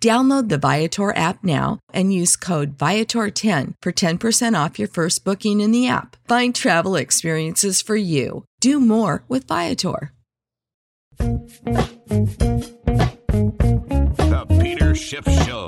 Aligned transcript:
Download 0.00 0.48
the 0.48 0.58
Viator 0.58 1.16
app 1.16 1.42
now 1.42 1.80
and 1.92 2.14
use 2.14 2.36
code 2.36 2.78
Viator10 2.78 3.74
for 3.82 3.90
10% 3.90 4.64
off 4.64 4.78
your 4.78 4.86
first 4.86 5.24
booking 5.24 5.60
in 5.60 5.72
the 5.72 5.88
app. 5.88 6.16
Find 6.28 6.54
travel 6.54 6.94
experiences 6.94 7.82
for 7.82 7.96
you. 7.96 8.44
Do 8.60 8.78
more 8.78 9.24
with 9.26 9.48
Viator. 9.48 10.12
The 14.28 14.46
Peter 14.60 14.94
Schiff 14.94 15.24
Show. 15.44 15.66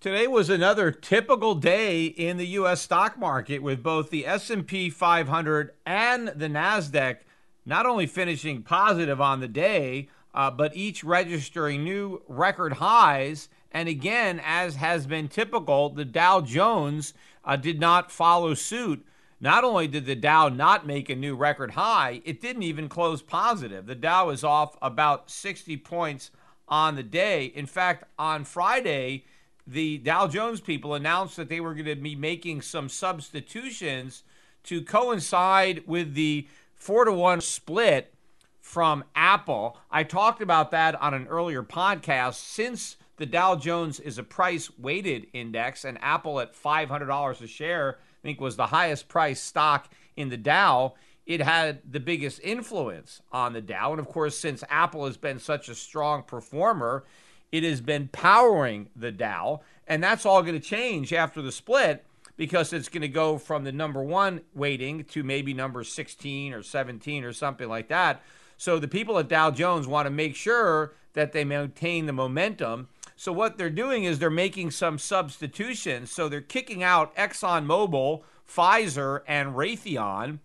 Today 0.00 0.26
was 0.26 0.50
another 0.50 0.90
typical 0.90 1.54
day 1.54 2.04
in 2.04 2.36
the 2.36 2.48
US 2.48 2.82
stock 2.82 3.18
market 3.18 3.60
with 3.62 3.82
both 3.82 4.10
the 4.10 4.26
S&P 4.26 4.90
500 4.90 5.70
and 5.86 6.28
the 6.28 6.48
Nasdaq 6.48 7.20
not 7.66 7.86
only 7.86 8.06
finishing 8.06 8.62
positive 8.62 9.20
on 9.20 9.40
the 9.40 9.48
day, 9.48 10.08
uh, 10.34 10.50
but 10.50 10.76
each 10.76 11.04
registering 11.04 11.84
new 11.84 12.22
record 12.26 12.74
highs. 12.74 13.48
And 13.70 13.88
again, 13.88 14.40
as 14.44 14.76
has 14.76 15.06
been 15.06 15.28
typical, 15.28 15.90
the 15.90 16.04
Dow 16.04 16.40
Jones 16.40 17.14
uh, 17.44 17.56
did 17.56 17.80
not 17.80 18.10
follow 18.10 18.54
suit. 18.54 19.06
Not 19.40 19.64
only 19.64 19.88
did 19.88 20.06
the 20.06 20.14
Dow 20.14 20.48
not 20.48 20.86
make 20.86 21.10
a 21.10 21.16
new 21.16 21.36
record 21.36 21.72
high, 21.72 22.22
it 22.24 22.40
didn't 22.40 22.62
even 22.62 22.88
close 22.88 23.22
positive. 23.22 23.86
The 23.86 23.94
Dow 23.94 24.30
is 24.30 24.44
off 24.44 24.76
about 24.80 25.30
60 25.30 25.76
points 25.78 26.30
on 26.68 26.96
the 26.96 27.02
day. 27.02 27.46
In 27.46 27.66
fact, 27.66 28.04
on 28.18 28.44
Friday, 28.44 29.24
the 29.66 29.98
Dow 29.98 30.26
Jones 30.28 30.60
people 30.60 30.94
announced 30.94 31.36
that 31.36 31.48
they 31.48 31.60
were 31.60 31.74
going 31.74 31.86
to 31.86 31.96
be 31.96 32.14
making 32.14 32.62
some 32.62 32.88
substitutions 32.88 34.22
to 34.64 34.82
coincide 34.82 35.86
with 35.86 36.14
the 36.14 36.46
four 36.74 37.04
to 37.04 37.12
one 37.12 37.40
split 37.40 38.14
from 38.60 39.04
Apple. 39.14 39.78
I 39.90 40.04
talked 40.04 40.40
about 40.40 40.70
that 40.70 41.00
on 41.00 41.14
an 41.14 41.26
earlier 41.28 41.62
podcast. 41.62 42.34
Since 42.34 42.96
the 43.16 43.26
Dow 43.26 43.56
Jones 43.56 44.00
is 44.00 44.18
a 44.18 44.22
price 44.22 44.70
weighted 44.78 45.26
index 45.32 45.84
and 45.84 45.98
Apple 46.02 46.40
at 46.40 46.54
$500 46.54 47.40
a 47.40 47.46
share, 47.46 47.98
I 48.00 48.22
think 48.22 48.40
was 48.40 48.56
the 48.56 48.68
highest 48.68 49.08
priced 49.08 49.44
stock 49.44 49.90
in 50.16 50.28
the 50.28 50.36
Dow, 50.36 50.94
it 51.26 51.40
had 51.40 51.80
the 51.90 52.00
biggest 52.00 52.40
influence 52.42 53.22
on 53.32 53.52
the 53.52 53.60
Dow. 53.60 53.92
And 53.92 54.00
of 54.00 54.08
course, 54.08 54.36
since 54.36 54.62
Apple 54.68 55.06
has 55.06 55.16
been 55.16 55.38
such 55.38 55.68
a 55.68 55.74
strong 55.74 56.22
performer, 56.22 57.04
it 57.50 57.64
has 57.64 57.80
been 57.80 58.08
powering 58.08 58.88
the 58.94 59.12
Dow. 59.12 59.60
And 59.86 60.02
that's 60.02 60.26
all 60.26 60.42
going 60.42 60.60
to 60.60 60.66
change 60.66 61.12
after 61.12 61.40
the 61.40 61.52
split 61.52 62.04
because 62.36 62.72
it's 62.72 62.88
going 62.88 63.02
to 63.02 63.08
go 63.08 63.38
from 63.38 63.64
the 63.64 63.72
number 63.72 64.02
one 64.02 64.40
weighting 64.54 65.04
to 65.04 65.22
maybe 65.22 65.54
number 65.54 65.84
16 65.84 66.52
or 66.52 66.62
17 66.62 67.24
or 67.24 67.32
something 67.32 67.68
like 67.68 67.88
that. 67.88 68.22
So 68.56 68.78
the 68.78 68.88
people 68.88 69.18
at 69.18 69.28
Dow 69.28 69.50
Jones 69.50 69.86
want 69.86 70.06
to 70.06 70.10
make 70.10 70.36
sure 70.36 70.94
that 71.14 71.32
they 71.32 71.44
maintain 71.44 72.06
the 72.06 72.12
momentum. 72.12 72.88
So 73.16 73.32
what 73.32 73.56
they're 73.56 73.70
doing 73.70 74.04
is 74.04 74.18
they're 74.18 74.30
making 74.30 74.72
some 74.72 74.98
substitutions. 74.98 76.10
So 76.10 76.28
they're 76.28 76.40
kicking 76.40 76.82
out 76.82 77.14
ExxonMobil, 77.16 78.22
Pfizer, 78.48 79.20
and 79.26 79.54
Raytheon, 79.54 80.40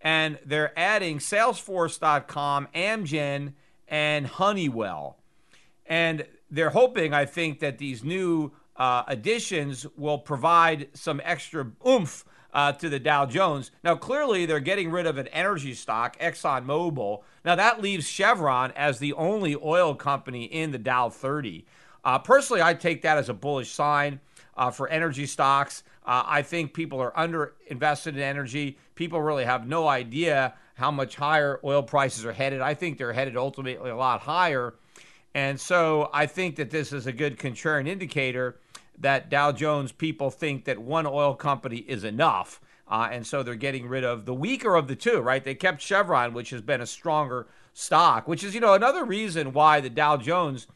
and 0.00 0.38
they're 0.44 0.78
adding 0.78 1.18
Salesforce.com, 1.18 2.68
Amgen, 2.74 3.52
and 3.88 4.26
Honeywell. 4.26 5.18
And 5.86 6.26
they're 6.50 6.70
hoping, 6.70 7.12
I 7.12 7.24
think, 7.24 7.60
that 7.60 7.78
these 7.78 8.02
new 8.02 8.52
uh, 8.76 9.04
additions 9.06 9.86
will 9.96 10.18
provide 10.18 10.88
some 10.94 11.20
extra 11.24 11.70
oomph 11.86 12.24
uh, 12.52 12.72
to 12.72 12.88
the 12.88 12.98
Dow 12.98 13.26
Jones. 13.26 13.70
Now, 13.84 13.96
clearly, 13.96 14.46
they're 14.46 14.60
getting 14.60 14.90
rid 14.90 15.06
of 15.06 15.18
an 15.18 15.28
energy 15.28 15.74
stock, 15.74 16.18
ExxonMobil. 16.18 17.22
Now, 17.44 17.54
that 17.54 17.82
leaves 17.82 18.08
Chevron 18.08 18.72
as 18.72 18.98
the 18.98 19.12
only 19.12 19.54
oil 19.56 19.94
company 19.94 20.44
in 20.44 20.70
the 20.70 20.78
Dow 20.78 21.10
30. 21.10 21.66
Uh, 22.04 22.18
personally, 22.18 22.62
I 22.62 22.72
take 22.72 23.02
that 23.02 23.18
as 23.18 23.28
a 23.28 23.34
bullish 23.34 23.70
sign 23.70 24.20
uh, 24.56 24.70
for 24.70 24.88
energy 24.88 25.26
stocks. 25.26 25.82
Uh, 26.06 26.22
I 26.24 26.42
think 26.42 26.72
people 26.72 27.00
are 27.00 27.12
underinvested 27.12 28.14
in 28.14 28.20
energy. 28.20 28.78
People 28.94 29.20
really 29.20 29.44
have 29.44 29.66
no 29.66 29.88
idea 29.88 30.54
how 30.74 30.90
much 30.90 31.16
higher 31.16 31.60
oil 31.64 31.82
prices 31.82 32.24
are 32.24 32.32
headed. 32.32 32.60
I 32.60 32.74
think 32.74 32.96
they're 32.96 33.12
headed 33.12 33.36
ultimately 33.36 33.90
a 33.90 33.96
lot 33.96 34.20
higher. 34.20 34.74
And 35.34 35.60
so 35.60 36.08
I 36.14 36.24
think 36.24 36.56
that 36.56 36.70
this 36.70 36.92
is 36.92 37.06
a 37.06 37.12
good 37.12 37.38
contrarian 37.38 37.86
indicator 37.88 38.56
that 38.98 39.28
Dow 39.28 39.52
Jones 39.52 39.92
people 39.92 40.30
think 40.30 40.64
that 40.64 40.78
one 40.78 41.06
oil 41.06 41.34
company 41.34 41.78
is 41.78 42.04
enough. 42.04 42.60
Uh, 42.88 43.08
and 43.10 43.26
so 43.26 43.42
they're 43.42 43.54
getting 43.54 43.88
rid 43.88 44.04
of 44.04 44.26
the 44.26 44.34
weaker 44.34 44.76
of 44.76 44.86
the 44.86 44.96
two, 44.96 45.20
right? 45.20 45.42
They 45.42 45.54
kept 45.54 45.82
Chevron, 45.82 46.32
which 46.32 46.50
has 46.50 46.62
been 46.62 46.80
a 46.80 46.86
stronger 46.86 47.46
stock, 47.74 48.28
which 48.28 48.44
is, 48.44 48.54
you 48.54 48.60
know, 48.60 48.74
another 48.74 49.04
reason 49.04 49.52
why 49.52 49.80
the 49.80 49.90
Dow 49.90 50.16
Jones 50.16 50.66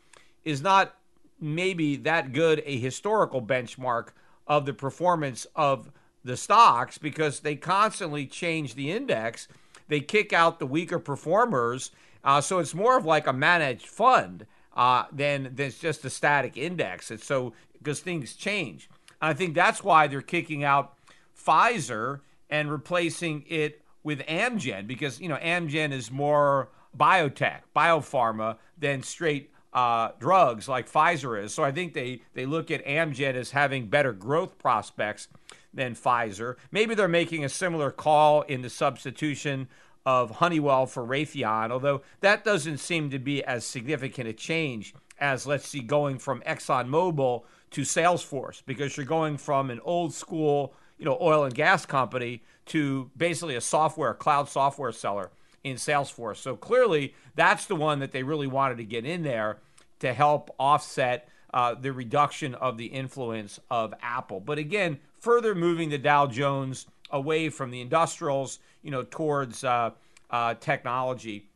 is 0.45 0.61
not 0.61 0.97
maybe 1.41 1.97
that 1.97 2.33
good 2.33 2.63
a 2.67 2.79
historical 2.79 3.41
benchmark 3.41 4.09
of 4.47 4.67
the 4.67 4.75
performance 4.75 5.47
of 5.55 5.91
the 6.25 6.37
stocks 6.37 6.99
because 6.99 7.41
they 7.41 7.57
constantly 7.57 8.27
change 8.27 8.75
the 8.75 8.91
index. 8.91 9.49
They 9.89 10.01
kick 10.01 10.33
out 10.33 10.59
the 10.59 10.67
weaker 10.67 10.99
performers. 10.99 11.93
Uh, 12.23 12.41
so 12.41 12.59
it's 12.59 12.75
more 12.75 12.99
of 12.99 13.05
like 13.05 13.27
a 13.27 13.33
managed 13.33 13.87
fund 13.87 14.47
uh, 14.77 15.05
than, 15.11 15.55
than 15.55 15.71
just 15.71 16.05
a 16.05 16.11
static 16.11 16.57
index. 16.57 17.11
And 17.11 17.21
so 17.21 17.55
because 17.83 18.01
things 18.01 18.35
change. 18.35 18.89
And 19.21 19.31
I 19.31 19.35
think 19.35 19.55
that's 19.55 19.83
why 19.83 20.07
they're 20.07 20.23
kicking 20.23 20.65
out 20.65 20.95
Pfizer 21.37 22.21
and 22.49 22.71
replacing 22.71 23.45
it 23.49 23.83
with 24.03 24.21
Amgen 24.21 24.87
because 24.87 25.21
you 25.21 25.29
know 25.29 25.37
Amgen 25.37 25.93
is 25.93 26.11
more 26.11 26.69
biotech, 26.97 27.61
biopharma 27.75 28.57
than 28.79 29.03
straight 29.03 29.51
uh, 29.73 30.11
drugs 30.19 30.69
like 30.69 30.91
Pfizer 30.91 31.43
is. 31.43 31.55
So 31.55 31.63
I 31.63 31.73
think 31.73 31.95
they 31.95 32.23
they 32.35 32.47
look 32.47 32.71
at 32.71 32.85
Amgen 32.85 33.35
as 33.35 33.53
having 33.53 33.89
better 33.89 34.13
growth 34.13 34.59
prospects 34.59 35.29
than 35.73 35.95
Pfizer. 35.95 36.57
Maybe 36.71 36.95
they're 36.95 37.09
making 37.09 37.45
a 37.45 37.49
similar 37.49 37.91
call 37.91 38.43
in 38.43 38.63
the 38.63 38.71
substitution 38.71 39.69
of 40.05 40.31
Honeywell 40.33 40.87
for 40.87 41.07
Raytheon, 41.07 41.71
although 41.71 42.03
that 42.21 42.43
doesn't 42.45 42.79
seem 42.79 43.11
to 43.11 43.19
be 43.19 43.45
as 43.45 43.65
significant 43.65 44.29
a 44.29 44.33
change 44.33 44.95
as, 45.21 45.47
let's 45.47 45.69
see, 45.69 45.81
going 45.81 46.19
from 46.19 46.41
ExxonMobil 46.41 47.43
to 47.71 47.83
Salesforce, 47.83 48.63
because 48.67 48.97
you're 48.97 49.07
going 49.07 49.37
from 49.37 49.71
an 49.71 49.81
old 49.85 50.13
school, 50.13 50.75
you 50.99 51.05
know, 51.05 51.17
oil 51.21 51.45
and 51.45 51.55
gas 51.55 51.87
company 51.87 52.43
to 52.67 53.11
basically 53.17 53.55
a 53.55 53.61
software, 53.61 54.15
cloud 54.15 54.49
software 54.49 54.93
seller 54.93 55.31
in 55.63 55.77
Salesforce. 55.77 56.37
So 56.37 56.57
clearly, 56.57 57.15
that's 57.35 57.67
the 57.67 57.77
one 57.77 58.01
that 58.01 58.13
they 58.13 58.23
really 58.23 58.47
wanted 58.47 58.79
to 58.79 58.85
get 58.85 59.05
in 59.05 59.23
there 59.23 59.59
to 60.01 60.13
help 60.13 60.55
offset 60.59 61.29
uh, 61.53 61.75
the 61.75 61.93
reduction 61.93 62.55
of 62.55 62.77
the 62.77 62.87
influence 62.87 63.61
of 63.71 63.95
Apple. 64.03 64.41
But 64.41 64.59
again, 64.59 64.99
further 65.19 65.55
moving 65.55 65.91
the 65.91 65.99
Dow 65.99 66.27
Jones 66.27 66.87
away 67.11 67.49
from 67.49 67.71
the 67.71 67.81
industrials, 67.81 68.59
you 68.83 68.91
know, 68.91 69.03
towards 69.03 69.65
uh, 69.65 69.91
uh, 70.31 70.55
technology. 70.55 71.51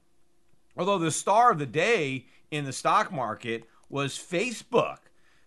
Although 0.76 0.98
the 0.98 1.10
star 1.10 1.52
of 1.52 1.58
the 1.58 1.66
day 1.66 2.26
in 2.50 2.64
the 2.64 2.72
stock 2.72 3.12
market 3.12 3.64
was 3.88 4.18
Facebook. 4.18 4.98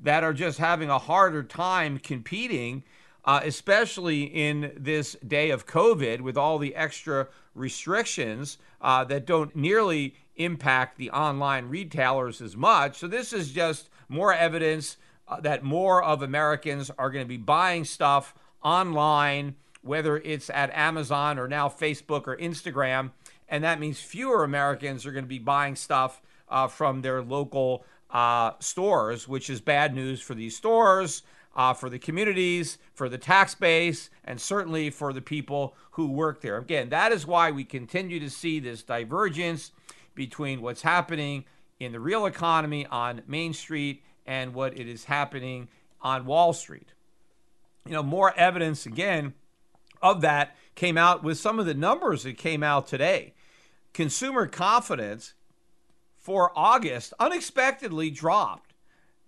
that 0.05 0.23
are 0.23 0.33
just 0.33 0.59
having 0.59 0.89
a 0.89 0.99
harder 0.99 1.43
time 1.43 1.99
competing 1.99 2.85
uh, 3.25 3.41
especially 3.45 4.25
in 4.25 4.73
this 4.77 5.17
day 5.27 5.51
of 5.51 5.67
COVID 5.67 6.21
with 6.21 6.37
all 6.37 6.59
the 6.59 6.75
extra 6.75 7.29
restrictions 7.55 8.59
uh, 8.81 9.05
that 9.05 9.27
don't 9.27 9.55
nearly 9.57 10.15
impact 10.37 10.99
the 10.99 11.11
online 11.11 11.69
retailers 11.69 12.41
as 12.43 12.57
much. 12.57 12.99
So, 12.99 13.07
this 13.07 13.33
is 13.33 13.53
just 13.53 13.89
more 14.09 14.35
evidence 14.35 14.97
uh, 15.27 15.41
that 15.41 15.63
more 15.63 16.03
of 16.03 16.23
Americans 16.23 16.91
are 16.99 17.11
going 17.11 17.25
to 17.25 17.29
be 17.29 17.39
buying 17.39 17.85
stuff 17.85 18.35
online, 18.63 19.55
whether 19.83 20.19
it's 20.19 20.51
at 20.51 20.71
Amazon 20.75 21.39
or 21.39 21.49
now 21.49 21.69
Facebook 21.69 22.27
or 22.27 22.37
Instagram. 22.37 23.13
And 23.49 23.65
that 23.65 23.81
means 23.81 24.01
fewer 24.01 24.45
Americans 24.45 25.07
are 25.07 25.13
going 25.13 25.25
to 25.25 25.29
be 25.29 25.39
buying 25.39 25.77
stuff 25.77 26.21
uh, 26.49 26.67
from 26.67 27.03
their 27.03 27.23
local 27.23 27.85
uh, 28.15 28.53
stores, 28.61 29.29
which 29.29 29.51
is 29.51 29.61
bad 29.61 29.95
news 29.95 30.23
for 30.23 30.35
these 30.35 30.57
stores 30.57 31.23
uh, 31.57 31.73
for 31.73 31.89
the 31.89 31.99
communities, 31.99 32.79
for 32.95 33.09
the 33.09 33.19
tax 33.19 33.55
base, 33.55 34.11
and 34.25 34.41
certainly 34.41 34.91
for 34.91 35.13
the 35.13 35.21
people 35.21 35.77
who 35.93 36.11
work 36.11 36.41
there. 36.41 36.59
Again, 36.59 36.89
that 36.89 37.13
is 37.13 37.27
why 37.27 37.51
we 37.51 37.65
continue 37.65 38.19
to 38.21 38.31
see 38.31 38.59
this 38.59 38.83
divergence 38.83 39.71
between 40.15 40.63
what's 40.63 40.83
happening 40.83 41.45
in 41.79 41.93
the 41.93 42.01
real 42.01 42.27
economy 42.27 42.87
on 42.87 43.23
Main 43.27 43.53
Street 43.53 44.03
and 44.27 44.55
what 44.55 44.79
it 44.79 44.89
is 44.89 45.05
happening 45.05 45.69
on 46.01 46.27
Wall 46.27 46.53
Street. 46.53 46.93
You 47.87 47.93
know, 47.93 48.03
more 48.03 48.35
evidence 48.37 48.87
again 48.87 49.35
of 50.03 50.21
that 50.23 50.57
came 50.75 50.99
out 50.99 51.23
with 51.23 51.39
some 51.39 51.59
of 51.59 51.67
the 51.67 51.75
numbers 51.75 52.25
that 52.25 52.39
came 52.39 52.63
out 52.63 52.87
today. 52.87 53.35
Consumer 53.93 54.47
confidence 54.47 55.35
for 56.25 56.51
August 56.57 57.13
unexpectedly 57.21 58.11
dropped. 58.11 58.73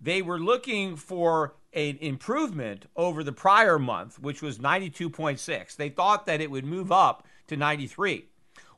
They 0.01 0.23
were 0.23 0.39
looking 0.39 0.95
for 0.95 1.53
an 1.71 1.97
improvement 2.01 2.87
over 2.95 3.23
the 3.23 3.31
prior 3.31 3.77
month, 3.77 4.19
which 4.19 4.41
was 4.41 4.57
92.6. 4.57 5.75
They 5.75 5.89
thought 5.89 6.25
that 6.25 6.41
it 6.41 6.49
would 6.49 6.65
move 6.65 6.91
up 6.91 7.27
to 7.47 7.55
93. 7.55 8.25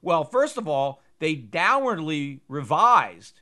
Well, 0.02 0.26
first 0.26 0.58
of 0.58 0.68
all, 0.68 1.02
they 1.20 1.36
downwardly 1.36 2.42
revised 2.50 3.40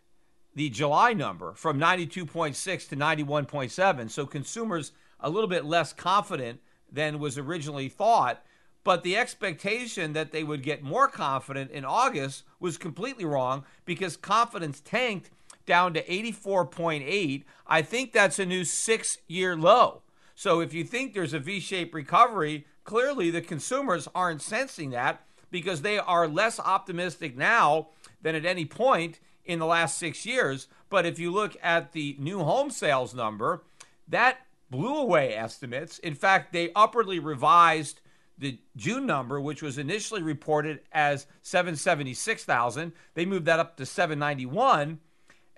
the 0.54 0.70
July 0.70 1.14
number 1.14 1.54
from 1.54 1.80
92.6 1.80 2.90
to 2.90 2.96
91.7. 2.96 4.12
So 4.12 4.28
consumers 4.28 4.92
a 5.20 5.30
little 5.32 5.50
bit 5.50 5.66
less 5.66 5.92
confident 5.92 6.60
than 6.92 7.18
was 7.18 7.40
originally 7.40 7.90
thought. 7.90 8.44
But 8.88 9.04
the 9.04 9.18
expectation 9.18 10.14
that 10.14 10.32
they 10.32 10.46
would 10.46 10.64
get 10.64 10.82
more 10.82 11.10
confident 11.10 11.72
in 11.72 11.84
August 11.84 12.44
was 12.58 12.78
completely 12.78 13.26
wrong 13.26 13.66
because 13.84 14.16
confidence 14.16 14.80
tanked 14.80 15.30
down 15.66 15.94
to 15.96 16.04
84.8. 16.04 17.44
I 17.68 17.82
think 17.82 18.14
that's 18.14 18.40
a 18.40 18.46
new 18.46 18.64
six 18.64 19.18
year 19.28 19.58
low. 19.58 20.04
So 20.36 20.62
if 20.62 20.74
you 20.74 20.86
think 20.86 21.14
there's 21.14 21.34
a 21.34 21.40
V 21.40 21.60
shaped 21.60 21.94
recovery, 21.94 22.66
clearly 22.86 23.30
the 23.30 23.42
consumers 23.42 24.08
aren't 24.16 24.42
sensing 24.42 24.92
that 24.92 25.22
because 25.52 25.82
they 25.82 26.00
are 26.00 26.26
less 26.26 26.58
optimistic 26.58 27.36
now 27.36 27.90
than 28.22 28.36
at 28.36 28.46
any 28.46 28.64
point 28.64 29.20
in 29.44 29.60
the 29.60 29.66
last 29.66 29.98
six 29.98 30.26
years. 30.26 30.70
But 30.90 31.06
if 31.06 31.20
you 31.20 31.30
look 31.30 31.58
at 31.62 31.92
the 31.92 32.16
new 32.20 32.40
home 32.40 32.72
sales 32.72 33.14
number, 33.14 33.64
that 34.08 34.38
blew 34.70 34.96
away 34.96 35.36
estimates. 35.36 36.00
In 36.00 36.16
fact, 36.16 36.54
they 36.54 36.72
upwardly 36.74 37.20
revised 37.20 38.00
the 38.38 38.60
June 38.76 39.06
number, 39.06 39.40
which 39.42 39.62
was 39.62 39.78
initially 39.78 40.22
reported 40.22 40.82
as 40.92 41.26
776,000. 41.42 42.94
They 43.14 43.26
moved 43.26 43.46
that 43.46 43.60
up 43.60 43.78
to 43.78 43.86
791 43.86 45.00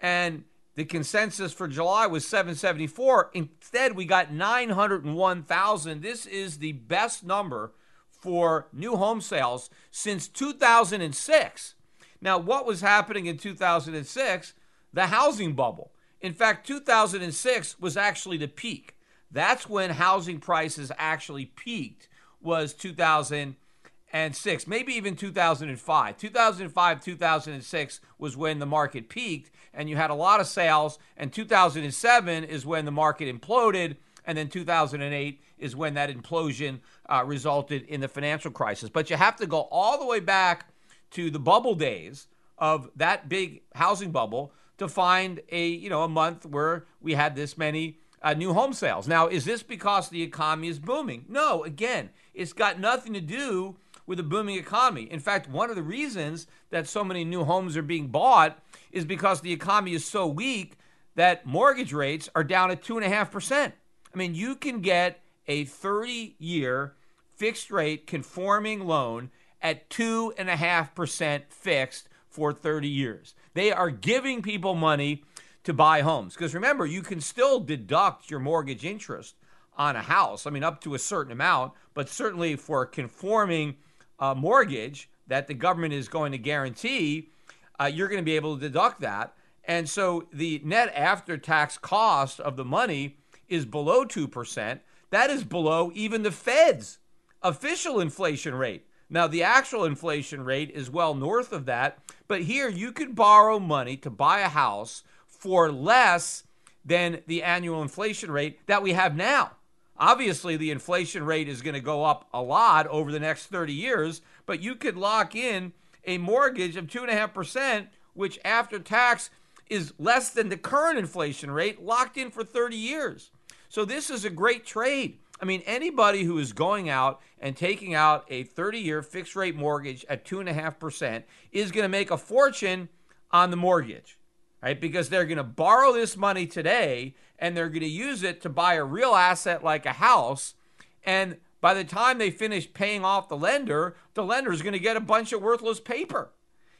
and 0.02 0.44
the 0.76 0.86
consensus 0.86 1.52
for 1.52 1.68
July 1.68 2.08
was 2.08 2.26
774. 2.26 3.32
Instead, 3.34 3.96
we 3.96 4.06
got 4.06 4.32
901,000. 4.32 6.02
This 6.02 6.26
is 6.26 6.60
the 6.60 6.72
best 6.72 7.26
number 7.26 7.74
for 8.10 8.68
new 8.72 8.96
home 8.96 9.22
sales 9.22 9.70
since 9.92 10.28
2006. 10.28 11.76
Now, 12.22 12.38
what 12.38 12.66
was 12.66 12.82
happening 12.82 13.26
in 13.26 13.38
2006? 13.38 14.54
The 14.94 15.08
housing 15.08 15.54
bubble. 15.54 15.92
In 16.22 16.34
fact, 16.34 16.68
2006 16.68 17.80
was 17.80 17.98
actually 17.98 18.38
the 18.38 18.48
peak. 18.48 18.96
That's 19.32 19.70
when 19.70 19.92
housing 19.92 20.40
prices 20.40 20.92
actually 20.98 21.46
peaked 21.46 22.09
was 22.42 22.74
2006, 22.74 24.68
maybe 24.68 24.94
even 24.94 25.16
2005. 25.16 26.18
2005, 26.18 27.04
2006 27.04 28.02
was 28.18 28.38
when 28.38 28.60
the 28.60 28.66
market 28.66 29.10
peaked, 29.10 29.52
and 29.74 29.90
you 29.90 29.96
had 29.96 30.10
a 30.10 30.16
lot 30.16 30.40
of 30.40 30.48
sales. 30.48 31.00
And 31.18 31.32
2007 31.32 32.44
is 32.44 32.66
when 32.66 32.86
the 32.86 32.92
market 32.92 33.34
imploded, 33.34 33.98
and 34.26 34.38
then 34.38 34.50
2008 34.50 35.42
is 35.58 35.76
when 35.76 35.94
that 35.96 36.10
implosion 36.10 36.80
uh, 37.08 37.24
resulted 37.26 37.84
in 37.84 38.02
the 38.02 38.08
financial 38.08 38.52
crisis. 38.52 38.90
But 38.90 39.10
you 39.10 39.16
have 39.16 39.36
to 39.38 39.48
go 39.48 39.68
all 39.72 40.00
the 40.00 40.06
way 40.06 40.20
back 40.20 40.68
to 41.12 41.32
the 41.32 41.40
bubble 41.40 41.76
days 41.76 42.28
of 42.58 42.90
that 42.96 43.30
big 43.30 43.62
housing 43.74 44.12
bubble 44.12 44.54
to 44.78 44.88
find 44.88 45.42
a 45.50 45.68
you 45.68 45.90
know 45.90 46.04
a 46.04 46.10
month 46.10 46.46
where 46.46 46.86
we 47.02 47.14
had 47.14 47.36
this 47.36 47.58
many 47.58 47.98
uh, 48.22 48.34
new 48.34 48.54
home 48.54 48.74
sales. 48.74 49.08
Now, 49.08 49.28
is 49.28 49.46
this 49.46 49.64
because 49.64 50.10
the 50.10 50.22
economy 50.22 50.68
is 50.68 50.80
booming? 50.80 51.26
No. 51.30 51.64
Again, 51.64 52.10
it's 52.40 52.54
got 52.54 52.80
nothing 52.80 53.14
to 53.14 53.20
do 53.20 53.76
with 54.08 54.18
a 54.18 54.24
booming 54.24 54.58
economy. 54.58 55.12
In 55.12 55.20
fact, 55.20 55.50
one 55.50 55.70
of 55.70 55.76
the 55.76 55.84
reasons 55.84 56.48
that 56.70 56.88
so 56.88 57.04
many 57.04 57.26
new 57.26 57.44
homes 57.44 57.76
are 57.76 57.82
being 57.82 58.08
bought 58.08 58.58
is 58.94 59.04
because 59.04 59.42
the 59.42 59.52
economy 59.52 59.94
is 59.94 60.06
so 60.06 60.26
weak 60.26 60.78
that 61.16 61.46
mortgage 61.46 61.92
rates 61.92 62.30
are 62.34 62.46
down 62.46 62.72
at 62.72 62.82
2.5%. 62.82 63.74
I 64.14 64.18
mean, 64.18 64.36
you 64.36 64.56
can 64.56 64.80
get 64.80 65.20
a 65.48 65.66
30 65.66 66.36
year 66.40 66.96
fixed 67.36 67.72
rate 67.72 68.08
conforming 68.08 68.88
loan 68.88 69.32
at 69.62 69.90
2.5% 69.90 71.42
fixed 71.50 72.08
for 72.30 72.54
30 72.54 72.88
years. 72.88 73.36
They 73.54 73.74
are 73.74 73.90
giving 73.90 74.42
people 74.42 74.76
money 74.76 75.26
to 75.66 75.74
buy 75.74 76.02
homes. 76.02 76.36
Because 76.36 76.54
remember, 76.54 76.86
you 76.86 77.02
can 77.02 77.20
still 77.20 77.60
deduct 77.60 78.32
your 78.32 78.40
mortgage 78.40 78.86
interest 78.86 79.36
on 79.80 79.96
a 79.96 80.02
house. 80.02 80.46
I 80.46 80.50
mean, 80.50 80.64
up 80.64 80.82
to 80.82 80.94
a 80.94 81.00
certain 81.00 81.32
amount, 81.32 81.72
but 82.00 82.08
certainly 82.08 82.56
for 82.56 82.86
conforming 82.86 83.76
uh, 84.20 84.34
mortgage, 84.34 85.10
that 85.28 85.48
the 85.48 85.54
government 85.54 85.94
is 85.94 86.08
going 86.08 86.32
to 86.32 86.38
guarantee, 86.38 87.30
uh, 87.78 87.92
you're 87.94 88.08
going 88.08 88.22
to 88.22 88.24
be 88.24 88.38
able 88.38 88.56
to 88.56 88.62
deduct 88.62 89.02
that. 89.02 89.34
And 89.66 89.90
so 89.90 90.26
the 90.32 90.62
net 90.64 90.94
after 90.96 91.38
tax 91.38 91.78
cost 91.78 92.40
of 92.40 92.56
the 92.56 92.64
money 92.64 93.18
is 93.50 93.66
below 93.66 94.06
2%. 94.06 94.80
That 95.10 95.30
is 95.30 95.44
below 95.44 95.92
even 95.94 96.24
the 96.24 96.32
Fed's 96.32 97.00
official 97.44 98.00
inflation 98.00 98.56
rate. 98.56 98.86
Now, 99.10 99.28
the 99.28 99.44
actual 99.44 99.84
inflation 99.84 100.46
rate 100.46 100.72
is 100.72 100.90
well 100.90 101.14
north 101.14 101.52
of 101.52 101.66
that, 101.66 102.00
but 102.30 102.44
here 102.44 102.70
you 102.70 102.94
could 102.94 103.14
borrow 103.14 103.60
money 103.60 103.98
to 103.98 104.10
buy 104.10 104.40
a 104.40 104.48
house 104.48 105.04
for 105.28 105.70
less 105.70 106.46
than 106.86 107.24
the 107.28 107.44
annual 107.44 107.82
inflation 107.82 108.32
rate 108.32 108.66
that 108.68 108.82
we 108.82 108.94
have 108.94 109.18
now. 109.18 109.52
Obviously, 110.00 110.56
the 110.56 110.72
inflation 110.72 111.26
rate 111.26 111.50
is 111.50 111.62
going 111.62 111.74
to 111.74 111.82
go 111.82 112.06
up 112.06 112.28
a 112.34 112.42
lot 112.42 112.88
over 112.88 113.12
the 113.12 113.20
next 113.20 113.48
30 113.48 113.74
years, 113.74 114.22
but 114.46 114.62
you 114.62 114.76
could 114.76 114.96
lock 114.96 115.36
in 115.36 115.74
a 116.06 116.18
mortgage 116.18 116.78
of 116.78 116.88
2.5%, 116.88 117.88
which 118.14 118.40
after 118.46 118.80
tax 118.80 119.30
is 119.70 119.94
less 120.00 120.30
than 120.30 120.48
the 120.48 120.58
current 120.58 120.98
inflation 120.98 121.52
rate, 121.52 121.84
locked 121.84 122.18
in 122.18 122.32
for 122.32 122.46
30 122.46 122.78
years. 122.78 123.32
So, 123.68 123.84
this 123.84 124.10
is 124.10 124.24
a 124.24 124.30
great 124.30 124.66
trade. 124.66 125.20
I 125.42 125.46
mean, 125.46 125.62
anybody 125.66 126.24
who 126.24 126.38
is 126.38 126.54
going 126.54 126.90
out 126.90 127.22
and 127.40 127.56
taking 127.56 127.94
out 127.94 128.26
a 128.30 128.44
30 128.44 128.80
year 128.80 129.02
fixed 129.02 129.36
rate 129.36 129.56
mortgage 129.56 130.06
at 130.10 130.26
2.5% 130.26 131.24
is 131.52 131.72
going 131.72 131.84
to 131.84 131.90
make 131.90 132.10
a 132.10 132.18
fortune 132.18 132.90
on 133.32 133.52
the 133.52 133.58
mortgage 133.58 134.20
right? 134.62 134.80
Because 134.80 135.10
they're 135.10 135.26
going 135.26 135.38
to 135.38 135.44
borrow 135.44 135.94
this 135.94 136.18
money 136.18 136.46
today 136.46 137.16
and 137.40 137.56
they're 137.56 137.70
going 137.70 137.82
to 137.82 137.88
use 137.88 138.24
it 138.24 138.42
to 138.42 138.50
buy 138.50 138.76
a 138.76 138.84
real 138.84 139.16
asset 139.16 139.64
like 139.64 139.86
a 139.86 139.94
house. 139.94 140.56
And 141.04 141.38
by 141.62 141.74
the 141.74 141.84
time 141.84 142.18
they 142.18 142.32
finish 142.32 142.72
paying 142.72 143.04
off 143.04 143.30
the 143.30 143.38
lender, 143.38 143.96
the 144.14 144.24
lender 144.24 144.52
is 144.52 144.62
going 144.62 144.74
to 144.74 144.80
get 144.80 144.98
a 144.98 145.02
bunch 145.02 145.34
of 145.34 145.42
worthless 145.42 145.80
paper. 145.80 146.30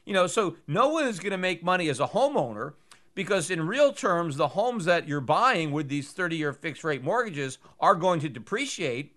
You 0.04 0.14
know, 0.14 0.26
so 0.26 0.56
no 0.66 0.88
one 0.88 1.06
is 1.06 1.20
going 1.20 1.32
to 1.32 1.38
make 1.38 1.62
money 1.62 1.88
as 1.88 2.00
a 2.00 2.08
homeowner 2.08 2.74
because 3.14 3.50
in 3.50 3.66
real 3.66 3.92
terms, 3.92 4.36
the 4.36 4.48
homes 4.48 4.84
that 4.86 5.06
you're 5.06 5.20
buying 5.20 5.72
with 5.72 5.88
these 5.88 6.12
30 6.12 6.36
year 6.36 6.52
fixed 6.52 6.84
rate 6.84 7.02
mortgages 7.02 7.58
are 7.78 7.94
going 7.94 8.20
to 8.20 8.28
depreciate. 8.28 9.16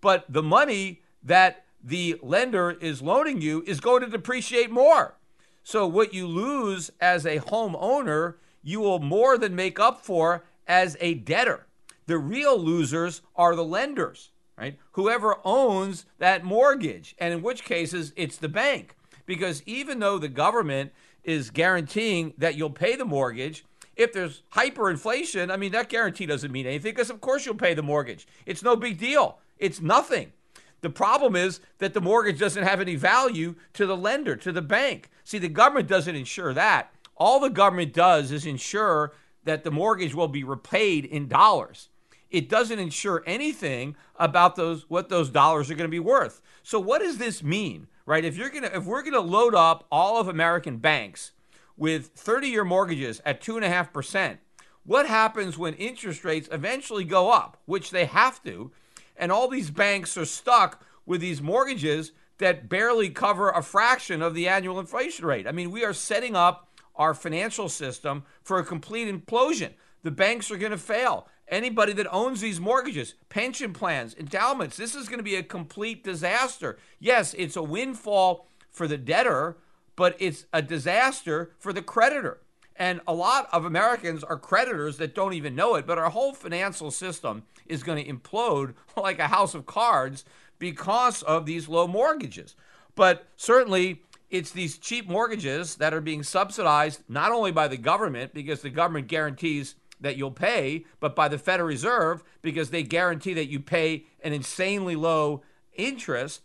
But 0.00 0.24
the 0.28 0.42
money 0.42 1.02
that 1.22 1.64
the 1.82 2.18
lender 2.22 2.70
is 2.70 3.02
loaning 3.02 3.40
you 3.40 3.62
is 3.66 3.80
going 3.80 4.02
to 4.02 4.08
depreciate 4.08 4.70
more. 4.70 5.16
So 5.64 5.86
what 5.86 6.14
you 6.14 6.26
lose 6.26 6.90
as 7.00 7.24
a 7.24 7.38
homeowner, 7.38 8.34
you 8.62 8.80
will 8.80 8.98
more 8.98 9.38
than 9.38 9.54
make 9.54 9.78
up 9.78 10.04
for 10.04 10.44
as 10.72 10.96
a 11.00 11.12
debtor. 11.12 11.66
The 12.06 12.16
real 12.16 12.58
losers 12.58 13.20
are 13.36 13.54
the 13.54 13.62
lenders, 13.62 14.30
right? 14.56 14.78
Whoever 14.92 15.36
owns 15.44 16.06
that 16.18 16.44
mortgage, 16.44 17.14
and 17.18 17.34
in 17.34 17.42
which 17.42 17.62
cases 17.62 18.14
it's 18.16 18.38
the 18.38 18.48
bank. 18.48 18.96
Because 19.26 19.62
even 19.66 19.98
though 19.98 20.18
the 20.18 20.30
government 20.30 20.92
is 21.24 21.50
guaranteeing 21.50 22.32
that 22.38 22.54
you'll 22.54 22.70
pay 22.70 22.96
the 22.96 23.04
mortgage, 23.04 23.66
if 23.96 24.14
there's 24.14 24.44
hyperinflation, 24.54 25.52
I 25.52 25.58
mean, 25.58 25.72
that 25.72 25.90
guarantee 25.90 26.24
doesn't 26.24 26.50
mean 26.50 26.66
anything 26.66 26.92
because, 26.92 27.10
of 27.10 27.20
course, 27.20 27.44
you'll 27.44 27.54
pay 27.54 27.74
the 27.74 27.82
mortgage. 27.82 28.26
It's 28.46 28.62
no 28.62 28.74
big 28.74 28.98
deal. 28.98 29.40
It's 29.58 29.82
nothing. 29.82 30.32
The 30.80 30.88
problem 30.88 31.36
is 31.36 31.60
that 31.78 31.92
the 31.92 32.00
mortgage 32.00 32.38
doesn't 32.38 32.64
have 32.64 32.80
any 32.80 32.96
value 32.96 33.56
to 33.74 33.84
the 33.84 33.96
lender, 33.96 34.36
to 34.36 34.52
the 34.52 34.62
bank. 34.62 35.10
See, 35.22 35.38
the 35.38 35.48
government 35.48 35.86
doesn't 35.86 36.16
insure 36.16 36.54
that. 36.54 36.94
All 37.14 37.38
the 37.40 37.50
government 37.50 37.92
does 37.92 38.32
is 38.32 38.46
ensure 38.46 39.12
that 39.44 39.64
the 39.64 39.70
mortgage 39.70 40.14
will 40.14 40.28
be 40.28 40.44
repaid 40.44 41.04
in 41.04 41.28
dollars. 41.28 41.88
It 42.30 42.48
doesn't 42.48 42.78
insure 42.78 43.22
anything 43.26 43.94
about 44.16 44.56
those 44.56 44.88
what 44.88 45.08
those 45.08 45.28
dollars 45.28 45.70
are 45.70 45.74
going 45.74 45.88
to 45.88 45.90
be 45.90 46.00
worth. 46.00 46.40
So 46.62 46.80
what 46.80 47.00
does 47.00 47.18
this 47.18 47.42
mean? 47.42 47.88
Right? 48.06 48.24
If 48.24 48.36
you're 48.36 48.50
going 48.50 48.64
to 48.64 48.74
if 48.74 48.84
we're 48.84 49.02
going 49.02 49.12
to 49.12 49.20
load 49.20 49.54
up 49.54 49.86
all 49.90 50.18
of 50.18 50.28
American 50.28 50.78
banks 50.78 51.32
with 51.76 52.14
30-year 52.14 52.64
mortgages 52.64 53.20
at 53.24 53.40
2.5%, 53.40 54.38
what 54.84 55.06
happens 55.06 55.56
when 55.56 55.74
interest 55.74 56.24
rates 56.24 56.48
eventually 56.50 57.04
go 57.04 57.30
up, 57.30 57.60
which 57.66 57.90
they 57.90 58.04
have 58.04 58.42
to, 58.44 58.72
and 59.16 59.30
all 59.30 59.48
these 59.48 59.70
banks 59.70 60.16
are 60.16 60.24
stuck 60.24 60.84
with 61.06 61.20
these 61.20 61.40
mortgages 61.40 62.12
that 62.38 62.68
barely 62.68 63.08
cover 63.08 63.50
a 63.50 63.62
fraction 63.62 64.22
of 64.22 64.34
the 64.34 64.48
annual 64.48 64.80
inflation 64.80 65.24
rate. 65.24 65.46
I 65.46 65.52
mean, 65.52 65.70
we 65.70 65.84
are 65.84 65.92
setting 65.92 66.34
up 66.34 66.68
our 66.96 67.14
financial 67.14 67.68
system 67.68 68.24
for 68.42 68.58
a 68.58 68.64
complete 68.64 69.08
implosion. 69.08 69.70
The 70.02 70.10
banks 70.10 70.50
are 70.50 70.56
going 70.56 70.72
to 70.72 70.78
fail. 70.78 71.28
Anybody 71.48 71.92
that 71.94 72.12
owns 72.12 72.40
these 72.40 72.60
mortgages, 72.60 73.14
pension 73.28 73.72
plans, 73.72 74.14
endowments, 74.14 74.76
this 74.76 74.94
is 74.94 75.08
going 75.08 75.18
to 75.18 75.24
be 75.24 75.36
a 75.36 75.42
complete 75.42 76.02
disaster. 76.02 76.78
Yes, 76.98 77.34
it's 77.36 77.56
a 77.56 77.62
windfall 77.62 78.48
for 78.70 78.88
the 78.88 78.96
debtor, 78.96 79.58
but 79.96 80.16
it's 80.18 80.46
a 80.52 80.62
disaster 80.62 81.52
for 81.58 81.72
the 81.72 81.82
creditor. 81.82 82.40
And 82.76 83.00
a 83.06 83.12
lot 83.12 83.48
of 83.52 83.64
Americans 83.64 84.24
are 84.24 84.38
creditors 84.38 84.96
that 84.96 85.14
don't 85.14 85.34
even 85.34 85.54
know 85.54 85.74
it, 85.74 85.86
but 85.86 85.98
our 85.98 86.10
whole 86.10 86.32
financial 86.32 86.90
system 86.90 87.44
is 87.66 87.82
going 87.82 88.02
to 88.02 88.12
implode 88.12 88.74
like 88.96 89.18
a 89.18 89.28
house 89.28 89.54
of 89.54 89.66
cards 89.66 90.24
because 90.58 91.22
of 91.22 91.44
these 91.44 91.68
low 91.68 91.86
mortgages. 91.86 92.54
But 92.94 93.26
certainly, 93.36 94.02
it's 94.32 94.50
these 94.50 94.78
cheap 94.78 95.06
mortgages 95.06 95.76
that 95.76 95.92
are 95.92 96.00
being 96.00 96.22
subsidized 96.22 97.02
not 97.06 97.30
only 97.30 97.52
by 97.52 97.68
the 97.68 97.76
government, 97.76 98.32
because 98.32 98.62
the 98.62 98.70
government 98.70 99.06
guarantees 99.06 99.74
that 100.00 100.16
you'll 100.16 100.30
pay, 100.32 100.86
but 101.00 101.14
by 101.14 101.28
the 101.28 101.38
Federal 101.38 101.68
Reserve, 101.68 102.24
because 102.40 102.70
they 102.70 102.82
guarantee 102.82 103.34
that 103.34 103.50
you 103.50 103.60
pay 103.60 104.06
an 104.24 104.32
insanely 104.32 104.96
low 104.96 105.42
interest. 105.74 106.40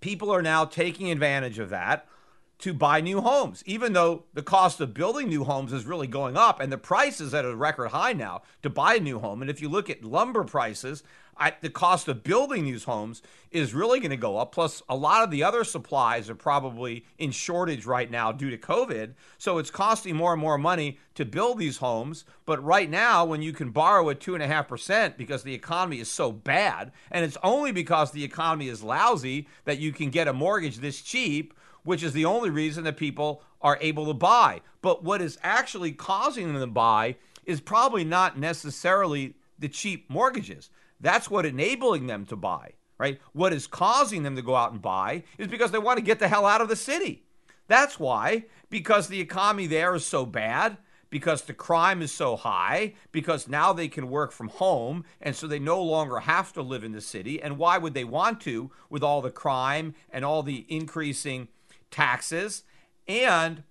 People 0.00 0.32
are 0.32 0.42
now 0.42 0.64
taking 0.64 1.10
advantage 1.10 1.58
of 1.58 1.68
that 1.68 2.08
to 2.60 2.72
buy 2.72 3.02
new 3.02 3.20
homes, 3.20 3.62
even 3.66 3.92
though 3.92 4.24
the 4.32 4.42
cost 4.42 4.80
of 4.80 4.94
building 4.94 5.28
new 5.28 5.44
homes 5.44 5.74
is 5.74 5.84
really 5.84 6.06
going 6.06 6.36
up 6.36 6.60
and 6.60 6.72
the 6.72 6.78
price 6.78 7.20
is 7.20 7.34
at 7.34 7.44
a 7.44 7.54
record 7.54 7.88
high 7.88 8.14
now 8.14 8.40
to 8.62 8.70
buy 8.70 8.94
a 8.94 9.00
new 9.00 9.18
home. 9.18 9.42
And 9.42 9.50
if 9.50 9.60
you 9.60 9.68
look 9.68 9.90
at 9.90 10.02
lumber 10.02 10.44
prices, 10.44 11.02
I, 11.38 11.54
the 11.60 11.70
cost 11.70 12.08
of 12.08 12.22
building 12.22 12.64
these 12.64 12.84
homes 12.84 13.22
is 13.50 13.74
really 13.74 14.00
going 14.00 14.10
to 14.10 14.16
go 14.16 14.38
up. 14.38 14.52
Plus, 14.52 14.82
a 14.88 14.96
lot 14.96 15.22
of 15.22 15.30
the 15.30 15.42
other 15.42 15.64
supplies 15.64 16.30
are 16.30 16.34
probably 16.34 17.04
in 17.18 17.30
shortage 17.30 17.84
right 17.84 18.10
now 18.10 18.32
due 18.32 18.50
to 18.50 18.58
COVID. 18.58 19.14
So 19.38 19.58
it's 19.58 19.70
costing 19.70 20.16
more 20.16 20.32
and 20.32 20.40
more 20.40 20.58
money 20.58 20.98
to 21.14 21.24
build 21.24 21.58
these 21.58 21.78
homes. 21.78 22.24
But 22.44 22.64
right 22.64 22.88
now, 22.88 23.24
when 23.24 23.42
you 23.42 23.52
can 23.52 23.70
borrow 23.70 24.08
at 24.10 24.20
2.5% 24.20 25.16
because 25.16 25.42
the 25.42 25.54
economy 25.54 26.00
is 26.00 26.10
so 26.10 26.32
bad, 26.32 26.92
and 27.10 27.24
it's 27.24 27.38
only 27.42 27.72
because 27.72 28.10
the 28.10 28.24
economy 28.24 28.68
is 28.68 28.82
lousy 28.82 29.48
that 29.64 29.78
you 29.78 29.92
can 29.92 30.10
get 30.10 30.28
a 30.28 30.32
mortgage 30.32 30.78
this 30.78 31.02
cheap 31.02 31.54
which 31.86 32.02
is 32.02 32.12
the 32.12 32.24
only 32.24 32.50
reason 32.50 32.82
that 32.82 32.96
people 32.96 33.42
are 33.62 33.78
able 33.80 34.06
to 34.06 34.12
buy. 34.12 34.60
But 34.82 35.04
what 35.04 35.22
is 35.22 35.38
actually 35.42 35.92
causing 35.92 36.48
them 36.48 36.60
to 36.60 36.66
buy 36.66 37.14
is 37.44 37.60
probably 37.60 38.04
not 38.04 38.36
necessarily 38.36 39.34
the 39.58 39.68
cheap 39.68 40.10
mortgages. 40.10 40.68
That's 41.00 41.30
what 41.30 41.46
enabling 41.46 42.06
them 42.06 42.24
to 42.26 42.36
buy, 42.36 42.72
right? 42.98 43.20
What 43.32 43.52
is 43.52 43.66
causing 43.66 44.22
them 44.22 44.36
to 44.36 44.42
go 44.42 44.56
out 44.56 44.72
and 44.72 44.80
buy 44.80 45.24
is 45.38 45.48
because 45.48 45.70
they 45.70 45.78
want 45.78 45.98
to 45.98 46.04
get 46.04 46.18
the 46.18 46.28
hell 46.28 46.46
out 46.46 46.60
of 46.60 46.68
the 46.68 46.76
city. 46.76 47.24
That's 47.68 47.98
why, 47.98 48.44
because 48.70 49.08
the 49.08 49.20
economy 49.20 49.66
there 49.66 49.94
is 49.94 50.06
so 50.06 50.24
bad, 50.24 50.78
because 51.10 51.42
the 51.42 51.54
crime 51.54 52.02
is 52.02 52.12
so 52.12 52.36
high, 52.36 52.94
because 53.12 53.48
now 53.48 53.72
they 53.72 53.88
can 53.88 54.10
work 54.10 54.32
from 54.32 54.48
home, 54.48 55.04
and 55.20 55.34
so 55.34 55.46
they 55.46 55.58
no 55.58 55.82
longer 55.82 56.20
have 56.20 56.52
to 56.52 56.62
live 56.62 56.84
in 56.84 56.92
the 56.92 57.00
city. 57.00 57.40
And 57.42 57.58
why 57.58 57.78
would 57.78 57.94
they 57.94 58.04
want 58.04 58.40
to 58.42 58.70
with 58.90 59.02
all 59.02 59.22
the 59.22 59.30
crime 59.30 59.94
and 60.10 60.24
all 60.24 60.42
the 60.42 60.66
increasing 60.68 61.48
taxes, 61.90 62.64
and 63.06 63.62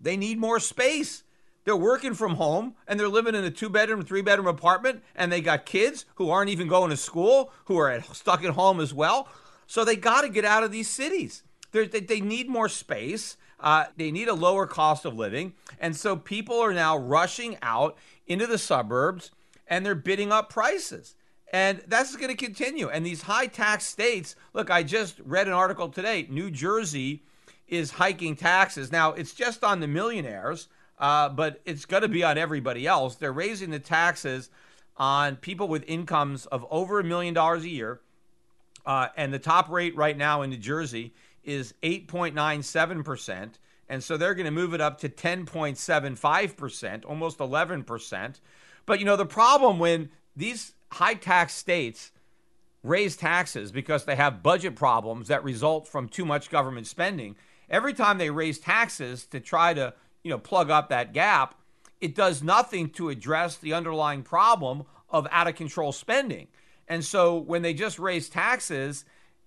they 0.00 0.16
need 0.16 0.38
more 0.38 0.60
space. 0.60 1.22
They're 1.66 1.76
working 1.76 2.14
from 2.14 2.36
home 2.36 2.76
and 2.86 2.98
they're 2.98 3.08
living 3.08 3.34
in 3.34 3.42
a 3.42 3.50
two 3.50 3.68
bedroom, 3.68 4.02
three 4.02 4.22
bedroom 4.22 4.46
apartment, 4.46 5.02
and 5.16 5.32
they 5.32 5.40
got 5.40 5.66
kids 5.66 6.06
who 6.14 6.30
aren't 6.30 6.48
even 6.48 6.68
going 6.68 6.90
to 6.90 6.96
school, 6.96 7.52
who 7.64 7.76
are 7.76 8.00
stuck 8.12 8.44
at 8.44 8.52
home 8.52 8.78
as 8.78 8.94
well. 8.94 9.28
So 9.66 9.84
they 9.84 9.96
got 9.96 10.20
to 10.20 10.28
get 10.28 10.44
out 10.44 10.62
of 10.62 10.70
these 10.70 10.88
cities. 10.88 11.42
They're, 11.72 11.86
they 11.86 12.20
need 12.20 12.48
more 12.48 12.68
space. 12.68 13.36
Uh, 13.58 13.86
they 13.96 14.12
need 14.12 14.28
a 14.28 14.34
lower 14.34 14.68
cost 14.68 15.04
of 15.04 15.16
living. 15.16 15.54
And 15.80 15.96
so 15.96 16.16
people 16.16 16.60
are 16.60 16.72
now 16.72 16.96
rushing 16.96 17.58
out 17.62 17.98
into 18.28 18.46
the 18.46 18.58
suburbs 18.58 19.32
and 19.66 19.84
they're 19.84 19.96
bidding 19.96 20.30
up 20.30 20.48
prices. 20.48 21.16
And 21.52 21.82
that's 21.88 22.14
going 22.14 22.28
to 22.28 22.36
continue. 22.36 22.88
And 22.88 23.04
these 23.04 23.22
high 23.22 23.48
tax 23.48 23.86
states 23.86 24.36
look, 24.52 24.70
I 24.70 24.84
just 24.84 25.18
read 25.24 25.48
an 25.48 25.52
article 25.52 25.88
today 25.88 26.28
New 26.30 26.52
Jersey 26.52 27.24
is 27.66 27.90
hiking 27.90 28.36
taxes. 28.36 28.92
Now, 28.92 29.14
it's 29.14 29.34
just 29.34 29.64
on 29.64 29.80
the 29.80 29.88
millionaires, 29.88 30.68
uh, 30.98 31.28
but 31.28 31.60
it's 31.64 31.84
going 31.84 32.02
to 32.02 32.08
be 32.08 32.24
on 32.24 32.38
everybody 32.38 32.86
else. 32.86 33.16
They're 33.16 33.32
raising 33.32 33.70
the 33.70 33.78
taxes 33.78 34.50
on 34.96 35.36
people 35.36 35.68
with 35.68 35.84
incomes 35.86 36.46
of 36.46 36.66
over 36.70 37.00
a 37.00 37.04
million 37.04 37.34
dollars 37.34 37.64
a 37.64 37.68
year. 37.68 38.00
Uh, 38.84 39.08
and 39.16 39.32
the 39.34 39.38
top 39.38 39.68
rate 39.68 39.96
right 39.96 40.16
now 40.16 40.42
in 40.42 40.50
New 40.50 40.56
Jersey 40.56 41.12
is 41.44 41.74
8.97%. 41.82 43.52
And 43.88 44.02
so 44.02 44.16
they're 44.16 44.34
going 44.34 44.46
to 44.46 44.50
move 44.50 44.74
it 44.74 44.80
up 44.80 44.98
to 45.00 45.08
10.75%, 45.08 47.04
almost 47.04 47.38
11%. 47.38 48.40
But 48.84 48.98
you 48.98 49.04
know, 49.04 49.16
the 49.16 49.26
problem 49.26 49.78
when 49.78 50.10
these 50.34 50.74
high 50.92 51.14
tax 51.14 51.54
states 51.54 52.12
raise 52.82 53.16
taxes 53.16 53.72
because 53.72 54.04
they 54.04 54.16
have 54.16 54.42
budget 54.42 54.76
problems 54.76 55.28
that 55.28 55.42
result 55.42 55.88
from 55.88 56.08
too 56.08 56.24
much 56.24 56.50
government 56.50 56.86
spending, 56.86 57.36
every 57.68 57.92
time 57.92 58.18
they 58.18 58.30
raise 58.30 58.58
taxes 58.58 59.26
to 59.26 59.40
try 59.40 59.74
to, 59.74 59.92
you 60.26 60.30
know, 60.30 60.38
plug 60.38 60.70
up 60.70 60.88
that 60.88 61.12
gap, 61.12 61.54
it 62.00 62.12
does 62.16 62.42
nothing 62.42 62.90
to 62.90 63.10
address 63.10 63.56
the 63.56 63.72
underlying 63.72 64.24
problem 64.24 64.82
of 65.08 65.28
out 65.30 65.46
of 65.46 65.54
control 65.54 65.92
spending. 65.92 66.48
And 66.88 67.04
so 67.04 67.36
when 67.38 67.62
they 67.62 67.72
just 67.72 68.00
raise 68.00 68.28
taxes, 68.28 69.04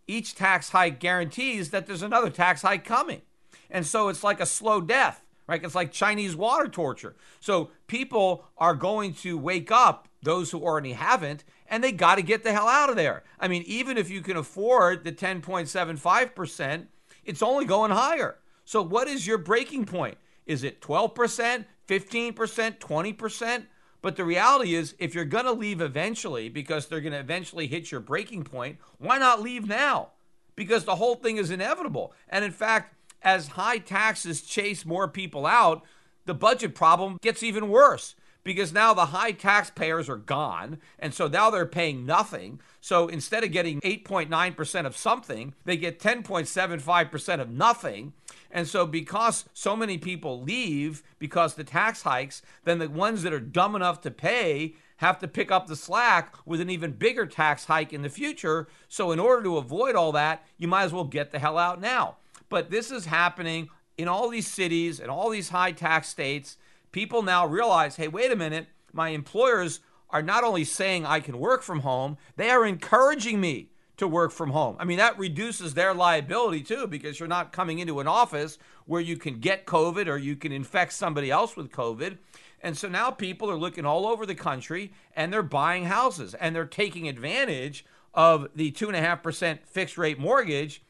each 0.07 0.36
tax 0.36 0.69
hike 0.69 1.01
guarantees 1.01 1.71
that 1.71 1.86
there's 1.86 2.01
another 2.01 2.29
tax 2.29 2.62
hike 2.62 2.86
coming. 2.86 3.24
And 3.69 3.86
so 3.86 4.07
it's 4.07 4.24
like 4.24 4.39
a 4.39 4.45
slow 4.45 4.79
death, 4.79 5.21
right? 5.48 5.62
It's 5.62 5.75
like 5.75 5.91
Chinese 5.91 6.33
water 6.33 6.69
torture. 6.69 7.17
So 7.41 7.71
people 7.88 8.45
are 8.57 8.74
going 8.74 9.15
to 9.15 9.38
wake 9.38 9.74
up, 9.74 10.07
those 10.24 10.50
who 10.51 10.63
already 10.63 10.93
haven't, 10.93 11.43
and 11.67 11.83
they 11.83 11.91
got 11.91 12.15
to 12.15 12.21
get 12.21 12.45
the 12.45 12.53
hell 12.53 12.69
out 12.69 12.89
of 12.89 12.95
there. 12.95 13.24
I 13.38 13.50
mean, 13.50 13.63
even 13.63 13.98
if 13.98 14.09
you 14.09 14.21
can 14.21 14.38
afford 14.38 15.03
the 15.03 15.12
10.75%, 15.12 16.86
it's 17.25 17.41
only 17.41 17.65
going 17.65 17.91
higher. 17.91 18.38
So 18.63 18.81
what 18.81 19.09
is 19.09 19.27
your 19.27 19.39
breaking 19.39 19.86
point? 19.86 20.17
Is 20.50 20.63
it 20.63 20.82
12%, 20.82 21.65
15%, 21.88 22.79
20%? 22.79 23.63
But 24.01 24.15
the 24.15 24.24
reality 24.24 24.74
is, 24.74 24.96
if 24.98 25.13
you're 25.13 25.24
going 25.24 25.46
to 25.46 25.51
leave 25.51 25.79
eventually 25.79 26.50
because 26.50 26.88
they're 26.88 27.01
going 27.01 27.13
to 27.13 27.20
eventually 27.20 27.68
hit 27.68 27.91
your 27.91 28.01
breaking 28.01 28.46
point, 28.46 28.79
why 28.98 29.20
not 29.20 29.44
leave 29.44 29.68
now? 29.68 30.10
Because 30.56 30.86
the 30.86 30.96
whole 30.96 31.13
thing 31.13 31.38
is 31.38 31.51
inevitable. 31.51 32.13
And 32.29 32.44
in 32.44 32.51
fact, 32.51 32.96
as 33.22 33.50
high 33.50 33.77
taxes 33.77 34.41
chase 34.41 34.88
more 34.88 35.08
people 35.08 35.46
out, 35.46 35.84
the 36.25 36.34
budget 36.34 36.74
problem 36.74 37.20
gets 37.22 37.44
even 37.44 37.70
worse 37.70 38.15
because 38.43 38.74
now 38.74 38.93
the 38.93 39.08
high 39.08 39.31
taxpayers 39.31 40.10
are 40.10 40.17
gone. 40.17 40.79
And 40.98 41.13
so 41.13 41.27
now 41.27 41.50
they're 41.50 41.65
paying 41.65 42.05
nothing. 42.05 42.60
So 42.81 43.08
instead 43.08 43.43
of 43.43 43.51
getting 43.51 43.81
8.9% 43.81 44.86
of 44.86 44.98
something, 44.98 45.53
they 45.65 45.77
get 45.77 46.00
10.75% 46.00 47.39
of 47.39 47.50
nothing. 47.50 48.13
And 48.51 48.67
so, 48.67 48.86
because 48.86 49.46
so 49.53 49.75
many 49.75 49.98
people 49.98 50.41
leave 50.41 51.03
because 51.19 51.53
the 51.53 51.63
tax 51.63 52.01
hikes, 52.01 52.41
then 52.63 52.79
the 52.79 52.89
ones 52.89 53.24
that 53.24 53.34
are 53.34 53.39
dumb 53.39 53.75
enough 53.75 54.01
to 54.01 54.12
pay 54.12 54.75
have 54.98 55.19
to 55.19 55.27
pick 55.27 55.51
up 55.51 55.67
the 55.67 55.75
slack 55.75 56.34
with 56.46 56.60
an 56.60 56.69
even 56.69 56.91
bigger 56.91 57.25
tax 57.25 57.65
hike 57.65 57.93
in 57.93 58.01
the 58.01 58.10
future. 58.10 58.67
So, 58.88 59.12
in 59.12 59.19
order 59.19 59.43
to 59.43 59.58
avoid 59.58 59.96
all 59.96 60.12
that, 60.13 60.46
you 60.58 60.67
might 60.67 60.84
as 60.84 60.93
well 60.93 61.03
get 61.03 61.31
the 61.31 61.39
hell 61.39 61.58
out 61.58 61.79
now. 61.79 62.17
But 62.50 62.72
this 62.72 62.89
is 62.89 63.05
happening 63.05 63.69
in 63.98 64.08
all 64.08 64.29
these 64.29 64.48
cities 64.48 65.00
and 65.00 65.12
all 65.12 65.29
these 65.29 65.50
high 65.50 65.72
tax 65.72 66.10
states. 66.10 66.58
People 66.91 67.22
now 67.22 67.46
realize 67.46 67.96
hey, 67.96 68.08
wait 68.08 68.31
a 68.31 68.36
minute, 68.36 68.67
my 68.93 69.10
employers 69.10 69.79
are 70.10 70.22
not 70.22 70.43
only 70.43 70.63
saying 70.63 71.05
I 71.05 71.19
can 71.19 71.39
work 71.39 71.62
from 71.62 71.81
home, 71.81 72.17
they 72.36 72.50
are 72.50 72.65
encouraging 72.65 73.39
me 73.39 73.69
to 73.98 74.08
work 74.08 74.31
from 74.31 74.51
home. 74.51 74.77
I 74.79 74.86
mean, 74.86 74.98
that 74.98 75.19
reduces 75.19 75.74
their 75.74 75.93
liability 75.93 76.62
too 76.62 76.88
because 76.88 77.19
you're 77.19 77.27
not 77.27 77.51
coming 77.51 77.79
into 77.79 78.00
an 78.00 78.08
office 78.08 78.58
where 78.86 79.01
you 79.01 79.17
can 79.17 79.39
get 79.39 79.65
COVID 79.65 80.08
or 80.08 80.17
you 80.17 80.36
can 80.36 80.51
infect 80.51 80.93
somebody 80.93 81.29
else 81.29 81.55
with 81.55 81.72
COVID. 81.72 82.17
And 82.62 82.77
so 82.77 82.88
now 82.88 83.12
people 83.12 83.51
are 83.51 83.58
looking 83.58 83.86
all 83.86 84.08
over 84.08 84.25
the 84.25 84.36
country 84.36 84.93
and 85.15 85.31
they're 85.31 85.43
buying 85.43 85.86
houses 85.86 86.34
and 86.34 86.55
they're 86.55 86.65
taking 86.65 87.08
advantage 87.08 87.86
of 88.13 88.48
the 88.55 88.72
2.5% 88.72 89.60
fixed 89.65 89.98
rate 89.98 90.17
mortgage 90.17 90.81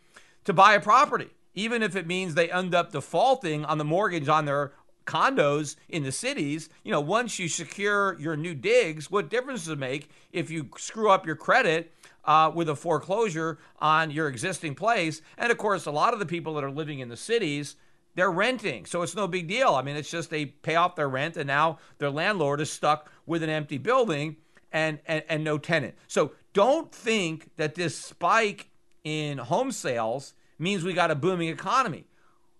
to 0.45 0.53
buy 0.53 0.75
a 0.75 0.79
property, 0.79 1.29
even 1.55 1.83
if 1.83 1.95
it 1.95 2.07
means 2.07 2.33
they 2.35 2.51
end 2.51 2.73
up 2.73 2.91
defaulting 2.91 3.65
on 3.65 3.79
the 3.79 3.83
mortgage 3.83 4.29
on 4.29 4.45
their 4.45 4.71
condos 5.09 5.75
in 5.89 6.03
the 6.03 6.11
cities, 6.11 6.69
you 6.83 6.91
know, 6.91 7.01
once 7.01 7.39
you 7.39 7.49
secure 7.49 8.17
your 8.19 8.37
new 8.37 8.53
digs, 8.53 9.09
what 9.09 9.29
difference 9.29 9.61
does 9.61 9.73
it 9.73 9.79
make 9.79 10.09
if 10.31 10.51
you 10.51 10.69
screw 10.77 11.09
up 11.09 11.25
your 11.25 11.35
credit 11.35 11.91
uh, 12.25 12.51
with 12.53 12.69
a 12.69 12.75
foreclosure 12.75 13.57
on 13.79 14.11
your 14.11 14.27
existing 14.27 14.75
place? 14.75 15.21
And 15.37 15.51
of 15.51 15.57
course, 15.57 15.87
a 15.87 15.91
lot 15.91 16.13
of 16.13 16.19
the 16.19 16.25
people 16.25 16.53
that 16.53 16.63
are 16.63 16.71
living 16.71 16.99
in 16.99 17.09
the 17.09 17.17
cities, 17.17 17.75
they're 18.13 18.31
renting. 18.31 18.85
So 18.85 19.01
it's 19.01 19.15
no 19.15 19.27
big 19.27 19.47
deal. 19.47 19.73
I 19.73 19.81
mean, 19.81 19.95
it's 19.95 20.11
just 20.11 20.29
they 20.29 20.45
pay 20.45 20.75
off 20.75 20.95
their 20.95 21.09
rent 21.09 21.37
and 21.37 21.47
now 21.47 21.79
their 21.97 22.11
landlord 22.11 22.61
is 22.61 22.71
stuck 22.71 23.11
with 23.25 23.41
an 23.41 23.49
empty 23.49 23.79
building 23.79 24.37
and, 24.71 24.99
and, 25.07 25.23
and 25.27 25.43
no 25.43 25.57
tenant. 25.57 25.95
So 26.07 26.33
don't 26.53 26.91
think 26.91 27.49
that 27.57 27.73
this 27.73 27.97
spike 27.97 28.69
in 29.03 29.39
home 29.39 29.71
sales 29.71 30.33
means 30.59 30.83
we 30.83 30.93
got 30.93 31.09
a 31.09 31.15
booming 31.15 31.49
economy. 31.49 32.05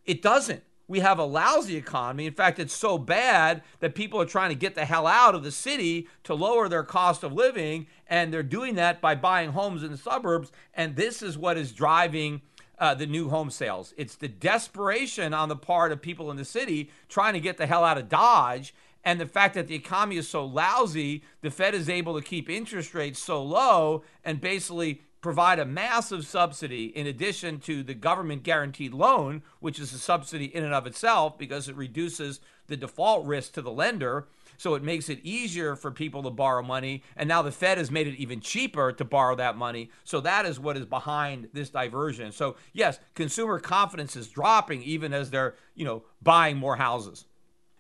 It 0.06 0.24
doesn't 0.24 0.64
we 0.90 1.02
have 1.02 1.20
a 1.20 1.24
lousy 1.24 1.78
economy. 1.78 2.26
In 2.26 2.34
fact, 2.34 2.58
it's 2.58 2.74
so 2.74 2.98
bad 2.98 3.62
that 3.80 3.94
people 3.94 4.20
are 4.20 4.26
trying 4.26 4.50
to 4.50 4.56
get 4.56 4.74
the 4.74 4.86
hell 4.86 5.06
out 5.06 5.36
of 5.36 5.44
the 5.44 5.52
city 5.52 6.08
to 6.24 6.34
lower 6.34 6.68
their 6.68 6.84
cost 6.84 7.24
of 7.24 7.32
living. 7.32 7.86
And 8.08 8.34
they're 8.34 8.42
doing 8.42 8.74
that 8.76 9.00
by 9.00 9.14
buying 9.14 9.52
homes 9.52 9.84
in 9.84 9.92
the 9.92 9.98
suburbs. 9.98 10.52
And 10.74 10.96
this 10.96 11.22
is 11.22 11.38
what 11.38 11.58
is 11.58 11.74
driving 11.74 12.42
uh, 12.80 12.96
the 12.96 13.06
new 13.06 13.30
home 13.30 13.52
sales. 13.52 13.94
It's 13.98 14.16
the 14.16 14.28
desperation 14.28 15.32
on 15.32 15.48
the 15.48 15.56
part 15.56 15.92
of 15.92 16.02
people 16.02 16.32
in 16.32 16.38
the 16.38 16.46
city 16.46 16.90
trying 17.08 17.34
to 17.34 17.40
get 17.40 17.58
the 17.58 17.68
hell 17.68 17.84
out 17.84 18.00
of 18.00 18.10
Dodge. 18.10 18.74
And 19.04 19.22
the 19.22 19.28
fact 19.28 19.54
that 19.54 19.68
the 19.68 19.76
economy 19.76 20.18
is 20.18 20.28
so 20.28 20.44
lousy, 20.44 21.24
the 21.42 21.52
Fed 21.52 21.76
is 21.76 21.88
able 21.88 22.20
to 22.20 22.26
keep 22.26 22.50
interest 22.50 22.96
rates 22.96 23.20
so 23.20 23.44
low 23.44 24.04
and 24.26 24.42
basically 24.42 25.04
provide 25.22 25.60
a 25.60 25.66
massive 25.66 26.26
subsidy 26.26 26.86
in 26.86 27.06
addition 27.08 27.60
to 27.60 27.84
the 27.84 27.94
government 27.94 28.44
guaranteed 28.44 28.94
loan, 28.94 29.44
which 29.60 29.80
is 29.80 29.94
a 29.94 30.00
subsidy 30.00 30.46
in 30.46 30.64
and 30.64 30.74
of 30.74 30.88
itself 30.88 31.38
because 31.38 31.68
it 31.68 31.76
reduces 31.76 32.40
the 32.68 32.78
default 32.78 33.26
risk 33.26 33.54
to 33.54 33.62
the 33.62 33.72
lender. 33.72 34.28
So 34.58 34.76
it 34.76 34.84
makes 34.84 35.10
it 35.10 35.20
easier 35.24 35.76
for 35.76 35.90
people 35.90 36.24
to 36.24 36.30
borrow 36.30 36.62
money. 36.62 37.04
And 37.16 37.30
now 37.30 37.42
the 37.42 37.52
Fed 37.52 37.78
has 37.78 37.90
made 37.90 38.08
it 38.08 38.18
even 38.18 38.42
cheaper 38.42 38.92
to 38.92 39.06
borrow 39.06 39.36
that 39.36 39.58
money. 39.58 39.90
So 40.04 40.20
that 40.22 40.46
is 40.46 40.60
what 40.60 40.78
is 40.78 40.86
behind 40.86 41.50
this 41.54 41.70
diversion. 41.70 42.32
So 42.32 42.56
yes, 42.74 43.00
consumer 43.14 43.60
confidence 43.60 44.16
is 44.16 44.28
dropping 44.28 44.84
even 44.84 45.14
as 45.14 45.32
they're, 45.32 45.56
you 45.76 45.86
know, 45.86 46.04
buying 46.22 46.58
more 46.58 46.76
houses. 46.76 47.26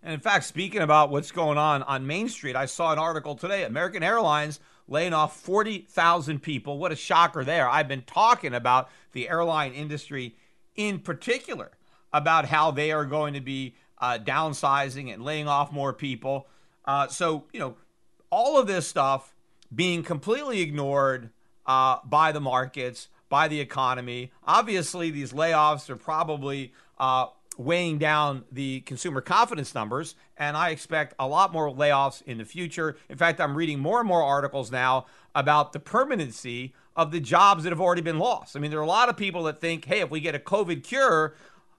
And 0.02 0.13
in 0.13 0.21
fact, 0.21 0.45
speaking 0.45 0.82
about 0.82 1.10
what's 1.10 1.32
going 1.32 1.58
on 1.58 1.84
on 1.84 2.08
Main 2.08 2.30
Street, 2.30 2.56
I 2.56 2.65
saw 2.65 2.93
an 2.93 2.99
article 2.99 3.36
today. 3.36 3.65
American 3.65 4.02
Airlines 4.02 4.62
laying 4.89 5.13
off 5.13 5.39
40,000 5.39 6.41
people. 6.41 6.78
What 6.78 6.91
a 6.91 6.95
shocker 6.95 7.43
there. 7.43 7.69
I've 7.69 7.88
been 7.88 8.02
talking 8.02 8.54
about 8.54 8.89
the 9.13 9.30
airline 9.30 9.73
industry 9.73 10.36
in 10.75 10.99
particular, 10.99 11.71
about 12.12 12.45
how 12.45 12.71
they 12.71 12.91
are 12.91 13.06
going 13.06 13.34
to 13.34 13.41
be 13.41 13.75
uh, 13.99 14.17
downsizing 14.17 15.13
and 15.13 15.23
laying 15.23 15.47
off 15.47 15.71
more 15.71 15.93
people. 15.93 16.47
Uh, 16.86 17.08
so, 17.08 17.45
you 17.52 17.60
know, 17.60 17.75
all 18.30 18.58
of 18.60 18.67
this 18.67 18.88
stuff 18.88 19.36
being 19.73 20.04
completely 20.04 20.62
ignored 20.62 21.30
uh, 21.65 21.97
by 22.06 22.32
the 22.32 22.39
markets, 22.39 23.10
by 23.28 23.47
the 23.47 23.60
economy. 23.60 24.32
Obviously, 24.45 25.12
these 25.12 25.34
layoffs 25.34 25.89
are 25.89 25.95
probably 25.95 26.73
uh, 26.97 27.28
weighing 27.59 27.97
down 27.97 28.45
the 28.49 28.79
consumer 28.81 29.19
confidence 29.19 29.75
numbers, 29.75 30.15
and 30.37 30.55
I 30.55 30.69
expect 30.69 31.13
a 31.19 31.27
lot 31.27 31.51
more 31.51 31.69
layoffs 31.69 32.21
in 32.21 32.37
the 32.37 32.45
future. 32.45 32.95
In 33.09 33.17
fact, 33.17 33.41
I'm 33.41 33.53
reading 33.53 33.79
more 33.79 33.99
and 33.99 34.07
more 34.07 34.23
articles 34.23 34.71
now 34.71 35.07
about 35.35 35.73
the 35.73 35.79
permanency 35.79 36.73
of 36.95 37.11
the 37.11 37.19
jobs 37.19 37.65
that 37.65 37.71
have 37.71 37.81
already 37.81 38.01
been 38.01 38.17
lost. 38.17 38.55
I 38.55 38.61
mean, 38.61 38.71
there 38.71 38.79
are 38.79 38.83
a 38.83 38.87
lot 38.87 39.09
of 39.09 39.17
people 39.17 39.43
that 39.43 39.59
think, 39.59 39.83
hey, 39.83 39.99
if 39.99 40.09
we 40.09 40.21
get 40.21 40.35
a 40.35 40.39
COVID 40.39 40.85
cure, 40.85 41.35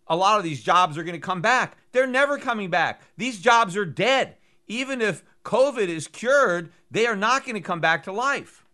a 0.07 0.15
lot 0.15 0.37
of 0.37 0.45
these 0.45 0.63
jobs 0.63 0.99
are 0.99 1.03
going 1.03 1.19
to 1.19 1.19
come 1.19 1.41
back. 1.41 1.79
They're 1.93 2.07
never 2.07 2.37
coming 2.37 2.69
back. 2.69 3.01
These 3.17 3.41
jobs 3.41 3.75
are 3.75 3.87
dead. 3.87 4.37
Even 4.69 5.01
if 5.01 5.25
COVID 5.47 5.89
is 5.89 6.09
cured, 6.09 6.73
they 6.91 7.07
are 7.07 7.17
not 7.17 7.45
going 7.45 7.55
to 7.55 7.61
come 7.63 7.81
back 7.81 8.03
to 8.05 8.13
life. 8.13 8.67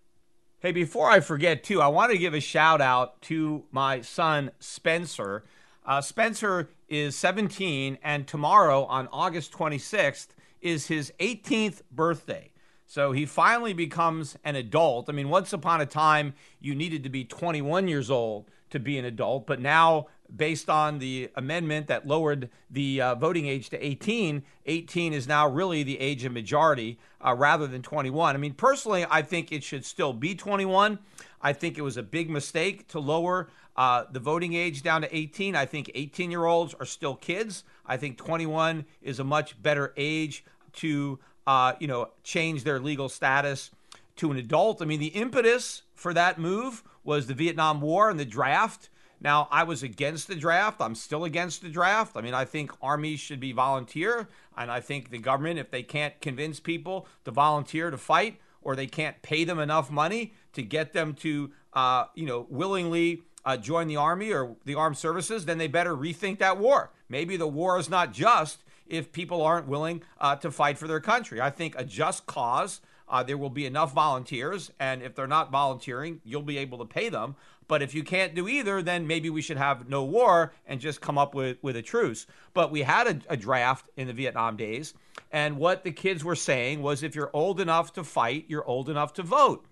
Hey, 0.58 0.72
before 0.72 1.08
I 1.08 1.20
forget, 1.20 1.62
too, 1.62 1.80
I 1.80 1.86
want 1.86 2.10
to 2.10 2.18
give 2.18 2.34
a 2.34 2.40
shout 2.40 2.80
out 2.80 3.22
to 3.22 3.62
my 3.70 4.00
son, 4.00 4.50
Spencer. 4.58 5.44
Uh, 5.84 6.00
Spencer 6.00 6.68
is 6.88 7.16
17, 7.16 7.98
and 8.02 8.26
tomorrow, 8.26 8.84
on 8.84 9.08
August 9.12 9.52
26th, 9.52 10.28
is 10.60 10.86
his 10.86 11.12
18th 11.20 11.82
birthday. 11.90 12.50
So 12.86 13.12
he 13.12 13.26
finally 13.26 13.72
becomes 13.72 14.36
an 14.44 14.54
adult. 14.54 15.08
I 15.08 15.12
mean, 15.12 15.28
once 15.28 15.52
upon 15.52 15.80
a 15.80 15.86
time, 15.86 16.34
you 16.60 16.74
needed 16.74 17.02
to 17.02 17.08
be 17.08 17.24
21 17.24 17.88
years 17.88 18.10
old 18.10 18.48
to 18.70 18.78
be 18.78 18.98
an 18.98 19.04
adult, 19.04 19.46
but 19.46 19.60
now, 19.60 20.06
based 20.34 20.68
on 20.68 20.98
the 20.98 21.30
amendment 21.36 21.86
that 21.86 22.06
lowered 22.06 22.50
the 22.70 23.00
uh, 23.00 23.14
voting 23.14 23.46
age 23.46 23.70
to 23.70 23.84
18, 23.84 24.42
18 24.66 25.12
is 25.12 25.28
now 25.28 25.48
really 25.48 25.82
the 25.82 25.98
age 26.00 26.24
of 26.24 26.32
majority 26.32 26.98
uh, 27.24 27.32
rather 27.32 27.66
than 27.66 27.80
21. 27.80 28.34
I 28.34 28.38
mean, 28.38 28.54
personally, 28.54 29.06
I 29.08 29.22
think 29.22 29.52
it 29.52 29.62
should 29.62 29.84
still 29.84 30.12
be 30.12 30.34
21. 30.34 30.98
I 31.40 31.52
think 31.52 31.78
it 31.78 31.82
was 31.82 31.96
a 31.96 32.02
big 32.02 32.28
mistake 32.28 32.88
to 32.88 32.98
lower 32.98 33.48
uh, 33.76 34.04
the 34.10 34.20
voting 34.20 34.54
age 34.54 34.82
down 34.82 35.02
to 35.02 35.16
18. 35.16 35.54
I 35.54 35.66
think 35.66 35.90
18 35.94 36.30
year 36.30 36.44
olds 36.44 36.74
are 36.74 36.86
still 36.86 37.14
kids. 37.14 37.64
I 37.84 37.96
think 37.96 38.16
21 38.16 38.84
is 39.02 39.20
a 39.20 39.24
much 39.24 39.60
better 39.62 39.92
age 39.96 40.44
to, 40.74 41.18
uh, 41.46 41.74
you 41.78 41.86
know, 41.86 42.10
change 42.22 42.64
their 42.64 42.80
legal 42.80 43.08
status 43.08 43.70
to 44.16 44.30
an 44.30 44.38
adult. 44.38 44.80
I 44.80 44.86
mean, 44.86 45.00
the 45.00 45.08
impetus 45.08 45.82
for 45.94 46.14
that 46.14 46.38
move 46.38 46.82
was 47.04 47.26
the 47.26 47.34
Vietnam 47.34 47.80
War 47.80 48.10
and 48.10 48.18
the 48.18 48.24
draft. 48.24 48.88
Now, 49.20 49.48
I 49.50 49.62
was 49.62 49.82
against 49.82 50.28
the 50.28 50.34
draft. 50.34 50.80
I'm 50.80 50.94
still 50.94 51.24
against 51.24 51.62
the 51.62 51.68
draft. 51.68 52.16
I 52.16 52.20
mean, 52.20 52.34
I 52.34 52.44
think 52.44 52.72
armies 52.82 53.20
should 53.20 53.40
be 53.40 53.52
volunteer. 53.52 54.28
And 54.56 54.70
I 54.70 54.80
think 54.80 55.10
the 55.10 55.18
government, 55.18 55.58
if 55.58 55.70
they 55.70 55.82
can't 55.82 56.18
convince 56.20 56.60
people 56.60 57.06
to 57.24 57.30
volunteer 57.30 57.90
to 57.90 57.98
fight, 57.98 58.40
or 58.62 58.74
they 58.74 58.86
can't 58.86 59.22
pay 59.22 59.44
them 59.44 59.60
enough 59.60 59.90
money 59.90 60.34
to 60.52 60.60
get 60.60 60.92
them 60.92 61.14
to, 61.14 61.52
uh, 61.72 62.06
you 62.14 62.26
know, 62.26 62.46
willingly 62.50 63.22
uh, 63.46 63.56
join 63.56 63.86
the 63.86 63.96
army 63.96 64.32
or 64.32 64.56
the 64.64 64.74
armed 64.74 64.98
services, 64.98 65.44
then 65.46 65.56
they 65.56 65.68
better 65.68 65.96
rethink 65.96 66.38
that 66.38 66.58
war. 66.58 66.90
Maybe 67.08 67.36
the 67.36 67.46
war 67.46 67.78
is 67.78 67.88
not 67.88 68.12
just 68.12 68.64
if 68.88 69.12
people 69.12 69.40
aren't 69.40 69.68
willing 69.68 70.02
uh, 70.20 70.36
to 70.36 70.50
fight 70.50 70.76
for 70.76 70.88
their 70.88 71.00
country. 71.00 71.40
I 71.40 71.50
think 71.50 71.74
a 71.78 71.84
just 71.84 72.26
cause. 72.26 72.80
Uh, 73.08 73.22
there 73.22 73.38
will 73.38 73.50
be 73.50 73.66
enough 73.66 73.92
volunteers, 73.92 74.72
and 74.80 75.00
if 75.00 75.14
they're 75.14 75.28
not 75.28 75.52
volunteering, 75.52 76.20
you'll 76.24 76.42
be 76.42 76.58
able 76.58 76.78
to 76.78 76.84
pay 76.84 77.08
them. 77.08 77.36
But 77.68 77.80
if 77.80 77.94
you 77.94 78.02
can't 78.02 78.34
do 78.34 78.48
either, 78.48 78.82
then 78.82 79.06
maybe 79.06 79.30
we 79.30 79.42
should 79.42 79.58
have 79.58 79.88
no 79.88 80.02
war 80.02 80.52
and 80.66 80.80
just 80.80 81.00
come 81.00 81.16
up 81.16 81.32
with, 81.32 81.56
with 81.62 81.76
a 81.76 81.82
truce. 81.82 82.26
But 82.52 82.72
we 82.72 82.82
had 82.82 83.06
a, 83.06 83.34
a 83.34 83.36
draft 83.36 83.88
in 83.96 84.08
the 84.08 84.12
Vietnam 84.12 84.56
days, 84.56 84.92
and 85.30 85.56
what 85.56 85.84
the 85.84 85.92
kids 85.92 86.24
were 86.24 86.34
saying 86.34 86.82
was 86.82 87.04
if 87.04 87.14
you're 87.14 87.30
old 87.32 87.60
enough 87.60 87.92
to 87.92 88.02
fight, 88.02 88.46
you're 88.48 88.66
old 88.66 88.88
enough 88.88 89.12
to 89.14 89.22
vote. 89.22 89.66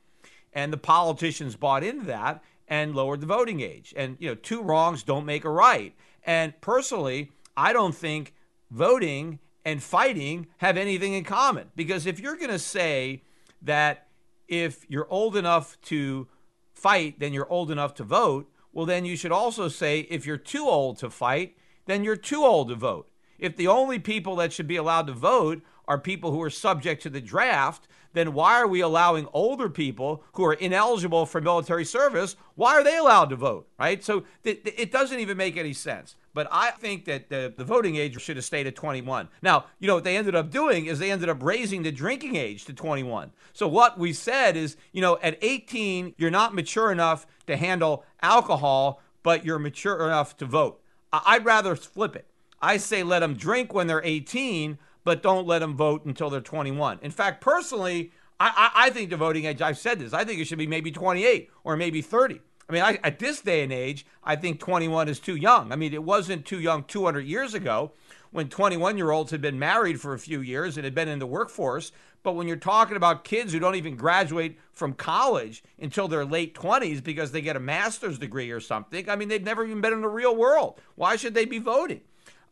And 0.53 0.73
the 0.73 0.77
politicians 0.79 1.57
bought 1.57 1.83
into 1.83 2.07
that 2.07 2.41
and 2.69 2.95
lowered 2.95 3.21
the 3.21 3.27
voting 3.27 3.61
age. 3.61 3.93
And, 3.97 4.17
you 4.19 4.29
know, 4.29 4.35
two 4.35 4.63
wrongs 4.63 5.03
don't 5.03 5.27
make 5.27 5.45
a 5.45 5.51
right. 5.51 5.95
And 6.25 6.59
personally, 6.61 7.33
I 7.57 7.73
don't 7.73 7.95
think 7.95 8.35
voting 8.71 9.39
and 9.65 9.83
fighting 9.83 10.47
have 10.59 10.77
anything 10.77 11.15
in 11.15 11.25
common. 11.25 11.71
Because 11.77 12.07
if 12.07 12.21
you're 12.21 12.37
going 12.37 12.51
to 12.51 12.59
say 12.59 13.23
that 13.63 14.09
if 14.49 14.85
you're 14.89 15.09
old 15.11 15.37
enough 15.37 15.81
to 15.83 16.29
fight, 16.73 17.19
then 17.21 17.33
you're 17.33 17.51
old 17.51 17.71
enough 17.71 17.95
to 17.95 18.05
vote, 18.05 18.51
well, 18.73 18.87
then 18.87 19.05
you 19.05 19.17
should 19.17 19.33
also 19.33 19.69
say 19.69 20.01
if 20.11 20.27
you're 20.27 20.37
too 20.37 20.67
old 20.67 20.99
to 20.99 21.09
fight, 21.09 21.57
then 21.87 22.05
you're 22.05 22.17
too 22.17 22.43
old 22.45 22.69
to 22.69 22.75
vote. 22.75 23.09
If 23.39 23.57
the 23.57 23.69
only 23.69 23.99
people 23.99 24.37
that 24.37 24.53
should 24.53 24.67
be 24.67 24.77
allowed 24.77 25.07
to 25.07 25.13
vote 25.13 25.63
are 25.87 25.99
people 25.99 26.31
who 26.33 26.43
are 26.43 26.51
subject 26.51 27.03
to 27.03 27.11
the 27.11 27.21
draft, 27.21 27.87
then 28.15 28.33
why 28.33 28.55
are 28.55 28.67
we 28.67 28.81
allowing 28.81 29.29
older 29.33 29.69
people 29.69 30.25
who 30.33 30.45
are 30.45 30.55
ineligible 30.55 31.27
for 31.27 31.41
military 31.41 31.85
service? 31.85 32.37
Why 32.55 32.75
are 32.75 32.85
they 32.85 32.97
allowed 32.97 33.31
to 33.31 33.37
vote? 33.37 33.69
Right? 33.79 34.03
So 34.03 34.25
th- 34.43 34.61
it 34.65 34.91
doesn't 34.91 35.19
even 35.21 35.37
make 35.37 35.57
any 35.57 35.73
sense. 35.73 36.17
But 36.33 36.49
I 36.51 36.71
think 36.73 37.05
that 37.05 37.29
the, 37.29 37.53
the 37.57 37.65
voting 37.65 37.97
age 37.97 38.21
should 38.21 38.37
have 38.37 38.45
stayed 38.45 38.67
at 38.67 38.75
21. 38.75 39.29
Now, 39.43 39.67
you 39.79 39.87
know, 39.87 39.95
what 39.95 40.05
they 40.05 40.17
ended 40.17 40.35
up 40.35 40.51
doing 40.51 40.87
is 40.87 40.99
they 40.99 41.13
ended 41.13 41.29
up 41.29 41.43
raising 41.43 41.83
the 41.83 41.93
drinking 41.93 42.37
age 42.37 42.65
to 42.65 42.73
21. 42.73 43.33
So 43.53 43.69
what 43.69 43.99
we 43.99 44.13
said 44.13 44.57
is, 44.57 44.77
you 44.93 45.01
know, 45.01 45.19
at 45.23 45.39
18, 45.43 46.15
you're 46.17 46.31
not 46.31 46.55
mature 46.55 46.91
enough 46.91 47.27
to 47.47 47.57
handle 47.57 48.05
alcohol, 48.23 49.01
but 49.23 49.45
you're 49.45 49.59
mature 49.59 50.07
enough 50.07 50.37
to 50.39 50.47
vote. 50.47 50.81
I'd 51.13 51.45
rather 51.45 51.77
flip 51.77 52.17
it. 52.17 52.27
I 52.61 52.79
say 52.79 53.03
let 53.03 53.21
them 53.21 53.35
drink 53.35 53.75
when 53.75 53.87
they're 53.87 54.03
18, 54.03 54.79
but 55.05 55.23
don't 55.23 55.47
let 55.47 55.61
them 55.61 55.77
vote 55.77 56.05
until 56.05 56.31
they're 56.31 56.41
21. 56.41 56.99
In 57.03 57.11
fact, 57.11 57.41
personally, 57.41 58.13
I, 58.41 58.71
I, 58.75 58.87
I 58.87 58.91
think 58.91 59.11
the 59.11 59.17
voting 59.17 59.45
age, 59.45 59.63
I've 59.63 59.79
said 59.79 59.99
this, 59.99 60.13
I 60.13 60.25
think 60.25 60.41
it 60.41 60.47
should 60.47 60.59
be 60.59 60.67
maybe 60.67 60.91
28 60.91 61.51
or 61.63 61.77
maybe 61.77 62.03
30. 62.03 62.41
I 62.69 62.73
mean, 62.73 62.83
I, 62.83 62.99
at 63.05 63.19
this 63.19 63.41
day 63.41 63.63
and 63.63 63.73
age, 63.73 64.07
I 64.23 64.37
think 64.37 64.59
21 64.59 65.09
is 65.09 65.21
too 65.21 65.37
young. 65.37 65.71
I 65.71 65.77
mean, 65.77 65.93
it 65.93 66.03
wasn't 66.03 66.47
too 66.47 66.61
young 66.61 66.85
200 66.85 67.21
years 67.21 67.55
ago 67.55 67.93
when 68.31 68.49
21 68.49 68.97
year 68.97 69.11
olds 69.11 69.31
had 69.31 69.41
been 69.41 69.59
married 69.59 70.01
for 70.01 70.15
a 70.15 70.19
few 70.19 70.41
years 70.41 70.77
and 70.77 70.85
had 70.85 70.95
been 70.95 71.09
in 71.09 71.19
the 71.19 71.27
workforce. 71.27 71.93
But 72.23 72.33
when 72.33 72.49
you're 72.49 72.57
talking 72.57 72.97
about 72.97 73.23
kids 73.23 73.53
who 73.53 73.59
don't 73.59 73.75
even 73.75 73.97
graduate 73.97 74.59
from 74.73 74.95
college 74.95 75.63
until 75.79 76.09
their 76.09 76.25
late 76.25 76.55
20s 76.55 77.05
because 77.05 77.33
they 77.33 77.43
get 77.43 77.55
a 77.55 77.61
master's 77.61 78.19
degree 78.19 78.51
or 78.51 78.61
something, 78.61 79.11
I 79.11 79.17
mean, 79.17 79.29
they've 79.29 79.45
never 79.45 79.65
even 79.65 79.83
been 79.83 79.93
in 79.93 80.01
the 80.01 80.09
real 80.09 80.35
world. 80.35 80.81
Why 80.95 81.17
should 81.17 81.35
they 81.35 81.45
be 81.45 81.59
voting? 81.59 82.01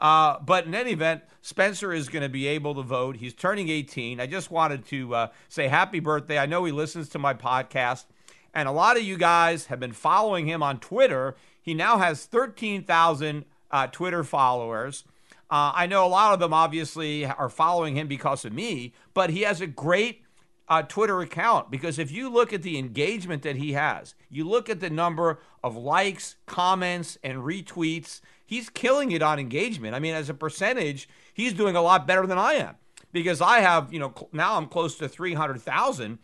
Uh, 0.02 0.36
but 0.44 0.66
in 0.66 0.74
any 0.74 0.90
event, 0.90 1.22
Spencer 1.42 1.92
is 1.92 2.08
going 2.08 2.24
to 2.24 2.28
be 2.28 2.48
able 2.48 2.74
to 2.74 2.82
vote. 2.82 3.18
He's 3.18 3.32
turning 3.32 3.68
18. 3.68 4.18
I 4.18 4.26
just 4.26 4.50
wanted 4.50 4.84
to 4.86 5.14
uh, 5.14 5.28
say 5.48 5.68
happy 5.68 6.00
birthday. 6.00 6.38
I 6.38 6.46
know 6.46 6.64
he 6.64 6.72
listens 6.72 7.08
to 7.10 7.20
my 7.20 7.34
podcast, 7.34 8.06
and 8.52 8.68
a 8.68 8.72
lot 8.72 8.96
of 8.96 9.04
you 9.04 9.16
guys 9.16 9.66
have 9.66 9.78
been 9.78 9.92
following 9.92 10.46
him 10.46 10.60
on 10.60 10.80
Twitter. 10.80 11.36
He 11.62 11.72
now 11.72 11.98
has 11.98 12.24
13,000 12.26 13.44
uh, 13.70 13.86
Twitter 13.86 14.24
followers. 14.24 15.04
Uh, 15.48 15.70
I 15.72 15.86
know 15.86 16.04
a 16.04 16.08
lot 16.08 16.34
of 16.34 16.40
them 16.40 16.52
obviously 16.52 17.24
are 17.24 17.48
following 17.48 17.96
him 17.96 18.08
because 18.08 18.44
of 18.44 18.52
me, 18.52 18.94
but 19.14 19.30
he 19.30 19.42
has 19.42 19.60
a 19.60 19.68
great 19.68 20.21
uh, 20.68 20.82
Twitter 20.82 21.20
account 21.20 21.70
because 21.70 21.98
if 21.98 22.10
you 22.10 22.28
look 22.28 22.52
at 22.52 22.62
the 22.62 22.78
engagement 22.78 23.42
that 23.42 23.56
he 23.56 23.72
has, 23.72 24.14
you 24.30 24.48
look 24.48 24.68
at 24.68 24.80
the 24.80 24.90
number 24.90 25.40
of 25.62 25.76
likes, 25.76 26.36
comments, 26.46 27.18
and 27.22 27.38
retweets, 27.38 28.20
he's 28.44 28.70
killing 28.70 29.12
it 29.12 29.22
on 29.22 29.38
engagement. 29.38 29.94
I 29.94 29.98
mean, 29.98 30.14
as 30.14 30.28
a 30.28 30.34
percentage, 30.34 31.08
he's 31.34 31.52
doing 31.52 31.76
a 31.76 31.82
lot 31.82 32.06
better 32.06 32.26
than 32.26 32.38
I 32.38 32.54
am 32.54 32.76
because 33.12 33.40
I 33.40 33.60
have, 33.60 33.92
you 33.92 33.98
know, 33.98 34.14
now 34.32 34.56
I'm 34.56 34.66
close 34.66 34.96
to 34.98 35.08
300,000. 35.08 36.18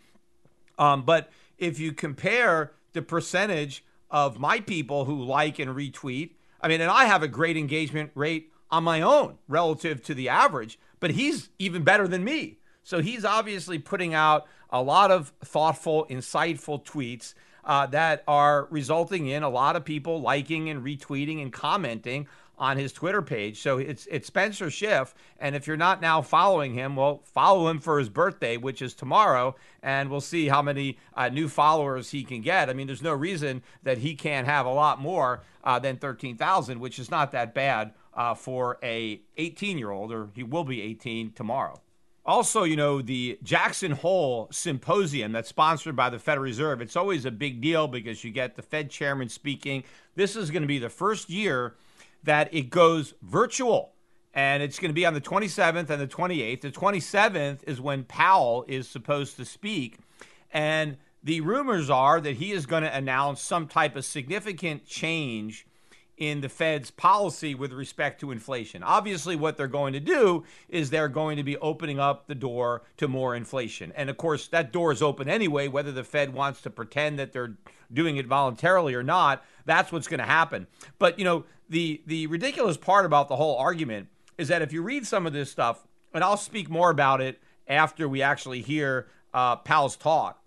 Um, 0.78 1.02
but 1.02 1.30
if 1.58 1.78
you 1.78 1.92
compare 1.92 2.72
the 2.92 3.02
percentage 3.02 3.84
of 4.10 4.38
my 4.38 4.60
people 4.60 5.04
who 5.04 5.22
like 5.22 5.58
and 5.58 5.74
retweet, 5.74 6.30
I 6.60 6.68
mean, 6.68 6.80
and 6.80 6.90
I 6.90 7.04
have 7.04 7.22
a 7.22 7.28
great 7.28 7.56
engagement 7.56 8.10
rate 8.14 8.50
on 8.70 8.84
my 8.84 9.00
own 9.00 9.38
relative 9.48 10.02
to 10.04 10.14
the 10.14 10.28
average, 10.28 10.78
but 11.00 11.12
he's 11.12 11.50
even 11.58 11.82
better 11.82 12.08
than 12.08 12.24
me. 12.24 12.58
So 12.88 13.02
he's 13.02 13.26
obviously 13.26 13.78
putting 13.78 14.14
out 14.14 14.46
a 14.70 14.80
lot 14.80 15.10
of 15.10 15.34
thoughtful, 15.44 16.06
insightful 16.08 16.82
tweets 16.82 17.34
uh, 17.62 17.84
that 17.88 18.24
are 18.26 18.66
resulting 18.70 19.26
in 19.26 19.42
a 19.42 19.50
lot 19.50 19.76
of 19.76 19.84
people 19.84 20.22
liking 20.22 20.70
and 20.70 20.82
retweeting 20.82 21.42
and 21.42 21.52
commenting 21.52 22.28
on 22.56 22.78
his 22.78 22.94
Twitter 22.94 23.20
page. 23.20 23.60
So 23.60 23.76
it's 23.76 24.06
it's 24.06 24.26
Spencer 24.26 24.70
Schiff, 24.70 25.14
and 25.38 25.54
if 25.54 25.66
you're 25.66 25.76
not 25.76 26.00
now 26.00 26.22
following 26.22 26.72
him, 26.72 26.96
well, 26.96 27.20
follow 27.24 27.68
him 27.68 27.78
for 27.78 27.98
his 27.98 28.08
birthday, 28.08 28.56
which 28.56 28.80
is 28.80 28.94
tomorrow, 28.94 29.54
and 29.82 30.08
we'll 30.08 30.22
see 30.22 30.48
how 30.48 30.62
many 30.62 30.96
uh, 31.12 31.28
new 31.28 31.46
followers 31.48 32.10
he 32.12 32.24
can 32.24 32.40
get. 32.40 32.70
I 32.70 32.72
mean, 32.72 32.86
there's 32.86 33.02
no 33.02 33.12
reason 33.12 33.62
that 33.82 33.98
he 33.98 34.14
can't 34.14 34.46
have 34.46 34.64
a 34.64 34.72
lot 34.72 34.98
more 34.98 35.42
uh, 35.62 35.78
than 35.78 35.98
13,000, 35.98 36.80
which 36.80 36.98
is 36.98 37.10
not 37.10 37.32
that 37.32 37.52
bad 37.52 37.92
uh, 38.14 38.32
for 38.32 38.78
a 38.82 39.20
18 39.36 39.76
year 39.76 39.90
old, 39.90 40.10
or 40.10 40.30
he 40.34 40.42
will 40.42 40.64
be 40.64 40.80
18 40.80 41.32
tomorrow. 41.32 41.82
Also, 42.28 42.64
you 42.64 42.76
know, 42.76 43.00
the 43.00 43.38
Jackson 43.42 43.90
Hole 43.90 44.48
Symposium 44.52 45.32
that's 45.32 45.48
sponsored 45.48 45.96
by 45.96 46.10
the 46.10 46.18
Federal 46.18 46.44
Reserve, 46.44 46.82
it's 46.82 46.94
always 46.94 47.24
a 47.24 47.30
big 47.30 47.62
deal 47.62 47.88
because 47.88 48.22
you 48.22 48.30
get 48.30 48.54
the 48.54 48.60
Fed 48.60 48.90
chairman 48.90 49.30
speaking. 49.30 49.82
This 50.14 50.36
is 50.36 50.50
going 50.50 50.60
to 50.60 50.68
be 50.68 50.78
the 50.78 50.90
first 50.90 51.30
year 51.30 51.76
that 52.24 52.52
it 52.52 52.68
goes 52.68 53.14
virtual. 53.22 53.94
And 54.34 54.62
it's 54.62 54.78
going 54.78 54.90
to 54.90 54.94
be 54.94 55.06
on 55.06 55.14
the 55.14 55.22
27th 55.22 55.88
and 55.88 56.02
the 56.02 56.06
28th. 56.06 56.60
The 56.60 56.70
27th 56.70 57.60
is 57.66 57.80
when 57.80 58.04
Powell 58.04 58.66
is 58.68 58.86
supposed 58.86 59.38
to 59.38 59.46
speak. 59.46 59.96
And 60.52 60.98
the 61.24 61.40
rumors 61.40 61.88
are 61.88 62.20
that 62.20 62.36
he 62.36 62.52
is 62.52 62.66
going 62.66 62.82
to 62.82 62.94
announce 62.94 63.40
some 63.40 63.66
type 63.66 63.96
of 63.96 64.04
significant 64.04 64.84
change 64.84 65.66
in 66.18 66.40
the 66.40 66.48
Fed's 66.48 66.90
policy 66.90 67.54
with 67.54 67.72
respect 67.72 68.20
to 68.20 68.32
inflation. 68.32 68.82
Obviously, 68.82 69.36
what 69.36 69.56
they're 69.56 69.68
going 69.68 69.92
to 69.92 70.00
do 70.00 70.44
is 70.68 70.90
they're 70.90 71.08
going 71.08 71.36
to 71.36 71.44
be 71.44 71.56
opening 71.58 72.00
up 72.00 72.26
the 72.26 72.34
door 72.34 72.82
to 72.96 73.08
more 73.08 73.36
inflation. 73.36 73.92
And 73.96 74.10
of 74.10 74.16
course, 74.16 74.48
that 74.48 74.72
door 74.72 74.92
is 74.92 75.00
open 75.00 75.28
anyway, 75.28 75.68
whether 75.68 75.92
the 75.92 76.04
Fed 76.04 76.34
wants 76.34 76.60
to 76.62 76.70
pretend 76.70 77.18
that 77.18 77.32
they're 77.32 77.56
doing 77.92 78.16
it 78.16 78.26
voluntarily 78.26 78.94
or 78.94 79.02
not. 79.02 79.44
That's 79.64 79.92
what's 79.92 80.08
going 80.08 80.18
to 80.18 80.26
happen. 80.26 80.66
But, 80.98 81.18
you 81.18 81.24
know, 81.24 81.44
the, 81.68 82.02
the 82.06 82.26
ridiculous 82.26 82.76
part 82.76 83.06
about 83.06 83.28
the 83.28 83.36
whole 83.36 83.56
argument 83.56 84.08
is 84.36 84.48
that 84.48 84.62
if 84.62 84.72
you 84.72 84.82
read 84.82 85.06
some 85.06 85.26
of 85.26 85.32
this 85.32 85.50
stuff, 85.50 85.86
and 86.12 86.24
I'll 86.24 86.36
speak 86.36 86.68
more 86.68 86.90
about 86.90 87.20
it 87.20 87.40
after 87.68 88.08
we 88.08 88.22
actually 88.22 88.62
hear 88.62 89.06
uh, 89.32 89.56
Powell's 89.56 89.96
talk, 89.96 90.42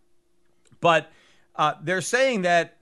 but 0.81 1.11
uh, 1.55 1.75
they're 1.81 2.01
saying 2.01 2.41
that 2.41 2.77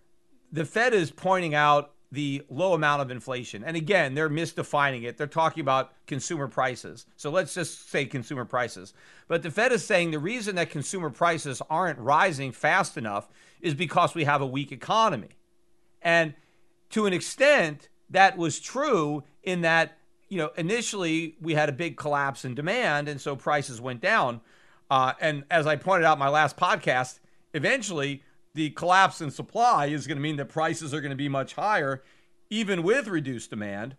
the 0.52 0.66
Fed 0.66 0.94
is 0.94 1.12
pointing 1.12 1.54
out 1.54 1.92
the 2.12 2.44
low 2.50 2.74
amount 2.74 3.02
of 3.02 3.12
inflation. 3.12 3.64
And 3.64 3.78
again, 3.78 4.16
they're 4.16 4.30
misdefining 4.30 5.04
it. 5.04 5.18
They're 5.18 5.28
talking 5.28 5.62
about 5.62 5.94
consumer 6.08 6.48
prices. 6.48 7.06
So 7.16 7.30
let's 7.30 7.54
just 7.54 7.90
say 7.90 8.06
consumer 8.06 8.46
prices. 8.46 8.94
But 9.28 9.44
the 9.44 9.52
Fed 9.52 9.72
is 9.72 9.86
saying 9.86 10.12
the 10.12 10.20
reason 10.20 10.56
that 10.56 10.72
consumer 10.72 11.12
prices 11.12 11.62
aren't 11.70 12.00
rising 12.00 12.52
fast 12.52 12.98
enough 12.98 13.30
is 13.62 13.76
because 13.76 14.16
we 14.16 14.24
have 14.24 14.42
a 14.42 14.48
weak 14.48 14.72
economy. 14.72 15.30
And 16.02 16.34
to 16.92 17.06
an 17.06 17.14
extent, 17.14 17.90
that 18.10 18.38
was 18.38 18.60
true 18.60 19.24
in 19.44 19.62
that, 19.62 19.98
you 20.30 20.38
know, 20.38 20.50
initially 20.58 21.36
we 21.40 21.54
had 21.54 21.70
a 21.70 21.74
big 21.74 21.96
collapse 21.96 22.44
in 22.44 22.56
demand 22.56 23.08
and 23.08 23.22
so 23.22 23.36
prices 23.36 23.80
went 23.80 24.02
down. 24.02 24.42
Uh, 24.90 25.14
and 25.22 25.44
as 25.52 25.68
I 25.68 25.76
pointed 25.76 26.06
out 26.06 26.14
in 26.14 26.20
my 26.20 26.30
last 26.30 26.58
podcast, 26.58 27.20
eventually 27.54 28.24
the 28.54 28.72
collapse 28.72 29.22
in 29.22 29.32
supply 29.32 29.88
is 29.88 30.08
going 30.08 30.18
to 30.18 30.22
mean 30.22 30.38
that 30.38 30.50
prices 30.50 30.94
are 30.94 31.02
going 31.02 31.12
to 31.12 31.16
be 31.16 31.30
much 31.30 31.54
higher, 31.54 32.04
even 32.50 32.84
with 32.84 33.08
reduced 33.08 33.52
demand. 33.52 33.96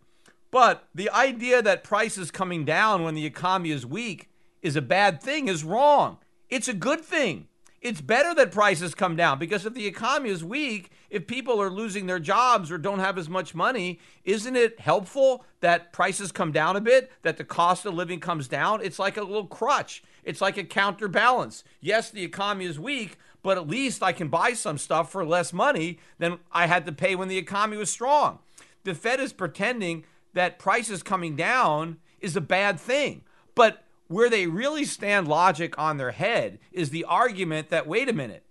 But 0.50 0.88
the 0.94 1.08
idea 1.10 1.62
that 1.62 1.84
prices 1.84 2.30
coming 2.30 2.64
down 2.64 3.04
when 3.04 3.14
the 3.14 3.26
economy 3.26 3.70
is 3.70 3.86
weak 3.86 4.28
is 4.62 4.74
a 4.74 4.82
bad 4.82 5.22
thing 5.22 5.46
is 5.48 5.62
wrong. 5.62 6.18
It's 6.48 6.68
a 6.68 6.74
good 6.74 7.00
thing. 7.00 7.46
it's 7.80 8.02
better 8.02 8.34
that 8.34 8.52
prices 8.52 8.94
come 8.94 9.16
down 9.16 9.38
because 9.38 9.64
if 9.64 9.72
the 9.72 9.86
economy 9.86 10.28
is 10.28 10.44
weak, 10.44 10.90
if 11.08 11.26
people 11.26 11.60
are 11.60 11.70
losing 11.70 12.06
their 12.06 12.18
jobs 12.18 12.70
or 12.70 12.76
don't 12.76 12.98
have 12.98 13.16
as 13.16 13.28
much 13.28 13.54
money, 13.54 13.98
isn't 14.24 14.54
it 14.54 14.78
helpful 14.80 15.44
that 15.60 15.92
prices 15.92 16.30
come 16.30 16.52
down 16.52 16.76
a 16.76 16.80
bit, 16.80 17.10
that 17.22 17.38
the 17.38 17.44
cost 17.44 17.86
of 17.86 17.94
living 17.94 18.20
comes 18.20 18.48
down? 18.48 18.82
It's 18.82 18.98
like 18.98 19.16
a 19.16 19.22
little 19.22 19.46
crutch, 19.46 20.02
it's 20.24 20.42
like 20.42 20.58
a 20.58 20.64
counterbalance. 20.64 21.64
Yes, 21.80 22.10
the 22.10 22.22
economy 22.22 22.66
is 22.66 22.78
weak, 22.78 23.16
but 23.42 23.59
at 23.59 23.68
least 23.68 24.03
I 24.03 24.12
can 24.12 24.29
buy 24.29 24.53
some 24.53 24.79
stuff 24.79 25.11
for 25.11 25.24
less 25.24 25.53
money 25.53 25.98
than 26.18 26.38
I 26.53 26.66
had 26.66 26.87
to 26.87 26.92
pay 26.92 27.14
when 27.14 27.29
the 27.29 27.38
economy 27.38 27.76
was 27.76 27.90
strong. 27.90 28.38
The 28.85 28.94
Fed 28.94 29.20
is 29.20 29.33
pretending 29.33 30.05
that 30.33 30.59
prices 30.59 31.03
coming 31.03 31.37
down 31.37 31.98
is 32.20 32.37
a 32.37 32.40
bad 32.40 32.79
thing. 32.79 33.22
But 33.55 33.85
where 34.09 34.31
they 34.31 34.46
really 34.46 34.85
stand 34.85 35.29
logic 35.29 35.79
on 35.79 35.96
their 35.96 36.11
head 36.11 36.59
is 36.72 36.90
the 36.90 37.05
argument 37.05 37.68
that 37.70 37.87
wait 37.87 38.09
a 38.09 38.12
minute, 38.12 38.44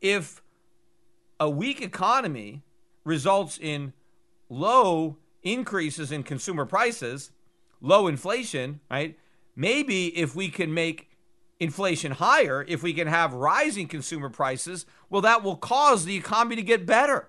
if 0.00 0.42
a 1.38 1.50
weak 1.50 1.80
economy 1.80 2.62
results 3.04 3.58
in 3.60 3.92
low 4.48 5.16
increases 5.42 6.12
in 6.12 6.22
consumer 6.22 6.64
prices, 6.64 7.32
low 7.80 8.06
inflation, 8.06 8.80
right? 8.90 9.18
Maybe 9.56 10.16
if 10.16 10.34
we 10.34 10.48
can 10.48 10.72
make 10.72 11.08
inflation 11.62 12.10
higher, 12.12 12.64
if 12.66 12.82
we 12.82 12.92
can 12.92 13.06
have 13.06 13.32
rising 13.32 13.86
consumer 13.86 14.28
prices, 14.28 14.84
well, 15.08 15.22
that 15.22 15.44
will 15.44 15.56
cause 15.56 16.04
the 16.04 16.16
economy 16.16 16.56
to 16.56 16.62
get 16.62 16.84
better, 16.84 17.28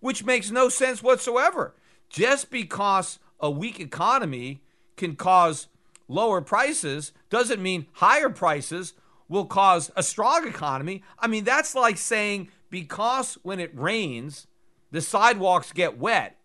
which 0.00 0.24
makes 0.24 0.50
no 0.50 0.68
sense 0.68 1.00
whatsoever. 1.00 1.76
Just 2.10 2.50
because 2.50 3.20
a 3.38 3.48
weak 3.48 3.78
economy 3.78 4.62
can 4.96 5.14
cause 5.14 5.68
lower 6.08 6.40
prices 6.40 7.12
doesn't 7.30 7.62
mean 7.62 7.86
higher 7.92 8.28
prices 8.28 8.94
will 9.28 9.46
cause 9.46 9.92
a 9.94 10.02
strong 10.02 10.48
economy. 10.48 11.04
I 11.20 11.28
mean, 11.28 11.44
that's 11.44 11.76
like 11.76 11.98
saying 11.98 12.48
because 12.70 13.38
when 13.42 13.60
it 13.60 13.78
rains, 13.78 14.48
the 14.90 15.00
sidewalks 15.00 15.72
get 15.72 15.98
wet. 15.98 16.36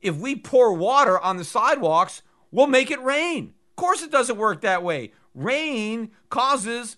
If 0.00 0.16
we 0.16 0.36
pour 0.36 0.72
water 0.72 1.18
on 1.18 1.36
the 1.36 1.44
sidewalks, 1.44 2.22
we'll 2.50 2.66
make 2.66 2.90
it 2.90 3.02
rain. 3.02 3.52
Of 3.72 3.76
course, 3.76 4.02
it 4.02 4.10
doesn't 4.10 4.38
work 4.38 4.62
that 4.62 4.82
way. 4.82 5.12
Rain 5.38 6.10
causes 6.30 6.96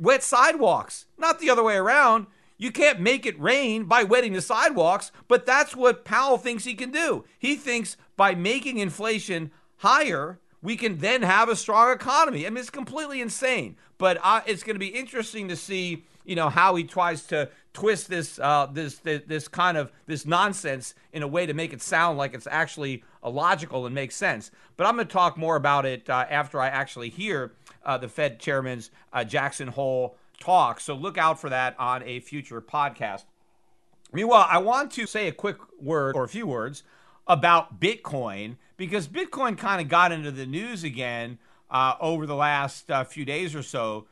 wet 0.00 0.24
sidewalks, 0.24 1.06
not 1.16 1.38
the 1.38 1.48
other 1.48 1.62
way 1.62 1.76
around. 1.76 2.26
You 2.56 2.72
can't 2.72 2.98
make 2.98 3.24
it 3.24 3.40
rain 3.40 3.84
by 3.84 4.02
wetting 4.02 4.32
the 4.32 4.42
sidewalks, 4.42 5.12
but 5.28 5.46
that's 5.46 5.76
what 5.76 6.04
Powell 6.04 6.38
thinks 6.38 6.64
he 6.64 6.74
can 6.74 6.90
do. 6.90 7.24
He 7.38 7.54
thinks 7.54 7.96
by 8.16 8.34
making 8.34 8.78
inflation 8.78 9.52
higher, 9.76 10.40
we 10.60 10.76
can 10.76 10.98
then 10.98 11.22
have 11.22 11.48
a 11.48 11.54
strong 11.54 11.92
economy. 11.92 12.44
I 12.44 12.50
mean, 12.50 12.58
it's 12.58 12.68
completely 12.68 13.20
insane. 13.20 13.76
But 13.96 14.18
uh, 14.22 14.40
it's 14.44 14.64
going 14.64 14.74
to 14.74 14.80
be 14.80 14.88
interesting 14.88 15.46
to 15.48 15.56
see, 15.56 16.04
you 16.24 16.34
know, 16.34 16.48
how 16.48 16.74
he 16.74 16.82
tries 16.82 17.24
to 17.26 17.48
twist 17.72 18.08
this, 18.08 18.40
uh, 18.40 18.66
this, 18.72 18.98
this, 18.98 19.22
this 19.26 19.46
kind 19.46 19.76
of 19.76 19.92
this 20.06 20.26
nonsense 20.26 20.94
in 21.12 21.22
a 21.22 21.28
way 21.28 21.46
to 21.46 21.54
make 21.54 21.72
it 21.72 21.80
sound 21.80 22.18
like 22.18 22.34
it's 22.34 22.48
actually 22.48 23.04
logical 23.24 23.86
and 23.86 23.94
makes 23.94 24.16
sense. 24.16 24.50
But 24.76 24.86
I'm 24.86 24.96
going 24.96 25.06
to 25.06 25.12
talk 25.12 25.36
more 25.36 25.54
about 25.54 25.86
it 25.86 26.10
uh, 26.10 26.26
after 26.28 26.60
I 26.60 26.68
actually 26.68 27.10
hear 27.10 27.52
uh, 27.88 27.96
the 27.96 28.06
Fed 28.06 28.38
chairman's 28.38 28.90
uh, 29.12 29.24
Jackson 29.24 29.68
Hole 29.68 30.16
talk. 30.38 30.78
So 30.78 30.94
look 30.94 31.16
out 31.16 31.40
for 31.40 31.48
that 31.48 31.74
on 31.80 32.02
a 32.04 32.20
future 32.20 32.60
podcast. 32.60 33.24
Meanwhile, 34.12 34.46
I 34.48 34.58
want 34.58 34.92
to 34.92 35.06
say 35.06 35.26
a 35.26 35.32
quick 35.32 35.56
word 35.80 36.14
or 36.14 36.24
a 36.24 36.28
few 36.28 36.46
words 36.46 36.82
about 37.26 37.80
Bitcoin 37.80 38.56
because 38.76 39.08
Bitcoin 39.08 39.56
kind 39.56 39.80
of 39.80 39.88
got 39.88 40.12
into 40.12 40.30
the 40.30 40.46
news 40.46 40.84
again 40.84 41.38
uh, 41.70 41.94
over 42.00 42.26
the 42.26 42.34
last 42.34 42.90
uh, 42.90 43.04
few 43.04 43.24
days 43.24 43.54
or 43.54 43.62
so 43.62 44.06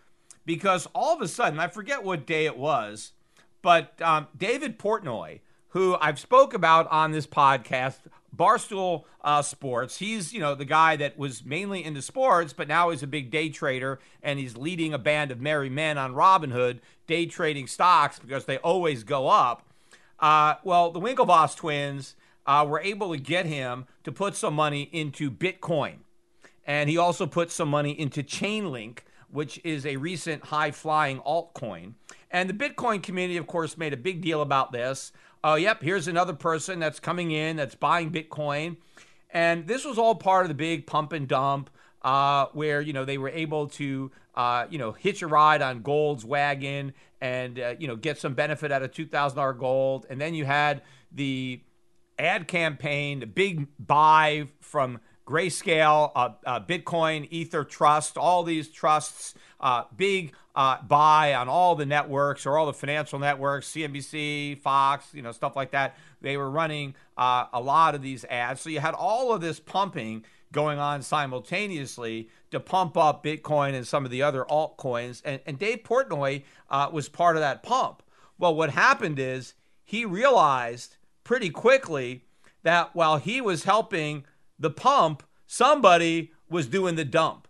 because 0.47 0.89
all 0.95 1.15
of 1.15 1.21
a 1.21 1.29
sudden, 1.29 1.61
I 1.61 1.69
forget 1.69 2.03
what 2.03 2.27
day 2.27 2.47
it 2.47 2.57
was, 2.57 3.13
but 3.61 4.01
um, 4.01 4.29
David 4.37 4.79
Portnoy, 4.79 5.41
who 5.69 5.97
I've 6.01 6.19
spoke 6.19 6.55
about 6.55 6.87
on 6.91 7.13
this 7.13 7.27
podcast, 7.27 7.99
Barstool 8.35 9.05
uh, 9.23 9.43
Sports. 9.43 9.99
He's 9.99 10.33
you 10.33 10.41
know 10.41 10.55
the 10.55 10.65
guy 10.65 10.97
that 10.97 11.19
was 11.19 11.45
mainly 11.45 11.85
into 11.85 12.03
sports, 12.03 12.53
but 12.53 12.69
now 12.69 12.91
he's 12.91 13.03
a 13.03 13.07
big 13.07 13.31
day 13.31 13.49
trader, 13.49 13.99
and 14.23 14.39
he's 14.39 14.57
leading 14.57 14.93
a 14.95 14.99
band 14.99 15.31
of 15.31 15.41
merry 15.41 15.71
men 15.71 15.99
on 15.99 16.15
Robinhood, 16.15 16.81
day 17.07 17.27
trading 17.27 17.67
stocks 17.67 18.19
because 18.19 18.45
they 18.45 18.59
always 18.59 19.05
go 19.05 19.29
up. 19.29 19.67
Uh, 20.19 20.55
well, 20.65 20.91
the 20.91 21.01
Winklevoss 21.01 21.57
twins 21.57 22.17
uh, 22.47 22.65
were 22.69 22.81
able 22.81 23.13
to 23.13 23.21
get 23.21 23.47
him 23.47 23.87
to 24.05 24.13
put 24.13 24.37
some 24.37 24.55
money 24.55 24.89
into 24.93 25.31
Bitcoin. 25.31 25.97
And 26.67 26.89
he 26.91 26.97
also 26.97 27.27
put 27.27 27.51
some 27.51 27.69
money 27.69 27.99
into 27.99 28.23
Chainlink, 28.23 29.01
which 29.31 29.61
is 29.65 29.87
a 29.87 29.97
recent 29.97 30.47
high 30.47 30.71
flying 30.71 31.21
altcoin. 31.21 31.95
And 32.31 32.51
the 32.51 32.55
Bitcoin 32.55 33.03
community, 33.03 33.37
of 33.37 33.47
course, 33.47 33.77
made 33.77 33.93
a 33.93 33.97
big 33.97 34.21
deal 34.21 34.41
about 34.41 34.73
this. 34.73 35.13
Oh, 35.45 35.53
uh, 35.53 35.55
yep, 35.57 35.83
here's 35.83 36.09
another 36.09 36.33
person 36.33 36.81
that's 36.81 36.99
coming 36.99 37.31
in 37.31 37.57
that's 37.57 37.75
buying 37.75 38.11
Bitcoin. 38.11 38.79
And 39.31 39.67
this 39.67 39.85
was 39.85 39.99
all 39.99 40.15
part 40.15 40.45
of 40.45 40.49
the 40.49 40.55
big 40.55 40.87
pump 40.87 41.13
and 41.13 41.29
dump 41.29 41.71
uh, 42.03 42.47
where, 42.53 42.81
you 42.81 42.93
know, 42.93 43.05
they 43.05 43.19
were 43.19 43.29
able 43.29 43.69
to, 43.69 44.11
uh, 44.35 44.67
you 44.71 44.79
know, 44.79 44.93
hitch 44.93 45.23
a 45.23 45.27
ride 45.27 45.63
on 45.63 45.83
gold's 45.83 46.25
wagon 46.25 46.95
and, 47.21 47.59
uh, 47.59 47.75
you 47.79 47.87
know, 47.87 47.97
get 47.97 48.19
some 48.19 48.35
benefit 48.35 48.73
out 48.73 48.83
of 48.83 48.91
$2,000 48.93 49.59
gold. 49.59 50.07
And 50.09 50.21
then 50.21 50.35
you 50.35 50.45
had 50.45 50.83
the 51.13 51.61
ad 52.19 52.49
campaign, 52.49 53.21
the 53.21 53.27
big 53.27 53.69
buy 53.79 54.49
from 54.61 55.01
Grayscale, 55.27 56.13
uh, 56.15 56.31
uh, 56.47 56.61
Bitcoin, 56.61 57.27
Ether 57.31 57.65
Trust, 57.65 58.17
all 58.17 58.45
these 58.45 58.69
trusts, 58.69 59.35
uh, 59.61 59.85
big 59.97 60.33
uh, 60.55 60.81
buy 60.83 61.35
on 61.35 61.49
all 61.49 61.75
the 61.75 61.85
networks 61.85 62.47
or 62.47 62.57
all 62.57 62.67
the 62.67 62.73
financial 62.73 63.19
networks, 63.19 63.69
CNBC, 63.69 64.59
Fox, 64.59 65.07
you 65.13 65.23
know, 65.23 65.33
stuff 65.33 65.57
like 65.57 65.73
that. 65.73 65.97
They 66.23 66.37
were 66.37 66.51
running 66.51 66.95
uh, 67.17 67.47
a 67.53 67.61
lot 67.61 67.95
of 67.95 68.03
these 68.03 68.25
ads. 68.25 68.61
So 68.61 68.71
you 68.71 68.81
had 68.81 68.95
all 68.95 69.33
of 69.33 69.41
this 69.41 69.61
pumping 69.61 70.25
going 70.53 70.79
on 70.79 71.03
simultaneously 71.03 72.31
to 72.51 72.61
pump 72.61 72.97
up 72.97 73.23
Bitcoin 73.23 73.75
and 73.75 73.87
some 73.87 74.05
of 74.05 74.11
the 74.11 74.23
other 74.23 74.45
altcoins. 74.45 75.21
And, 75.25 75.41
and 75.45 75.59
Dave 75.59 75.83
Portnoy 75.83 76.45
uh, 76.71 76.89
was 76.93 77.09
part 77.09 77.37
of 77.37 77.43
that 77.43 77.63
pump. 77.63 78.03
Well, 78.39 78.55
what 78.55 78.71
happened 78.71 79.19
is 79.19 79.55
he 79.85 80.05
realized 80.05 80.97
pretty 81.25 81.51
quickly 81.51 82.25
that 82.63 82.95
while 82.95 83.19
he 83.19 83.41
was 83.41 83.65
helping 83.65 84.25
the 84.59 84.71
pump, 84.71 85.23
somebody 85.47 86.33
was 86.49 86.67
doing 86.67 86.95
the 86.95 87.05
dump. 87.05 87.49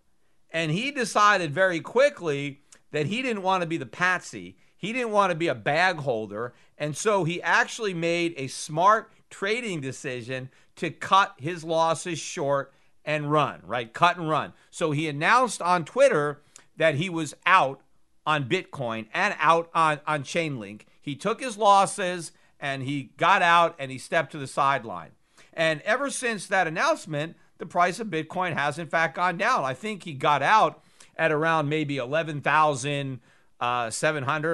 And 0.51 0.71
he 0.71 0.90
decided 0.90 1.53
very 1.53 1.81
quickly 1.81 2.61
that 2.92 3.07
he 3.07 3.23
didn't 3.23 3.42
want 3.42 3.62
to 3.62 3.66
be 3.66 3.77
the 3.77 3.87
patsy. 3.87 4.57
He 4.77 4.92
didn't 4.92 5.11
want 5.11 5.31
to 5.31 5.37
be 5.37 5.49
a 5.49 5.55
bag 5.55 5.99
holder. 5.99 6.55
And 6.79 6.97
so 6.97 7.25
he 7.25 7.42
actually 7.42 7.95
made 7.95 8.35
a 8.37 8.47
smart 8.47 9.12
trading 9.31 9.81
decision 9.81 10.51
to 10.77 10.90
cut 10.90 11.35
his 11.38 11.64
losses 11.64 12.19
short 12.19 12.73
and 13.05 13.31
run, 13.31 13.61
right? 13.64 13.92
Cut 13.92 14.19
and 14.19 14.29
run. 14.29 14.53
So 14.71 14.90
he 14.90 15.09
announced 15.09 15.62
on 15.62 15.85
Twitter 15.85 16.42
that 16.77 16.97
he 16.97 17.09
was 17.09 17.35
out 17.47 17.81
on 18.27 18.49
Bitcoin 18.49 19.07
and 19.14 19.35
out 19.38 19.71
on, 19.75 20.01
on 20.07 20.23
Chainlink. 20.25 20.83
He 21.01 21.14
took 21.14 21.40
his 21.40 21.57
losses 21.57 22.33
and 22.59 22.83
he 22.83 23.11
got 23.16 23.42
out 23.42 23.77
and 23.79 23.90
he 23.90 23.99
stepped 23.99 24.33
to 24.33 24.38
the 24.38 24.47
sideline. 24.47 25.12
And 25.57 25.81
ever 25.83 26.11
since 26.11 26.47
that 26.47 26.66
announcement, 26.66 27.37
the 27.59 27.66
price 27.66 27.99
of 27.99 28.09
Bitcoin 28.09 28.53
has 28.55 28.79
in 28.79 28.87
fact 28.87 29.16
gone 29.16 29.38
down. 29.38 29.64
I 29.64 29.73
think 29.75 30.05
he 30.05 30.12
got 30.12 30.42
out 30.42 30.83
at 31.16 31.33
around 31.33 31.69
maybe 31.71 31.97
11,700, 31.97 33.21
uh, 33.61 33.90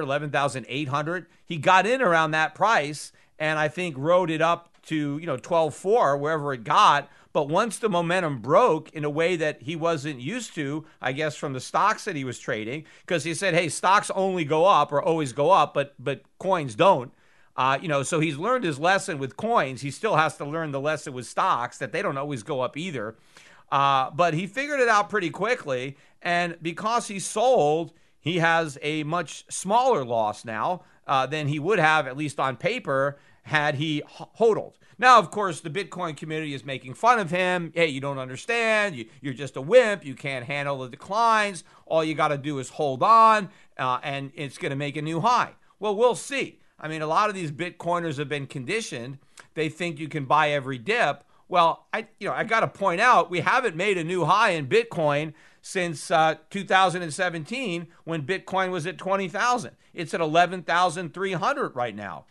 11,800. 0.03 1.25
He 1.45 1.57
got 1.57 1.85
in 1.85 2.01
around 2.01 2.31
that 2.31 2.55
price 2.55 3.11
and 3.37 3.59
I 3.59 3.67
think 3.67 3.95
rode 3.97 4.31
it 4.31 4.41
up 4.41 4.69
to, 4.83 5.17
you 5.17 5.25
know, 5.25 5.37
12.4 5.37 6.19
wherever 6.19 6.53
it 6.53 6.63
got. 6.63 7.09
But 7.33 7.49
once 7.49 7.79
the 7.79 7.89
momentum 7.89 8.39
broke 8.39 8.91
in 8.91 9.03
a 9.03 9.09
way 9.09 9.35
that 9.35 9.63
he 9.63 9.75
wasn't 9.75 10.21
used 10.21 10.53
to, 10.55 10.85
I 11.01 11.13
guess 11.13 11.35
from 11.35 11.53
the 11.53 11.59
stocks 11.59 12.05
that 12.05 12.15
he 12.15 12.23
was 12.23 12.37
trading, 12.37 12.85
because 13.01 13.23
he 13.23 13.33
said, 13.33 13.55
"Hey, 13.55 13.69
stocks 13.69 14.11
only 14.11 14.45
go 14.45 14.67
up 14.67 14.91
or 14.91 15.01
always 15.01 15.33
go 15.33 15.49
up, 15.49 15.73
but 15.73 15.95
but 15.97 16.21
coins 16.37 16.75
don't." 16.75 17.11
Uh, 17.55 17.77
you 17.81 17.87
know, 17.87 18.03
so 18.03 18.19
he's 18.19 18.37
learned 18.37 18.63
his 18.63 18.79
lesson 18.79 19.19
with 19.19 19.37
coins. 19.37 19.81
He 19.81 19.91
still 19.91 20.15
has 20.15 20.37
to 20.37 20.45
learn 20.45 20.71
the 20.71 20.79
lesson 20.79 21.13
with 21.13 21.27
stocks 21.27 21.77
that 21.77 21.91
they 21.91 22.01
don't 22.01 22.17
always 22.17 22.43
go 22.43 22.61
up 22.61 22.75
either. 22.75 23.15
Uh, 23.71 24.09
but 24.11 24.33
he 24.33 24.47
figured 24.47 24.79
it 24.79 24.87
out 24.87 25.09
pretty 25.09 25.29
quickly. 25.29 25.97
And 26.21 26.57
because 26.61 27.07
he 27.07 27.19
sold, 27.19 27.93
he 28.19 28.39
has 28.39 28.77
a 28.81 29.03
much 29.03 29.45
smaller 29.49 30.03
loss 30.03 30.45
now 30.45 30.83
uh, 31.05 31.25
than 31.25 31.47
he 31.47 31.59
would 31.59 31.79
have, 31.79 32.07
at 32.07 32.17
least 32.17 32.39
on 32.39 32.55
paper, 32.55 33.19
had 33.43 33.75
he 33.75 34.01
hodled. 34.07 34.77
Now, 34.97 35.19
of 35.19 35.31
course, 35.31 35.59
the 35.59 35.69
Bitcoin 35.69 36.15
community 36.15 36.53
is 36.53 36.63
making 36.63 36.93
fun 36.93 37.19
of 37.19 37.29
him. 37.29 37.71
Hey, 37.75 37.87
you 37.87 37.99
don't 37.99 38.19
understand. 38.19 38.95
You, 38.95 39.31
are 39.31 39.33
just 39.33 39.57
a 39.57 39.61
wimp. 39.61 40.05
You 40.05 40.15
can't 40.15 40.45
handle 40.45 40.79
the 40.79 40.89
declines. 40.89 41.63
All 41.85 42.03
you 42.03 42.13
got 42.13 42.29
to 42.29 42.37
do 42.37 42.59
is 42.59 42.69
hold 42.69 43.03
on, 43.03 43.49
uh, 43.77 43.99
and 44.03 44.31
it's 44.35 44.57
going 44.57 44.69
to 44.69 44.75
make 44.75 44.95
a 44.95 45.01
new 45.01 45.19
high. 45.19 45.53
Well, 45.79 45.95
we'll 45.95 46.15
see. 46.15 46.59
I 46.83 46.89
mean, 46.89 47.01
a 47.01 47.07
lot 47.07 47.29
of 47.29 47.35
these 47.35 47.49
Bitcoiners 47.49 48.17
have 48.17 48.27
been 48.27 48.45
conditioned. 48.45 49.17
They 49.53 49.69
think 49.69 49.99
you 49.99 50.09
can 50.09 50.25
buy 50.25 50.49
every 50.51 50.77
dip. 50.77 51.23
Well, 51.47 51.87
I 51.93 52.07
you 52.19 52.27
know 52.27 52.33
I 52.33 52.43
got 52.43 52.59
to 52.59 52.67
point 52.67 52.99
out 52.99 53.31
we 53.31 53.39
haven't 53.39 53.77
made 53.77 53.97
a 53.97 54.03
new 54.03 54.25
high 54.25 54.49
in 54.49 54.67
Bitcoin 54.67 55.33
since 55.61 56.11
uh, 56.11 56.35
2017 56.49 57.87
when 58.03 58.23
Bitcoin 58.23 58.69
was 58.69 58.85
at 58.85 58.97
20,000. 58.97 59.71
It's 59.93 60.13
at 60.13 60.19
11,300 60.19 61.75
right 61.75 61.95
now. 61.95 62.25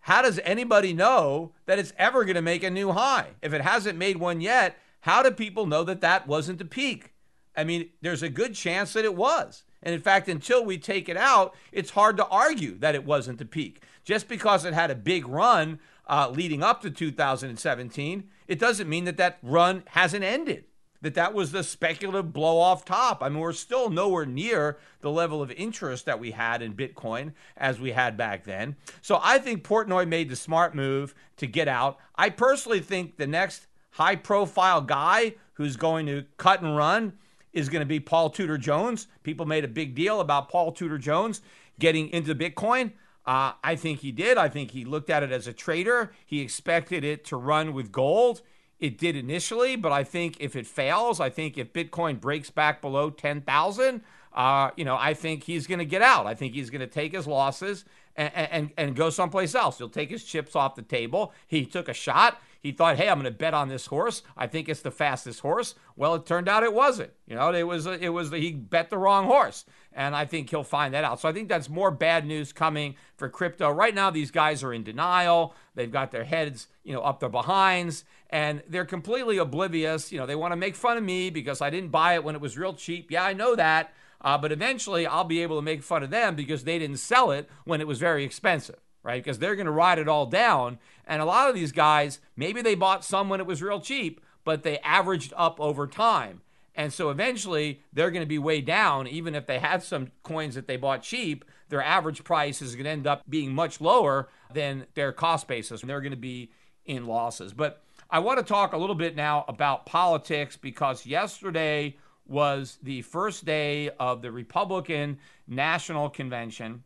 How 0.00 0.22
does 0.22 0.40
anybody 0.42 0.92
know 0.92 1.52
that 1.66 1.78
it's 1.78 1.92
ever 1.96 2.24
going 2.24 2.34
to 2.34 2.42
make 2.42 2.64
a 2.64 2.70
new 2.70 2.90
high? 2.90 3.30
If 3.40 3.52
it 3.52 3.60
hasn't 3.60 3.98
made 3.98 4.16
one 4.16 4.40
yet, 4.40 4.76
how 5.00 5.22
do 5.22 5.30
people 5.30 5.66
know 5.66 5.84
that 5.84 6.00
that 6.00 6.26
wasn't 6.26 6.58
the 6.58 6.64
peak? 6.64 7.12
I 7.56 7.62
mean, 7.62 7.90
there's 8.02 8.22
a 8.22 8.28
good 8.28 8.54
chance 8.54 8.92
that 8.94 9.04
it 9.04 9.14
was. 9.14 9.62
And 9.86 9.94
in 9.94 10.00
fact, 10.00 10.28
until 10.28 10.64
we 10.64 10.78
take 10.78 11.08
it 11.08 11.16
out, 11.16 11.54
it's 11.70 11.90
hard 11.90 12.16
to 12.16 12.26
argue 12.26 12.76
that 12.78 12.96
it 12.96 13.04
wasn't 13.04 13.38
the 13.38 13.44
peak. 13.44 13.82
Just 14.02 14.26
because 14.26 14.64
it 14.64 14.74
had 14.74 14.90
a 14.90 14.96
big 14.96 15.28
run 15.28 15.78
uh, 16.08 16.28
leading 16.28 16.60
up 16.60 16.82
to 16.82 16.90
2017, 16.90 18.28
it 18.48 18.58
doesn't 18.58 18.88
mean 18.88 19.04
that 19.04 19.16
that 19.18 19.38
run 19.44 19.84
hasn't 19.86 20.24
ended 20.24 20.64
that 21.02 21.14
that 21.14 21.34
was 21.34 21.52
the 21.52 21.62
speculative 21.62 22.32
blow 22.32 22.58
off 22.58 22.84
top. 22.84 23.22
I 23.22 23.28
mean, 23.28 23.38
we're 23.38 23.52
still 23.52 23.90
nowhere 23.90 24.26
near 24.26 24.78
the 25.02 25.10
level 25.10 25.40
of 25.40 25.52
interest 25.52 26.04
that 26.06 26.18
we 26.18 26.32
had 26.32 26.62
in 26.62 26.74
Bitcoin 26.74 27.32
as 27.56 27.78
we 27.78 27.92
had 27.92 28.16
back 28.16 28.42
then. 28.42 28.74
So 29.02 29.20
I 29.22 29.38
think 29.38 29.62
Portnoy 29.62 30.08
made 30.08 30.30
the 30.30 30.36
smart 30.36 30.74
move 30.74 31.14
to 31.36 31.46
get 31.46 31.68
out. 31.68 31.98
I 32.16 32.30
personally 32.30 32.80
think 32.80 33.18
the 33.18 33.26
next 33.28 33.68
high 33.90 34.16
profile 34.16 34.80
guy 34.80 35.34
who's 35.52 35.76
going 35.76 36.06
to 36.06 36.24
cut 36.38 36.60
and 36.60 36.76
run 36.76 37.12
is 37.56 37.70
going 37.70 37.80
to 37.80 37.86
be 37.86 37.98
Paul 37.98 38.28
Tudor 38.28 38.58
Jones. 38.58 39.08
People 39.22 39.46
made 39.46 39.64
a 39.64 39.68
big 39.68 39.94
deal 39.94 40.20
about 40.20 40.50
Paul 40.50 40.72
Tudor 40.72 40.98
Jones 40.98 41.40
getting 41.78 42.10
into 42.10 42.34
Bitcoin. 42.34 42.92
Uh, 43.24 43.52
I 43.64 43.74
think 43.74 44.00
he 44.00 44.12
did. 44.12 44.36
I 44.36 44.48
think 44.48 44.70
he 44.70 44.84
looked 44.84 45.08
at 45.08 45.22
it 45.22 45.32
as 45.32 45.46
a 45.46 45.52
trader. 45.52 46.12
He 46.24 46.40
expected 46.40 47.02
it 47.02 47.24
to 47.24 47.36
run 47.36 47.72
with 47.72 47.90
gold. 47.90 48.42
It 48.78 48.98
did 48.98 49.16
initially, 49.16 49.74
but 49.74 49.90
I 49.90 50.04
think 50.04 50.36
if 50.38 50.54
it 50.54 50.66
fails, 50.66 51.18
I 51.18 51.30
think 51.30 51.56
if 51.56 51.72
Bitcoin 51.72 52.20
breaks 52.20 52.50
back 52.50 52.82
below 52.82 53.08
10,000, 53.08 54.02
uh, 54.34 54.70
you 54.76 54.84
know, 54.84 54.96
I 55.00 55.14
think 55.14 55.44
he's 55.44 55.66
going 55.66 55.78
to 55.78 55.86
get 55.86 56.02
out. 56.02 56.26
I 56.26 56.34
think 56.34 56.52
he's 56.52 56.68
going 56.68 56.82
to 56.82 56.86
take 56.86 57.14
his 57.14 57.26
losses 57.26 57.86
and, 58.16 58.32
and, 58.34 58.70
and 58.76 58.94
go 58.94 59.08
someplace 59.08 59.54
else. 59.54 59.78
He'll 59.78 59.88
take 59.88 60.10
his 60.10 60.22
chips 60.22 60.54
off 60.54 60.74
the 60.74 60.82
table. 60.82 61.32
He 61.46 61.64
took 61.64 61.88
a 61.88 61.94
shot. 61.94 62.38
He 62.66 62.72
thought, 62.72 62.96
hey, 62.96 63.08
I'm 63.08 63.20
going 63.20 63.32
to 63.32 63.38
bet 63.38 63.54
on 63.54 63.68
this 63.68 63.86
horse. 63.86 64.24
I 64.36 64.48
think 64.48 64.68
it's 64.68 64.80
the 64.80 64.90
fastest 64.90 65.38
horse. 65.38 65.76
Well, 65.94 66.16
it 66.16 66.26
turned 66.26 66.48
out 66.48 66.64
it 66.64 66.74
wasn't. 66.74 67.12
You 67.24 67.36
know, 67.36 67.54
it 67.54 67.62
was 67.62 67.86
it 67.86 68.08
was 68.08 68.32
he 68.32 68.50
bet 68.54 68.90
the 68.90 68.98
wrong 68.98 69.26
horse, 69.26 69.66
and 69.92 70.16
I 70.16 70.24
think 70.24 70.50
he'll 70.50 70.64
find 70.64 70.92
that 70.92 71.04
out. 71.04 71.20
So 71.20 71.28
I 71.28 71.32
think 71.32 71.48
that's 71.48 71.68
more 71.68 71.92
bad 71.92 72.26
news 72.26 72.52
coming 72.52 72.96
for 73.14 73.28
crypto 73.28 73.70
right 73.70 73.94
now. 73.94 74.10
These 74.10 74.32
guys 74.32 74.64
are 74.64 74.72
in 74.72 74.82
denial. 74.82 75.54
They've 75.76 75.92
got 75.92 76.10
their 76.10 76.24
heads, 76.24 76.66
you 76.82 76.92
know, 76.92 77.02
up 77.02 77.20
their 77.20 77.28
behinds, 77.28 78.04
and 78.30 78.64
they're 78.68 78.84
completely 78.84 79.38
oblivious. 79.38 80.10
You 80.10 80.18
know, 80.18 80.26
they 80.26 80.34
want 80.34 80.50
to 80.50 80.56
make 80.56 80.74
fun 80.74 80.96
of 80.96 81.04
me 81.04 81.30
because 81.30 81.62
I 81.62 81.70
didn't 81.70 81.90
buy 81.90 82.14
it 82.14 82.24
when 82.24 82.34
it 82.34 82.40
was 82.40 82.58
real 82.58 82.74
cheap. 82.74 83.12
Yeah, 83.12 83.22
I 83.22 83.32
know 83.32 83.54
that. 83.54 83.94
Uh, 84.20 84.36
but 84.36 84.50
eventually, 84.50 85.06
I'll 85.06 85.22
be 85.22 85.40
able 85.40 85.54
to 85.54 85.62
make 85.62 85.84
fun 85.84 86.02
of 86.02 86.10
them 86.10 86.34
because 86.34 86.64
they 86.64 86.80
didn't 86.80 86.96
sell 86.96 87.30
it 87.30 87.48
when 87.64 87.80
it 87.80 87.86
was 87.86 88.00
very 88.00 88.24
expensive 88.24 88.80
right? 89.06 89.22
Because 89.22 89.38
they're 89.38 89.54
going 89.54 89.66
to 89.66 89.72
ride 89.72 90.00
it 90.00 90.08
all 90.08 90.26
down. 90.26 90.78
And 91.06 91.22
a 91.22 91.24
lot 91.24 91.48
of 91.48 91.54
these 91.54 91.70
guys, 91.70 92.18
maybe 92.36 92.60
they 92.60 92.74
bought 92.74 93.04
some 93.04 93.28
when 93.28 93.38
it 93.38 93.46
was 93.46 93.62
real 93.62 93.80
cheap, 93.80 94.20
but 94.44 94.64
they 94.64 94.78
averaged 94.80 95.32
up 95.36 95.60
over 95.60 95.86
time. 95.86 96.40
And 96.74 96.92
so 96.92 97.10
eventually 97.10 97.82
they're 97.92 98.10
going 98.10 98.24
to 98.24 98.28
be 98.28 98.38
way 98.38 98.60
down, 98.60 99.06
even 99.06 99.36
if 99.36 99.46
they 99.46 99.60
had 99.60 99.84
some 99.84 100.10
coins 100.24 100.56
that 100.56 100.66
they 100.66 100.76
bought 100.76 101.02
cheap, 101.02 101.44
their 101.68 101.82
average 101.82 102.24
price 102.24 102.60
is 102.60 102.74
going 102.74 102.84
to 102.84 102.90
end 102.90 103.06
up 103.06 103.22
being 103.28 103.54
much 103.54 103.80
lower 103.80 104.28
than 104.52 104.86
their 104.94 105.12
cost 105.12 105.46
basis, 105.46 105.80
and 105.80 105.88
they're 105.88 106.00
going 106.00 106.10
to 106.10 106.16
be 106.16 106.50
in 106.84 107.06
losses. 107.06 107.52
But 107.52 107.82
I 108.10 108.18
want 108.18 108.38
to 108.38 108.44
talk 108.44 108.72
a 108.72 108.76
little 108.76 108.94
bit 108.96 109.14
now 109.14 109.44
about 109.46 109.86
politics 109.86 110.56
because 110.56 111.06
yesterday 111.06 111.96
was 112.26 112.78
the 112.82 113.02
first 113.02 113.44
day 113.44 113.90
of 114.00 114.20
the 114.20 114.32
Republican 114.32 115.18
National 115.46 116.10
Convention. 116.10 116.82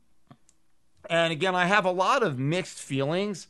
And 1.08 1.32
again, 1.32 1.54
I 1.54 1.66
have 1.66 1.84
a 1.84 1.90
lot 1.90 2.22
of 2.22 2.38
mixed 2.38 2.78
feelings 2.78 3.46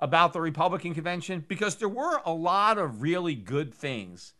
about 0.00 0.32
the 0.32 0.40
Republican 0.40 0.94
convention 0.94 1.44
because 1.46 1.76
there 1.76 1.88
were 1.88 2.20
a 2.24 2.32
lot 2.32 2.78
of 2.78 3.02
really 3.02 3.34
good 3.34 3.72
things 3.72 4.32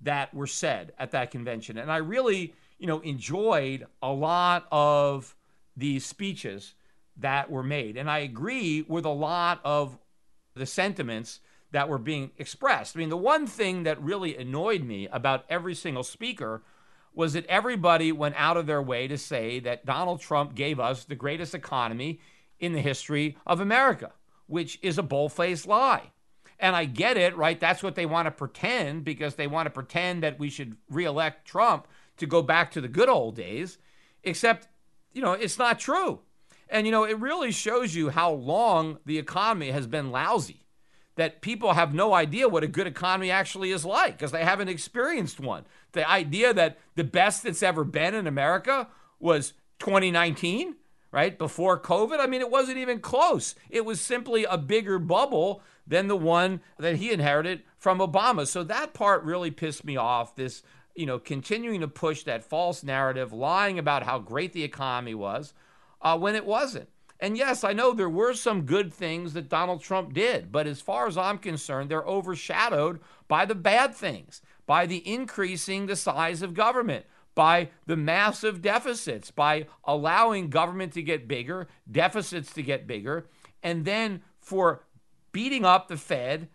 that 0.00 0.32
were 0.34 0.46
said 0.46 0.92
at 0.98 1.12
that 1.12 1.30
convention. 1.30 1.78
And 1.78 1.90
I 1.90 1.98
really, 1.98 2.54
you 2.78 2.86
know, 2.86 3.00
enjoyed 3.00 3.86
a 4.02 4.12
lot 4.12 4.66
of 4.70 5.34
these 5.76 6.04
speeches 6.04 6.74
that 7.16 7.50
were 7.50 7.62
made. 7.62 7.96
And 7.96 8.10
I 8.10 8.18
agree 8.18 8.84
with 8.86 9.04
a 9.04 9.10
lot 9.10 9.60
of 9.64 9.98
the 10.54 10.66
sentiments 10.66 11.40
that 11.72 11.88
were 11.88 11.98
being 11.98 12.30
expressed. 12.38 12.96
I 12.96 13.00
mean, 13.00 13.08
the 13.08 13.16
one 13.16 13.46
thing 13.46 13.82
that 13.82 14.00
really 14.00 14.36
annoyed 14.36 14.84
me 14.84 15.08
about 15.08 15.44
every 15.48 15.74
single 15.74 16.04
speaker 16.04 16.62
was 17.14 17.34
that 17.34 17.46
everybody 17.46 18.12
went 18.12 18.34
out 18.36 18.56
of 18.56 18.66
their 18.66 18.82
way 18.82 19.06
to 19.06 19.16
say 19.16 19.60
that 19.60 19.86
Donald 19.86 20.20
Trump 20.20 20.54
gave 20.54 20.80
us 20.80 21.04
the 21.04 21.14
greatest 21.14 21.54
economy 21.54 22.20
in 22.58 22.72
the 22.72 22.80
history 22.80 23.36
of 23.46 23.60
America, 23.60 24.12
which 24.46 24.78
is 24.82 24.98
a 24.98 25.02
bull-faced 25.02 25.66
lie. 25.66 26.10
And 26.58 26.74
I 26.74 26.84
get 26.84 27.16
it, 27.16 27.36
right? 27.36 27.58
That's 27.58 27.82
what 27.82 27.94
they 27.94 28.06
want 28.06 28.26
to 28.26 28.30
pretend 28.30 29.04
because 29.04 29.34
they 29.34 29.46
want 29.46 29.66
to 29.66 29.70
pretend 29.70 30.22
that 30.22 30.38
we 30.38 30.50
should 30.50 30.76
reelect 30.88 31.46
Trump 31.46 31.86
to 32.16 32.26
go 32.26 32.42
back 32.42 32.70
to 32.72 32.80
the 32.80 32.88
good 32.88 33.08
old 33.08 33.36
days, 33.36 33.78
except, 34.22 34.68
you 35.12 35.20
know, 35.20 35.32
it's 35.32 35.58
not 35.58 35.78
true. 35.78 36.20
And, 36.68 36.86
you 36.86 36.92
know, 36.92 37.04
it 37.04 37.18
really 37.18 37.52
shows 37.52 37.94
you 37.94 38.10
how 38.10 38.32
long 38.32 38.98
the 39.04 39.18
economy 39.18 39.70
has 39.70 39.86
been 39.86 40.10
lousy 40.10 40.63
that 41.16 41.40
people 41.40 41.74
have 41.74 41.94
no 41.94 42.12
idea 42.12 42.48
what 42.48 42.64
a 42.64 42.68
good 42.68 42.86
economy 42.86 43.30
actually 43.30 43.70
is 43.70 43.84
like 43.84 44.18
because 44.18 44.32
they 44.32 44.44
haven't 44.44 44.68
experienced 44.68 45.40
one. 45.40 45.64
The 45.92 46.08
idea 46.08 46.52
that 46.52 46.78
the 46.96 47.04
best 47.04 47.42
that's 47.42 47.62
ever 47.62 47.84
been 47.84 48.14
in 48.14 48.26
America 48.26 48.88
was 49.20 49.52
2019, 49.78 50.74
right? 51.12 51.38
Before 51.38 51.78
COVID, 51.78 52.18
I 52.18 52.26
mean, 52.26 52.40
it 52.40 52.50
wasn't 52.50 52.78
even 52.78 52.98
close. 52.98 53.54
It 53.70 53.84
was 53.84 54.00
simply 54.00 54.44
a 54.44 54.58
bigger 54.58 54.98
bubble 54.98 55.62
than 55.86 56.08
the 56.08 56.16
one 56.16 56.60
that 56.78 56.96
he 56.96 57.12
inherited 57.12 57.62
from 57.78 57.98
Obama. 57.98 58.46
So 58.46 58.64
that 58.64 58.94
part 58.94 59.22
really 59.22 59.50
pissed 59.50 59.84
me 59.84 59.96
off. 59.96 60.34
This, 60.34 60.62
you 60.96 61.06
know, 61.06 61.18
continuing 61.18 61.80
to 61.80 61.88
push 61.88 62.24
that 62.24 62.44
false 62.44 62.82
narrative, 62.82 63.32
lying 63.32 63.78
about 63.78 64.02
how 64.02 64.18
great 64.18 64.52
the 64.52 64.64
economy 64.64 65.14
was 65.14 65.54
uh, 66.02 66.18
when 66.18 66.34
it 66.34 66.46
wasn't. 66.46 66.88
And 67.20 67.36
yes, 67.36 67.64
I 67.64 67.72
know 67.72 67.92
there 67.92 68.10
were 68.10 68.34
some 68.34 68.62
good 68.62 68.92
things 68.92 69.32
that 69.34 69.48
Donald 69.48 69.82
Trump 69.82 70.12
did, 70.12 70.50
but 70.50 70.66
as 70.66 70.80
far 70.80 71.06
as 71.06 71.16
I'm 71.16 71.38
concerned, 71.38 71.90
they're 71.90 72.02
overshadowed 72.02 73.00
by 73.28 73.44
the 73.44 73.54
bad 73.54 73.94
things, 73.94 74.42
by 74.66 74.86
the 74.86 75.06
increasing 75.08 75.86
the 75.86 75.96
size 75.96 76.42
of 76.42 76.54
government, 76.54 77.06
by 77.34 77.70
the 77.86 77.96
massive 77.96 78.60
deficits, 78.60 79.30
by 79.30 79.66
allowing 79.84 80.50
government 80.50 80.92
to 80.94 81.02
get 81.02 81.28
bigger, 81.28 81.68
deficits 81.90 82.52
to 82.54 82.62
get 82.62 82.86
bigger, 82.86 83.26
and 83.62 83.84
then 83.84 84.22
for 84.40 84.84
beating 85.32 85.64
up 85.64 85.88
the 85.88 85.96
Fed 85.96 86.48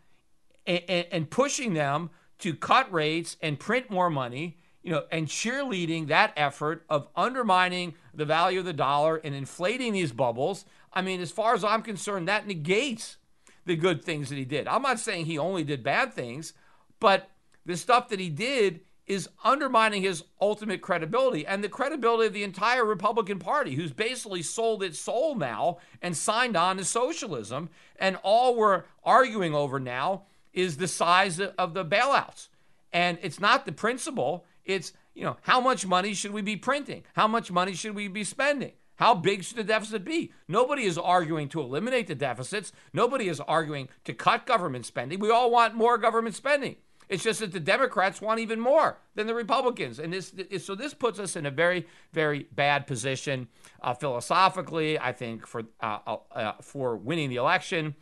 and, 0.67 0.83
and, 0.87 1.07
and 1.11 1.29
pushing 1.29 1.73
them 1.73 2.09
to 2.39 2.53
cut 2.53 2.91
rates 2.91 3.37
and 3.41 3.59
print 3.59 3.89
more 3.89 4.09
money 4.09 4.57
you 4.81 4.91
know, 4.91 5.03
and 5.11 5.27
cheerleading 5.27 6.07
that 6.07 6.33
effort 6.37 6.85
of 6.89 7.07
undermining 7.15 7.93
the 8.19 8.25
value 8.25 8.59
of 8.59 8.65
the 8.65 8.73
dollar 8.73 9.15
and 9.17 9.33
inflating 9.33 9.93
these 9.93 10.11
bubbles. 10.11 10.65
I 10.93 11.01
mean, 11.01 11.21
as 11.21 11.31
far 11.31 11.55
as 11.55 11.63
I'm 11.63 11.81
concerned, 11.81 12.27
that 12.27 12.45
negates 12.45 13.17
the 13.65 13.75
good 13.75 14.03
things 14.03 14.29
that 14.29 14.35
he 14.37 14.45
did. 14.45 14.67
I'm 14.67 14.81
not 14.81 14.99
saying 14.99 15.25
he 15.25 15.37
only 15.37 15.63
did 15.63 15.83
bad 15.83 16.13
things, 16.13 16.53
but 16.99 17.29
the 17.65 17.77
stuff 17.77 18.09
that 18.09 18.19
he 18.19 18.29
did 18.29 18.81
is 19.05 19.27
undermining 19.43 20.03
his 20.03 20.23
ultimate 20.39 20.81
credibility 20.81 21.45
and 21.45 21.63
the 21.63 21.69
credibility 21.69 22.27
of 22.27 22.33
the 22.33 22.43
entire 22.43 22.85
Republican 22.85 23.39
Party, 23.39 23.73
who's 23.73 23.91
basically 23.91 24.43
sold 24.43 24.83
its 24.83 24.99
soul 24.99 25.35
now 25.35 25.79
and 26.01 26.15
signed 26.15 26.55
on 26.55 26.77
to 26.77 26.85
socialism. 26.85 27.69
And 27.97 28.17
all 28.21 28.55
we're 28.55 28.83
arguing 29.03 29.55
over 29.55 29.79
now 29.79 30.23
is 30.53 30.77
the 30.77 30.87
size 30.87 31.39
of 31.39 31.73
the 31.73 31.83
bailouts. 31.83 32.49
And 32.93 33.17
it's 33.21 33.39
not 33.39 33.65
the 33.65 33.71
principle, 33.71 34.45
it's, 34.63 34.93
you 35.19 35.25
know, 35.25 35.35
how 35.41 35.59
much 35.59 35.85
money 35.85 36.13
should 36.13 36.31
we 36.31 36.41
be 36.41 36.55
printing? 36.55 37.03
How 37.13 37.27
much 37.27 37.51
money 37.51 37.73
should 37.73 37.93
we 37.93 38.07
be 38.07 38.23
spending? 38.23 38.71
How 38.95 39.13
big 39.13 39.43
should 39.43 39.57
the 39.57 39.65
deficit 39.65 40.05
be? 40.05 40.31
Nobody 40.47 40.83
is 40.83 40.97
arguing 40.97 41.49
to 41.49 41.59
eliminate 41.59 42.07
the 42.07 42.15
deficits. 42.15 42.71
Nobody 42.93 43.27
is 43.27 43.41
arguing 43.41 43.89
to 44.05 44.13
cut 44.13 44.45
government 44.45 44.85
spending. 44.85 45.19
We 45.19 45.29
all 45.29 45.51
want 45.51 45.75
more 45.75 45.97
government 45.97 46.35
spending. 46.35 46.77
It's 47.09 47.23
just 47.23 47.41
that 47.41 47.51
the 47.51 47.59
Democrats 47.59 48.21
want 48.21 48.39
even 48.39 48.61
more 48.61 48.99
than 49.15 49.27
the 49.27 49.33
Republicans, 49.33 49.99
and 49.99 50.13
this 50.13 50.31
so 50.59 50.75
this 50.75 50.93
puts 50.93 51.19
us 51.19 51.35
in 51.35 51.45
a 51.45 51.51
very 51.51 51.87
very 52.13 52.47
bad 52.53 52.85
position 52.87 53.47
uh, 53.81 53.95
philosophically. 53.95 54.97
I 54.99 55.11
think 55.11 55.47
for 55.47 55.63
uh, 55.81 55.99
uh, 56.05 56.17
uh 56.31 56.51
for 56.61 56.95
winning 56.95 57.29
the 57.29 57.37
election. 57.37 57.95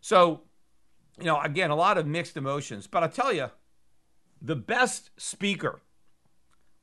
So, 0.00 0.42
you 1.18 1.26
know, 1.26 1.40
again, 1.40 1.70
a 1.70 1.76
lot 1.76 1.98
of 1.98 2.06
mixed 2.06 2.36
emotions. 2.36 2.86
But 2.86 3.02
I 3.02 3.08
tell 3.08 3.32
you, 3.32 3.50
the 4.40 4.56
best 4.56 5.10
speaker 5.16 5.80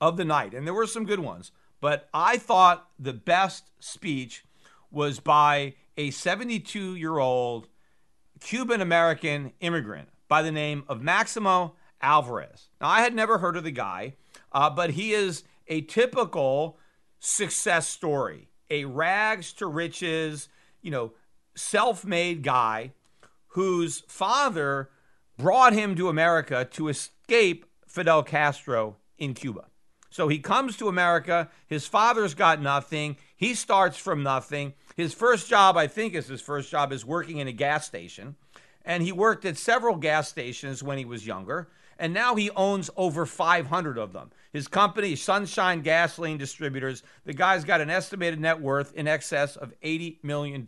of 0.01 0.17
the 0.17 0.25
night, 0.25 0.53
and 0.53 0.65
there 0.65 0.73
were 0.73 0.87
some 0.87 1.05
good 1.05 1.19
ones, 1.19 1.51
but 1.81 2.09
I 2.13 2.37
thought 2.37 2.89
the 2.97 3.13
best 3.13 3.71
speech 3.79 4.43
was 4.91 5.19
by 5.19 5.75
a 5.97 6.11
72 6.11 6.95
year 6.95 7.17
old 7.17 7.67
Cuban 8.39 8.81
American 8.81 9.51
immigrant 9.59 10.09
by 10.27 10.41
the 10.41 10.51
name 10.51 10.83
of 10.87 11.01
Maximo 11.01 11.75
Alvarez. 12.01 12.69
Now, 12.79 12.87
I 12.87 13.01
had 13.01 13.13
never 13.13 13.39
heard 13.39 13.57
of 13.57 13.63
the 13.63 13.71
guy, 13.71 14.15
uh, 14.51 14.69
but 14.69 14.91
he 14.91 15.13
is 15.13 15.43
a 15.67 15.81
typical 15.81 16.77
success 17.19 17.87
story, 17.87 18.49
a 18.69 18.85
rags 18.85 19.51
to 19.53 19.67
riches, 19.67 20.47
you 20.81 20.91
know, 20.91 21.13
self 21.55 22.05
made 22.05 22.43
guy 22.43 22.93
whose 23.53 24.01
father 24.07 24.89
brought 25.37 25.73
him 25.73 25.95
to 25.95 26.09
America 26.09 26.67
to 26.71 26.87
escape 26.87 27.65
Fidel 27.87 28.23
Castro 28.23 28.97
in 29.17 29.33
Cuba. 29.33 29.65
So 30.19 30.27
he 30.27 30.39
comes 30.39 30.75
to 30.75 30.89
America. 30.89 31.49
His 31.67 31.87
father's 31.87 32.33
got 32.33 32.61
nothing. 32.61 33.15
He 33.37 33.53
starts 33.53 33.95
from 33.95 34.21
nothing. 34.21 34.73
His 34.97 35.13
first 35.13 35.47
job, 35.47 35.77
I 35.77 35.87
think, 35.87 36.13
is 36.13 36.27
his 36.27 36.41
first 36.41 36.69
job, 36.69 36.91
is 36.91 37.05
working 37.05 37.37
in 37.37 37.47
a 37.47 37.53
gas 37.53 37.85
station. 37.85 38.35
And 38.83 39.01
he 39.01 39.13
worked 39.13 39.45
at 39.45 39.55
several 39.55 39.95
gas 39.95 40.27
stations 40.27 40.83
when 40.83 40.97
he 40.97 41.05
was 41.05 41.25
younger. 41.25 41.69
And 41.97 42.13
now 42.13 42.35
he 42.35 42.51
owns 42.51 42.89
over 42.97 43.25
500 43.25 43.97
of 43.97 44.11
them. 44.11 44.31
His 44.51 44.67
company, 44.67 45.15
Sunshine 45.15 45.79
Gasoline 45.79 46.37
Distributors, 46.37 47.01
the 47.23 47.31
guy's 47.31 47.63
got 47.63 47.79
an 47.79 47.89
estimated 47.89 48.41
net 48.41 48.59
worth 48.59 48.93
in 48.95 49.07
excess 49.07 49.55
of 49.55 49.73
$80 49.81 50.21
million. 50.21 50.65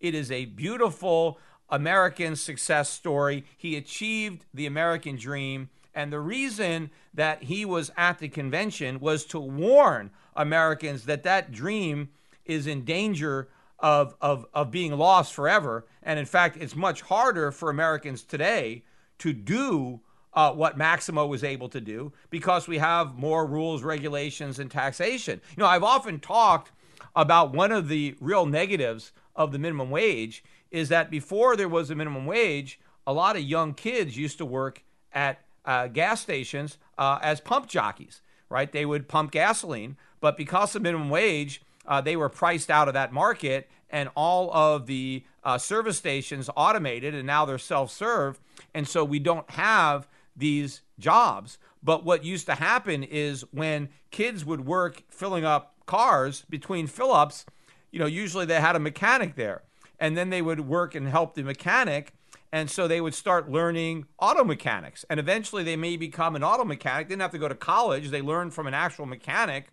It 0.00 0.16
is 0.16 0.32
a 0.32 0.46
beautiful 0.46 1.38
American 1.68 2.34
success 2.34 2.90
story. 2.90 3.44
He 3.56 3.76
achieved 3.76 4.46
the 4.52 4.66
American 4.66 5.14
dream. 5.14 5.70
And 5.94 6.12
the 6.12 6.20
reason 6.20 6.90
that 7.12 7.44
he 7.44 7.64
was 7.64 7.90
at 7.96 8.18
the 8.18 8.28
convention 8.28 9.00
was 9.00 9.24
to 9.26 9.38
warn 9.38 10.10
Americans 10.34 11.04
that 11.04 11.22
that 11.22 11.52
dream 11.52 12.10
is 12.44 12.66
in 12.66 12.84
danger 12.84 13.48
of, 13.78 14.14
of, 14.20 14.46
of 14.54 14.70
being 14.70 14.96
lost 14.96 15.32
forever. 15.32 15.86
And 16.02 16.18
in 16.18 16.26
fact, 16.26 16.56
it's 16.60 16.74
much 16.74 17.02
harder 17.02 17.50
for 17.52 17.70
Americans 17.70 18.22
today 18.22 18.82
to 19.18 19.32
do 19.32 20.00
uh, 20.32 20.52
what 20.52 20.76
Maximo 20.76 21.26
was 21.26 21.44
able 21.44 21.68
to 21.68 21.80
do 21.80 22.12
because 22.30 22.66
we 22.66 22.78
have 22.78 23.16
more 23.16 23.46
rules, 23.46 23.82
regulations, 23.82 24.58
and 24.58 24.70
taxation. 24.70 25.40
You 25.56 25.62
know, 25.62 25.68
I've 25.68 25.84
often 25.84 26.18
talked 26.18 26.72
about 27.14 27.54
one 27.54 27.70
of 27.70 27.88
the 27.88 28.16
real 28.20 28.46
negatives 28.46 29.12
of 29.36 29.52
the 29.52 29.58
minimum 29.58 29.90
wage 29.90 30.42
is 30.70 30.88
that 30.88 31.10
before 31.10 31.56
there 31.56 31.68
was 31.68 31.90
a 31.90 31.94
minimum 31.94 32.26
wage, 32.26 32.80
a 33.06 33.12
lot 33.12 33.36
of 33.36 33.42
young 33.42 33.74
kids 33.74 34.16
used 34.16 34.38
to 34.38 34.44
work 34.44 34.82
at 35.12 35.40
uh, 35.64 35.88
gas 35.88 36.20
stations 36.20 36.78
uh, 36.98 37.18
as 37.22 37.40
pump 37.40 37.68
jockeys, 37.68 38.20
right? 38.48 38.70
They 38.70 38.84
would 38.84 39.08
pump 39.08 39.30
gasoline, 39.30 39.96
but 40.20 40.36
because 40.36 40.74
of 40.74 40.82
minimum 40.82 41.10
wage, 41.10 41.62
uh, 41.86 42.00
they 42.00 42.16
were 42.16 42.28
priced 42.28 42.70
out 42.70 42.88
of 42.88 42.94
that 42.94 43.12
market, 43.12 43.68
and 43.90 44.08
all 44.16 44.52
of 44.52 44.86
the 44.86 45.22
uh, 45.44 45.58
service 45.58 45.98
stations 45.98 46.50
automated, 46.56 47.14
and 47.14 47.26
now 47.26 47.44
they're 47.44 47.58
self-serve, 47.58 48.40
and 48.74 48.88
so 48.88 49.04
we 49.04 49.18
don't 49.18 49.48
have 49.50 50.08
these 50.36 50.80
jobs. 50.98 51.58
But 51.82 52.04
what 52.04 52.24
used 52.24 52.46
to 52.46 52.54
happen 52.54 53.02
is 53.02 53.42
when 53.52 53.90
kids 54.10 54.44
would 54.44 54.66
work 54.66 55.02
filling 55.08 55.44
up 55.44 55.74
cars 55.86 56.44
between 56.48 56.86
fill 56.86 57.12
ups, 57.12 57.44
you 57.90 57.98
know, 57.98 58.06
usually 58.06 58.46
they 58.46 58.60
had 58.60 58.74
a 58.74 58.80
mechanic 58.80 59.36
there, 59.36 59.62
and 60.00 60.16
then 60.16 60.30
they 60.30 60.42
would 60.42 60.60
work 60.60 60.94
and 60.94 61.06
help 61.06 61.34
the 61.34 61.42
mechanic 61.42 62.14
and 62.54 62.70
so 62.70 62.86
they 62.86 63.00
would 63.00 63.14
start 63.14 63.50
learning 63.50 64.06
auto 64.16 64.44
mechanics. 64.44 65.04
And 65.10 65.18
eventually 65.18 65.64
they 65.64 65.74
may 65.74 65.96
become 65.96 66.36
an 66.36 66.44
auto 66.44 66.64
mechanic. 66.64 67.08
They 67.08 67.14
didn't 67.14 67.22
have 67.22 67.32
to 67.32 67.38
go 67.38 67.48
to 67.48 67.54
college. 67.56 68.10
They 68.10 68.22
learned 68.22 68.54
from 68.54 68.68
an 68.68 68.74
actual 68.74 69.06
mechanic. 69.06 69.70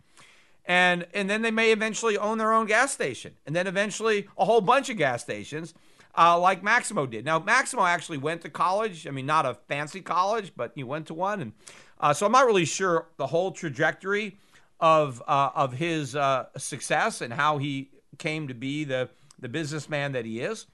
And, 0.66 1.06
and 1.14 1.30
then 1.30 1.44
they 1.44 1.52
may 1.52 1.72
eventually 1.72 2.18
own 2.18 2.40
their 2.40 2.52
own 2.52 2.66
gas 2.66 2.92
station. 2.92 3.34
And 3.46 3.56
then 3.56 3.68
eventually 3.68 4.28
a 4.36 4.46
whole 4.46 4.62
bunch 4.62 4.90
of 4.90 4.98
gas 4.98 5.22
stations, 5.22 5.76
uh, 6.18 6.40
like 6.40 6.64
Maximo 6.64 7.06
did. 7.06 7.24
Now, 7.24 7.38
Maximo 7.38 7.86
actually 7.86 8.18
went 8.18 8.42
to 8.42 8.50
college. 8.50 9.06
I 9.06 9.12
mean, 9.12 9.28
not 9.28 9.46
a 9.46 9.54
fancy 9.68 10.02
college, 10.02 10.52
but 10.58 10.72
he 10.74 10.84
went 10.84 11.06
to 11.06 11.14
one. 11.14 11.40
And 11.40 11.52
uh, 12.00 12.14
so 12.14 12.26
I'm 12.26 12.32
not 12.32 12.48
really 12.48 12.66
sure 12.66 13.10
the 13.18 13.28
whole 13.28 13.52
trajectory 13.52 14.40
of, 14.80 15.22
uh, 15.28 15.52
of 15.54 15.74
his 15.74 16.16
uh, 16.16 16.46
success 16.58 17.22
and 17.22 17.32
how 17.32 17.60
he 17.60 17.92
came 18.18 18.48
to 18.48 18.56
be 18.56 18.86
the, 18.86 19.08
the 19.38 19.50
businessman 19.50 20.14
that 20.14 20.26
he 20.26 20.40
is. 20.40 20.66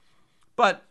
But 0.56 0.87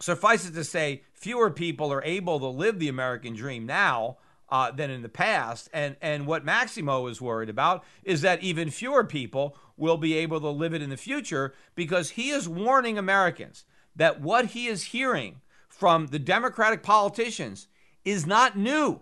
Suffice 0.00 0.46
it 0.46 0.54
to 0.54 0.64
say, 0.64 1.02
fewer 1.12 1.50
people 1.50 1.92
are 1.92 2.02
able 2.04 2.38
to 2.40 2.46
live 2.46 2.78
the 2.78 2.88
American 2.88 3.34
dream 3.34 3.66
now 3.66 4.18
uh, 4.48 4.70
than 4.70 4.90
in 4.90 5.02
the 5.02 5.08
past. 5.08 5.68
And, 5.72 5.96
and 6.02 6.26
what 6.26 6.44
Maximo 6.44 7.06
is 7.06 7.20
worried 7.20 7.48
about 7.48 7.84
is 8.02 8.20
that 8.22 8.42
even 8.42 8.70
fewer 8.70 9.04
people 9.04 9.56
will 9.76 9.96
be 9.96 10.14
able 10.14 10.40
to 10.40 10.48
live 10.48 10.74
it 10.74 10.82
in 10.82 10.90
the 10.90 10.96
future 10.96 11.54
because 11.74 12.10
he 12.10 12.30
is 12.30 12.48
warning 12.48 12.98
Americans 12.98 13.64
that 13.96 14.20
what 14.20 14.46
he 14.46 14.66
is 14.66 14.84
hearing 14.84 15.40
from 15.68 16.08
the 16.08 16.18
Democratic 16.18 16.82
politicians 16.82 17.68
is 18.04 18.26
not 18.26 18.56
new. 18.56 19.00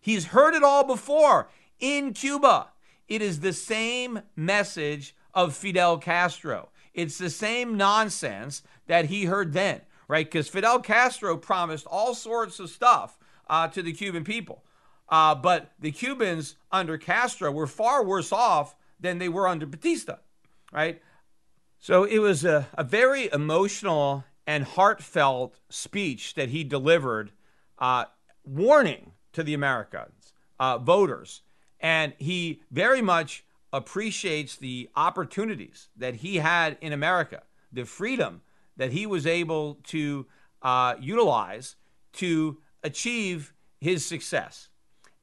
He's 0.00 0.26
heard 0.26 0.54
it 0.54 0.62
all 0.62 0.84
before 0.84 1.50
in 1.78 2.12
Cuba. 2.14 2.68
It 3.08 3.20
is 3.20 3.40
the 3.40 3.52
same 3.52 4.22
message 4.36 5.14
of 5.34 5.54
Fidel 5.54 5.98
Castro. 5.98 6.70
It's 6.94 7.18
the 7.18 7.30
same 7.30 7.76
nonsense 7.76 8.62
that 8.86 9.06
he 9.06 9.24
heard 9.24 9.52
then 9.52 9.82
right? 10.10 10.26
Because 10.26 10.48
Fidel 10.48 10.80
Castro 10.80 11.36
promised 11.36 11.86
all 11.86 12.16
sorts 12.16 12.58
of 12.58 12.68
stuff 12.68 13.16
uh, 13.48 13.68
to 13.68 13.80
the 13.80 13.92
Cuban 13.92 14.24
people. 14.24 14.64
Uh, 15.08 15.36
but 15.36 15.70
the 15.78 15.92
Cubans 15.92 16.56
under 16.72 16.98
Castro 16.98 17.52
were 17.52 17.68
far 17.68 18.04
worse 18.04 18.32
off 18.32 18.74
than 18.98 19.18
they 19.18 19.28
were 19.28 19.46
under 19.46 19.66
Batista, 19.66 20.16
right? 20.72 21.00
So 21.78 22.02
it 22.02 22.18
was 22.18 22.44
a, 22.44 22.66
a 22.74 22.82
very 22.82 23.30
emotional 23.32 24.24
and 24.48 24.64
heartfelt 24.64 25.60
speech 25.68 26.34
that 26.34 26.48
he 26.48 26.64
delivered, 26.64 27.30
uh, 27.78 28.06
warning 28.44 29.12
to 29.32 29.44
the 29.44 29.54
Americans, 29.54 30.32
uh, 30.58 30.78
voters. 30.78 31.42
And 31.78 32.14
he 32.18 32.62
very 32.72 33.00
much 33.00 33.44
appreciates 33.72 34.56
the 34.56 34.90
opportunities 34.96 35.88
that 35.96 36.16
he 36.16 36.38
had 36.38 36.78
in 36.80 36.92
America, 36.92 37.44
the 37.72 37.84
freedom 37.84 38.42
that 38.80 38.92
he 38.92 39.04
was 39.04 39.26
able 39.26 39.74
to 39.84 40.24
uh, 40.62 40.94
utilize 40.98 41.76
to 42.14 42.56
achieve 42.82 43.52
his 43.78 44.06
success. 44.06 44.70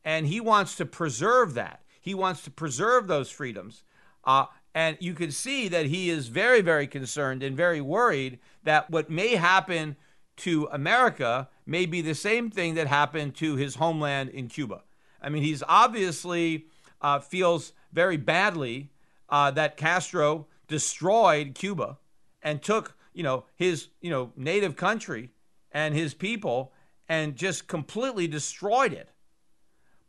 And 0.05 0.27
he 0.27 0.39
wants 0.39 0.75
to 0.75 0.85
preserve 0.85 1.55
that. 1.55 1.81
He 1.99 2.13
wants 2.13 2.43
to 2.43 2.51
preserve 2.51 3.07
those 3.07 3.31
freedoms. 3.31 3.81
Uh, 4.23 4.45
and 4.75 4.95
you 4.99 5.15
can 5.15 5.31
see 5.31 5.67
that 5.69 5.87
he 5.87 6.11
is 6.11 6.27
very, 6.27 6.61
very 6.61 6.85
concerned 6.85 7.41
and 7.41 7.57
very 7.57 7.81
worried 7.81 8.37
that 8.63 8.91
what 8.91 9.09
may 9.09 9.37
happen 9.37 9.95
to 10.35 10.69
America 10.71 11.49
may 11.65 11.87
be 11.87 12.01
the 12.01 12.13
same 12.13 12.51
thing 12.51 12.75
that 12.75 12.85
happened 12.85 13.33
to 13.37 13.55
his 13.55 13.73
homeland 13.73 14.29
in 14.29 14.49
Cuba. 14.49 14.83
I 15.19 15.29
mean, 15.29 15.41
he's 15.41 15.63
obviously 15.67 16.67
uh, 17.01 17.21
feels 17.21 17.73
very 17.91 18.17
badly 18.17 18.91
uh, 19.29 19.49
that 19.49 19.77
Castro 19.77 20.45
destroyed 20.67 21.55
Cuba 21.55 21.97
and 22.43 22.61
took 22.61 22.96
you 23.17 23.23
know, 23.23 23.45
his, 23.55 23.87
you 23.99 24.11
know, 24.11 24.31
native 24.37 24.75
country 24.75 25.31
and 25.71 25.95
his 25.95 26.13
people 26.13 26.71
and 27.09 27.35
just 27.35 27.67
completely 27.67 28.27
destroyed 28.27 28.93
it. 28.93 29.09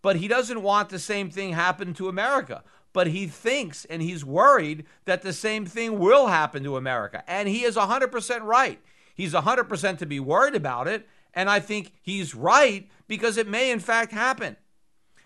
But 0.03 0.17
he 0.17 0.29
doesn't 0.29 0.63
want 0.63 0.91
the 0.91 0.99
same 0.99 1.31
thing 1.31 1.55
happen 1.55 1.95
to 1.95 2.09
America. 2.09 2.63
But 2.93 3.07
he 3.07 3.27
thinks 3.27 3.87
and 3.87 4.03
he's 4.03 4.27
worried 4.27 4.85
that 5.07 5.23
the 5.23 5.33
same 5.33 5.65
thing 5.65 5.99
will 5.99 6.27
happen 6.27 6.63
to 6.65 6.77
America. 6.77 7.25
And 7.27 7.49
he 7.49 7.65
is 7.65 7.77
100% 7.77 8.43
right. 8.43 8.79
He's 9.15 9.33
100% 9.33 9.99
to 9.99 10.07
be 10.07 10.21
worried 10.21 10.55
about 10.55 10.87
it. 10.87 11.09
And 11.33 11.49
I 11.49 11.61
think 11.61 11.95
he's 12.03 12.35
right 12.35 12.91
because 13.07 13.39
it 13.39 13.49
may, 13.49 13.71
in 13.71 13.81
fact, 13.81 14.13
happen. 14.13 14.57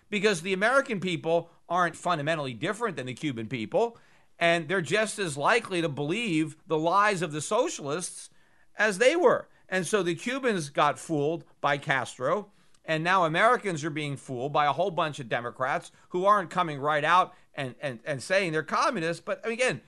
Because 0.09 0.41
the 0.41 0.53
American 0.53 1.01
people 1.01 1.49
aren't 1.67 1.97
fundamentally 1.97 2.53
different 2.53 2.95
than 2.95 3.07
the 3.07 3.13
Cuban 3.13 3.47
people 3.47 3.97
and 4.43 4.67
they're 4.67 4.81
just 4.81 5.19
as 5.19 5.37
likely 5.37 5.81
to 5.81 5.87
believe 5.87 6.57
the 6.67 6.77
lies 6.77 7.21
of 7.21 7.31
the 7.31 7.39
socialists 7.39 8.29
as 8.77 8.97
they 8.97 9.15
were. 9.15 9.47
And 9.69 9.87
so 9.87 10.03
the 10.03 10.15
Cubans 10.15 10.67
got 10.67 10.99
fooled 10.99 11.45
by 11.61 11.77
Castro, 11.77 12.51
and 12.83 13.05
now 13.05 13.23
Americans 13.23 13.85
are 13.85 13.89
being 13.89 14.17
fooled 14.17 14.51
by 14.51 14.65
a 14.65 14.73
whole 14.73 14.91
bunch 14.91 15.21
of 15.21 15.29
Democrats 15.29 15.93
who 16.09 16.25
aren't 16.25 16.49
coming 16.49 16.77
right 16.77 17.05
out 17.05 17.33
and, 17.55 17.75
and, 17.81 17.99
and 18.03 18.21
saying 18.21 18.51
they're 18.51 18.63
communists. 18.63 19.23
But 19.25 19.47
again, 19.47 19.79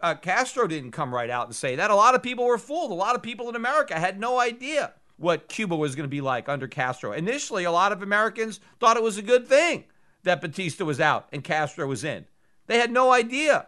uh, 0.00 0.14
Castro 0.14 0.68
didn't 0.68 0.92
come 0.92 1.12
right 1.12 1.28
out 1.28 1.46
and 1.46 1.56
say 1.56 1.74
that. 1.74 1.90
A 1.90 1.96
lot 1.96 2.14
of 2.14 2.22
people 2.22 2.46
were 2.46 2.58
fooled. 2.58 2.92
A 2.92 2.94
lot 2.94 3.16
of 3.16 3.24
people 3.24 3.48
in 3.48 3.56
America 3.56 3.98
had 3.98 4.20
no 4.20 4.38
idea 4.38 4.94
what 5.16 5.48
Cuba 5.48 5.74
was 5.74 5.96
going 5.96 6.04
to 6.04 6.08
be 6.08 6.20
like 6.20 6.48
under 6.48 6.68
Castro. 6.68 7.10
Initially, 7.10 7.64
a 7.64 7.72
lot 7.72 7.90
of 7.90 8.02
Americans 8.02 8.60
thought 8.78 8.96
it 8.96 9.02
was 9.02 9.18
a 9.18 9.22
good 9.22 9.48
thing 9.48 9.86
that 10.22 10.40
Batista 10.40 10.84
was 10.84 11.00
out 11.00 11.26
and 11.32 11.42
Castro 11.42 11.88
was 11.88 12.04
in. 12.04 12.26
They 12.68 12.78
had 12.78 12.92
no 12.92 13.10
idea 13.10 13.66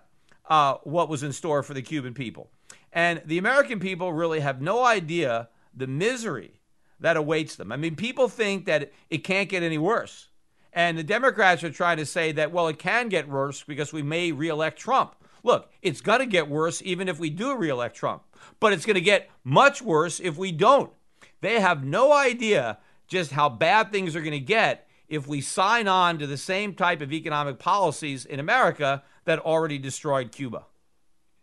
uh, 0.49 0.75
what 0.85 1.09
was 1.09 1.23
in 1.23 1.33
store 1.33 1.63
for 1.63 1.75
the 1.75 1.83
Cuban 1.83 2.15
people. 2.15 2.51
And 2.93 3.23
the 3.25 3.39
American 3.39 3.81
people 3.81 4.13
really 4.13 4.41
have 4.41 4.61
no 4.61 4.85
idea 4.85 5.49
the 5.75 5.87
misery 5.87 6.61
that 7.01 7.17
awaits 7.17 7.57
them. 7.57 7.71
I 7.71 7.77
mean, 7.77 7.95
people 7.95 8.29
think 8.29 8.65
that 8.67 8.93
it 9.11 9.19
can't 9.19 9.49
get 9.49 9.63
any 9.63 9.79
worse. 9.79 10.29
And 10.73 10.99
the 10.99 11.05
Democrats 11.05 11.63
are 11.65 11.71
trying 11.71 11.99
to 11.99 12.07
say 12.07 12.33
that, 12.33 12.53
well, 12.53 12.69
it 12.69 12.79
can 12.79 13.09
get 13.09 13.29
worse 13.29 13.63
because 13.63 13.93
we 13.93 14.03
may 14.03 14.33
reelect 14.33 14.79
Trump. 14.79 15.15
Look, 15.43 15.71
it's 15.83 16.01
going 16.01 16.21
to 16.21 16.27
get 16.27 16.49
worse 16.49 16.83
even 16.85 17.09
if 17.09 17.19
we 17.19 17.31
do 17.31 17.57
reelect 17.57 17.97
Trump, 17.97 18.23
but 18.61 18.73
it's 18.73 18.85
going 18.85 18.95
to 18.95 19.01
get 19.01 19.31
much 19.45 19.81
worse 19.81 20.21
if 20.21 20.37
we 20.37 20.53
don't. 20.53 20.93
They 21.41 21.61
have 21.61 21.85
no 21.85 22.13
idea 22.13 22.79
just 23.07 23.31
how 23.33 23.49
bad 23.49 23.93
things 23.93 24.17
are 24.17 24.21
going 24.21 24.33
to 24.33 24.41
get 24.41 24.89
if 25.09 25.27
we 25.27 25.41
sign 25.41 25.89
on 25.89 26.19
to 26.19 26.27
the 26.27 26.37
same 26.37 26.75
type 26.75 27.01
of 27.01 27.13
economic 27.13 27.59
policies 27.59 28.27
in 28.27 28.41
America 28.41 29.03
that 29.29 29.41
already 29.41 29.77
destroyed 29.77 30.33
Cuba. 30.33 30.65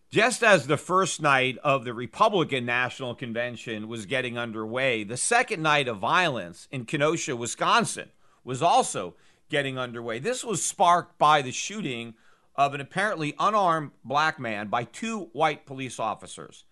Just 0.09 0.41
as 0.43 0.65
the 0.65 0.75
first 0.75 1.21
night 1.21 1.59
of 1.63 1.85
the 1.85 1.93
Republican 1.93 2.65
National 2.65 3.13
Convention 3.13 3.87
was 3.87 4.07
getting 4.07 4.39
underway, 4.39 5.03
the 5.03 5.17
second 5.17 5.61
night 5.61 5.87
of 5.87 5.97
violence 5.97 6.67
in 6.71 6.85
Kenosha, 6.85 7.35
Wisconsin 7.35 8.09
was 8.43 8.63
also 8.63 9.13
getting 9.49 9.77
underway. 9.77 10.17
This 10.17 10.43
was 10.43 10.65
sparked 10.65 11.19
by 11.19 11.43
the 11.43 11.51
shooting 11.51 12.15
of 12.55 12.73
an 12.73 12.81
apparently 12.81 13.35
unarmed 13.37 13.91
black 14.03 14.39
man 14.39 14.67
by 14.67 14.85
two 14.85 15.29
white 15.33 15.67
police 15.67 15.99
officers. 15.99 16.63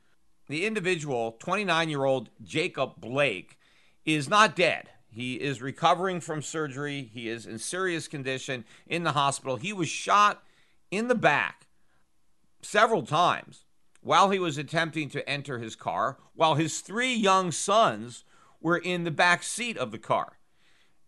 The 0.48 0.66
individual, 0.66 1.34
29 1.34 1.90
year 1.90 2.06
old 2.06 2.32
Jacob 2.44 2.94
Blake, 2.98 3.60
is 4.04 4.28
not 4.28 4.56
dead. 4.56 4.90
He 5.12 5.36
is 5.36 5.62
recovering 5.62 6.22
from 6.22 6.42
surgery. 6.42 7.12
He 7.14 7.30
is 7.30 7.46
in 7.46 7.60
serious 7.60 8.08
condition 8.08 8.66
in 8.88 9.04
the 9.04 9.12
hospital. 9.12 9.58
He 9.58 9.74
was 9.74 9.90
shot 9.90 10.42
in 10.96 11.08
the 11.08 11.16
back 11.16 11.68
several 12.62 13.04
times 13.04 13.66
while 14.02 14.30
he 14.30 14.40
was 14.40 14.58
attempting 14.58 15.10
to 15.10 15.28
enter 15.30 15.60
his 15.60 15.76
car, 15.76 16.18
while 16.36 16.56
his 16.56 16.82
three 16.82 17.14
young 17.14 17.52
sons 17.52 18.26
were 18.60 18.78
in 18.78 19.04
the 19.04 19.12
back 19.12 19.44
seat 19.44 19.78
of 19.78 19.92
the 19.92 20.00
car. 20.00 20.38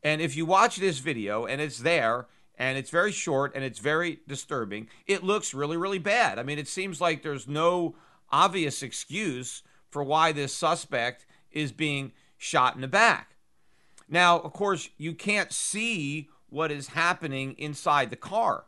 And 0.01 0.21
if 0.21 0.37
you 0.37 0.45
watch 0.45 0.77
this 0.77 0.99
video, 0.99 1.45
and 1.45 1.59
it's 1.59 1.79
there, 1.79 2.27
and 2.57 2.77
it's 2.77 2.89
very 2.89 3.11
short 3.11 3.53
and 3.53 3.63
it's 3.63 3.79
very 3.79 4.19
disturbing, 4.27 4.87
it 5.07 5.23
looks 5.23 5.53
really, 5.53 5.77
really 5.77 5.99
bad. 5.99 6.39
I 6.39 6.43
mean, 6.43 6.59
it 6.59 6.67
seems 6.67 7.01
like 7.01 7.21
there's 7.21 7.47
no 7.47 7.95
obvious 8.29 8.81
excuse 8.81 9.61
for 9.89 10.03
why 10.03 10.31
this 10.31 10.53
suspect 10.53 11.25
is 11.51 11.71
being 11.71 12.11
shot 12.37 12.75
in 12.75 12.81
the 12.81 12.87
back. 12.87 13.35
Now, 14.07 14.39
of 14.39 14.53
course, 14.53 14.89
you 14.97 15.13
can't 15.13 15.51
see 15.51 16.29
what 16.49 16.71
is 16.71 16.87
happening 16.87 17.55
inside 17.57 18.09
the 18.09 18.15
car. 18.15 18.65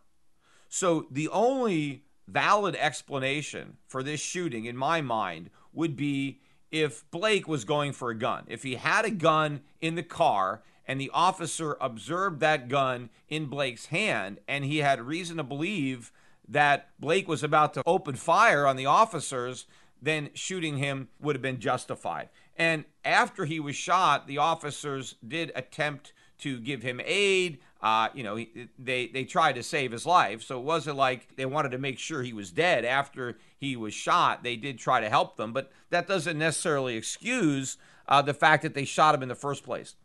So 0.70 1.08
the 1.12 1.30
only 1.30 2.04
valid 2.28 2.76
explanation 2.76 3.78
for 3.88 4.04
this 4.04 4.20
shooting, 4.20 4.66
in 4.66 4.76
my 4.76 5.02
mind, 5.02 5.50
would 5.74 5.96
be 5.96 6.40
if 6.72 7.10
Blake 7.12 7.48
was 7.48 7.64
going 7.64 7.94
for 7.94 8.10
a 8.10 8.18
gun. 8.18 8.44
If 8.48 8.64
he 8.64 8.76
had 8.76 9.06
a 9.06 9.12
gun 9.12 9.62
in 9.80 9.96
the 9.96 10.04
car 10.04 10.62
and 10.86 11.00
the 11.00 11.12
officer 11.14 11.78
observed 11.80 12.40
that 12.40 12.68
gun 12.68 13.10
in 13.30 13.46
Blake's 13.46 13.88
hand 13.88 14.40
and 14.48 14.66
he 14.66 14.80
had 14.80 15.02
reason 15.02 15.38
to 15.38 15.44
believe 15.44 16.12
that 16.48 16.90
Blake 17.00 17.28
was 17.28 17.44
about 17.44 17.74
to 17.74 17.84
open 17.86 18.16
fire 18.16 18.66
on 18.66 18.76
the 18.76 18.86
officers, 18.86 19.66
then 20.02 20.30
shooting 20.34 20.78
him 20.78 21.10
would 21.20 21.36
have 21.36 21.42
been 21.42 21.60
justified. 21.60 22.30
And 22.56 22.86
after 23.04 23.46
he 23.46 23.60
was 23.60 23.76
shot, 23.76 24.28
the 24.28 24.38
officers 24.38 25.16
did 25.26 25.52
attempt 25.56 26.14
to 26.40 26.60
give 26.60 26.84
him 26.84 27.02
aid. 27.04 27.60
Uh, 27.82 28.10
you 28.14 28.24
know, 28.24 28.36
he, 28.36 28.70
they 28.80 29.08
they 29.08 29.24
tried 29.24 29.54
to 29.54 29.64
save 29.64 29.92
his 29.92 30.06
life, 30.06 30.42
so 30.42 30.58
it 30.58 30.64
wasn't 30.64 30.98
like 30.98 31.36
they 31.36 31.46
wanted 31.46 31.70
to 31.70 31.78
make 31.78 32.00
sure 32.00 32.24
he 32.24 32.34
was 32.34 32.52
dead 32.52 32.84
after 32.86 33.38
he 33.58 33.76
was 33.76 33.94
shot. 33.94 34.44
They 34.44 34.56
did 34.56 34.80
try 34.80 35.00
to 35.00 35.10
help 35.10 35.38
them, 35.38 35.54
but 35.54 35.72
that 35.92 36.08
doesn't 36.08 36.38
necessarily 36.38 36.96
excuse 36.96 37.78
uh, 38.08 38.22
the 38.22 38.34
fact 38.34 38.64
that 38.64 38.74
they 38.74 38.86
shot 38.86 39.14
him 39.14 39.22
in 39.22 39.30
the 39.30 39.36
first 39.36 39.64
place. 39.64 39.96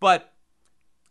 But 0.00 0.32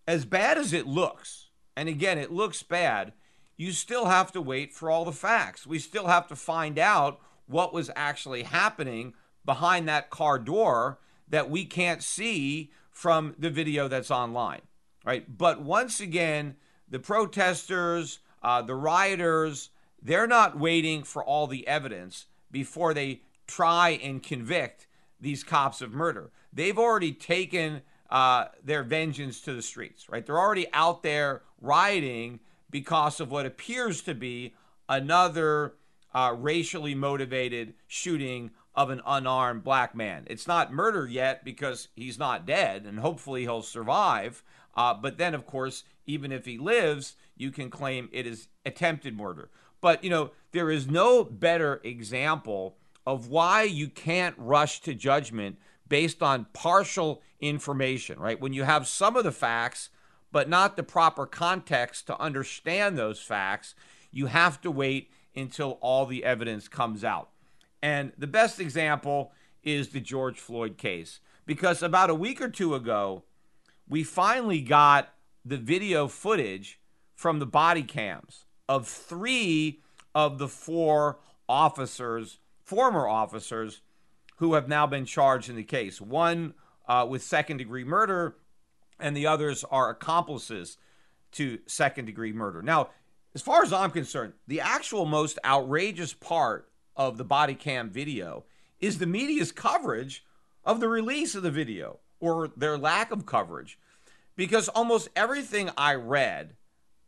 as 0.07 0.25
bad 0.25 0.57
as 0.57 0.73
it 0.73 0.87
looks, 0.87 1.49
and 1.77 1.87
again, 1.87 2.17
it 2.17 2.31
looks 2.31 2.63
bad, 2.63 3.13
you 3.55 3.71
still 3.71 4.05
have 4.05 4.31
to 4.31 4.41
wait 4.41 4.73
for 4.73 4.89
all 4.89 5.05
the 5.05 5.11
facts. 5.11 5.67
We 5.67 5.79
still 5.79 6.07
have 6.07 6.27
to 6.27 6.35
find 6.35 6.79
out 6.79 7.19
what 7.45 7.73
was 7.73 7.91
actually 7.95 8.43
happening 8.43 9.13
behind 9.45 9.87
that 9.87 10.09
car 10.09 10.39
door 10.39 10.99
that 11.27 11.49
we 11.49 11.65
can't 11.65 12.03
see 12.03 12.71
from 12.91 13.35
the 13.37 13.49
video 13.49 13.87
that's 13.87 14.11
online, 14.11 14.61
right? 15.09 15.25
But 15.39 15.59
once 15.59 15.99
again, 15.99 16.55
the 16.87 16.99
protesters, 16.99 18.19
uh, 18.43 18.61
the 18.61 18.75
rioters, 18.75 19.71
they're 19.99 20.27
not 20.27 20.59
waiting 20.59 21.01
for 21.01 21.23
all 21.23 21.47
the 21.47 21.67
evidence 21.67 22.27
before 22.51 22.93
they 22.93 23.21
try 23.47 23.99
and 24.03 24.21
convict 24.21 24.85
these 25.19 25.43
cops 25.43 25.81
of 25.81 25.93
murder. 25.93 26.29
They've 26.53 26.77
already 26.77 27.11
taken 27.11 27.81
uh, 28.11 28.49
their 28.63 28.83
vengeance 28.83 29.41
to 29.41 29.53
the 29.53 29.63
streets, 29.63 30.09
right? 30.09 30.23
They're 30.23 30.37
already 30.37 30.67
out 30.73 31.01
there 31.01 31.41
rioting 31.59 32.39
because 32.69 33.19
of 33.19 33.31
what 33.31 33.47
appears 33.47 34.03
to 34.03 34.13
be 34.13 34.53
another 34.87 35.73
uh, 36.13 36.35
racially 36.37 36.93
motivated 36.93 37.73
shooting 37.87 38.51
of 38.75 38.91
an 38.91 39.01
unarmed 39.07 39.63
black 39.63 39.95
man. 39.95 40.27
It's 40.29 40.47
not 40.47 40.71
murder 40.71 41.07
yet 41.07 41.43
because 41.43 41.87
he's 41.95 42.19
not 42.19 42.45
dead, 42.45 42.85
and 42.85 42.99
hopefully 42.99 43.41
he'll 43.41 43.63
survive. 43.63 44.43
Uh, 44.79 44.93
but 44.93 45.17
then, 45.17 45.35
of 45.35 45.45
course, 45.45 45.83
even 46.05 46.31
if 46.31 46.45
he 46.45 46.57
lives, 46.57 47.17
you 47.35 47.51
can 47.51 47.69
claim 47.69 48.07
it 48.13 48.25
is 48.25 48.47
attempted 48.65 49.13
murder. 49.13 49.49
But, 49.81 50.05
you 50.05 50.09
know, 50.09 50.31
there 50.53 50.71
is 50.71 50.87
no 50.87 51.25
better 51.25 51.81
example 51.83 52.77
of 53.05 53.27
why 53.27 53.63
you 53.63 53.89
can't 53.89 54.35
rush 54.37 54.79
to 54.83 54.93
judgment 54.93 55.57
based 55.89 56.23
on 56.23 56.47
partial 56.53 57.21
information, 57.41 58.19
right? 58.19 58.39
When 58.39 58.53
you 58.53 58.63
have 58.63 58.87
some 58.87 59.17
of 59.17 59.25
the 59.25 59.33
facts, 59.33 59.89
but 60.31 60.47
not 60.47 60.77
the 60.77 60.83
proper 60.83 61.25
context 61.25 62.07
to 62.07 62.17
understand 62.17 62.97
those 62.97 63.19
facts, 63.19 63.75
you 64.11 64.27
have 64.27 64.61
to 64.61 64.71
wait 64.71 65.11
until 65.35 65.71
all 65.81 66.05
the 66.05 66.23
evidence 66.23 66.69
comes 66.69 67.03
out. 67.03 67.31
And 67.83 68.13
the 68.17 68.27
best 68.27 68.61
example 68.61 69.33
is 69.61 69.89
the 69.89 69.99
George 69.99 70.39
Floyd 70.39 70.77
case, 70.77 71.19
because 71.45 71.83
about 71.83 72.09
a 72.09 72.15
week 72.15 72.39
or 72.39 72.47
two 72.47 72.75
ago, 72.75 73.23
we 73.89 74.03
finally 74.03 74.61
got 74.61 75.13
the 75.43 75.57
video 75.57 76.07
footage 76.07 76.79
from 77.15 77.39
the 77.39 77.45
body 77.45 77.83
cams 77.83 78.45
of 78.69 78.87
three 78.87 79.81
of 80.13 80.37
the 80.37 80.47
four 80.47 81.19
officers, 81.49 82.37
former 82.63 83.07
officers, 83.07 83.81
who 84.37 84.53
have 84.53 84.69
now 84.69 84.87
been 84.87 85.05
charged 85.05 85.49
in 85.49 85.55
the 85.55 85.63
case. 85.63 85.99
One 85.99 86.53
uh, 86.87 87.05
with 87.09 87.23
second 87.23 87.57
degree 87.57 87.83
murder, 87.83 88.37
and 88.99 89.17
the 89.17 89.27
others 89.27 89.65
are 89.69 89.89
accomplices 89.89 90.77
to 91.31 91.59
second 91.65 92.05
degree 92.05 92.31
murder. 92.31 92.61
Now, 92.61 92.91
as 93.35 93.41
far 93.41 93.63
as 93.63 93.73
I'm 93.73 93.91
concerned, 93.91 94.33
the 94.47 94.61
actual 94.61 95.05
most 95.05 95.39
outrageous 95.43 96.13
part 96.13 96.69
of 96.95 97.17
the 97.17 97.25
body 97.25 97.55
cam 97.55 97.89
video 97.89 98.45
is 98.79 98.97
the 98.97 99.05
media's 99.05 99.51
coverage 99.51 100.25
of 100.63 100.79
the 100.79 100.89
release 100.89 101.35
of 101.35 101.43
the 101.43 101.51
video 101.51 101.99
or 102.19 102.49
their 102.55 102.77
lack 102.77 103.11
of 103.11 103.25
coverage. 103.25 103.79
Because 104.35 104.69
almost 104.69 105.09
everything 105.15 105.69
I 105.77 105.95
read 105.95 106.55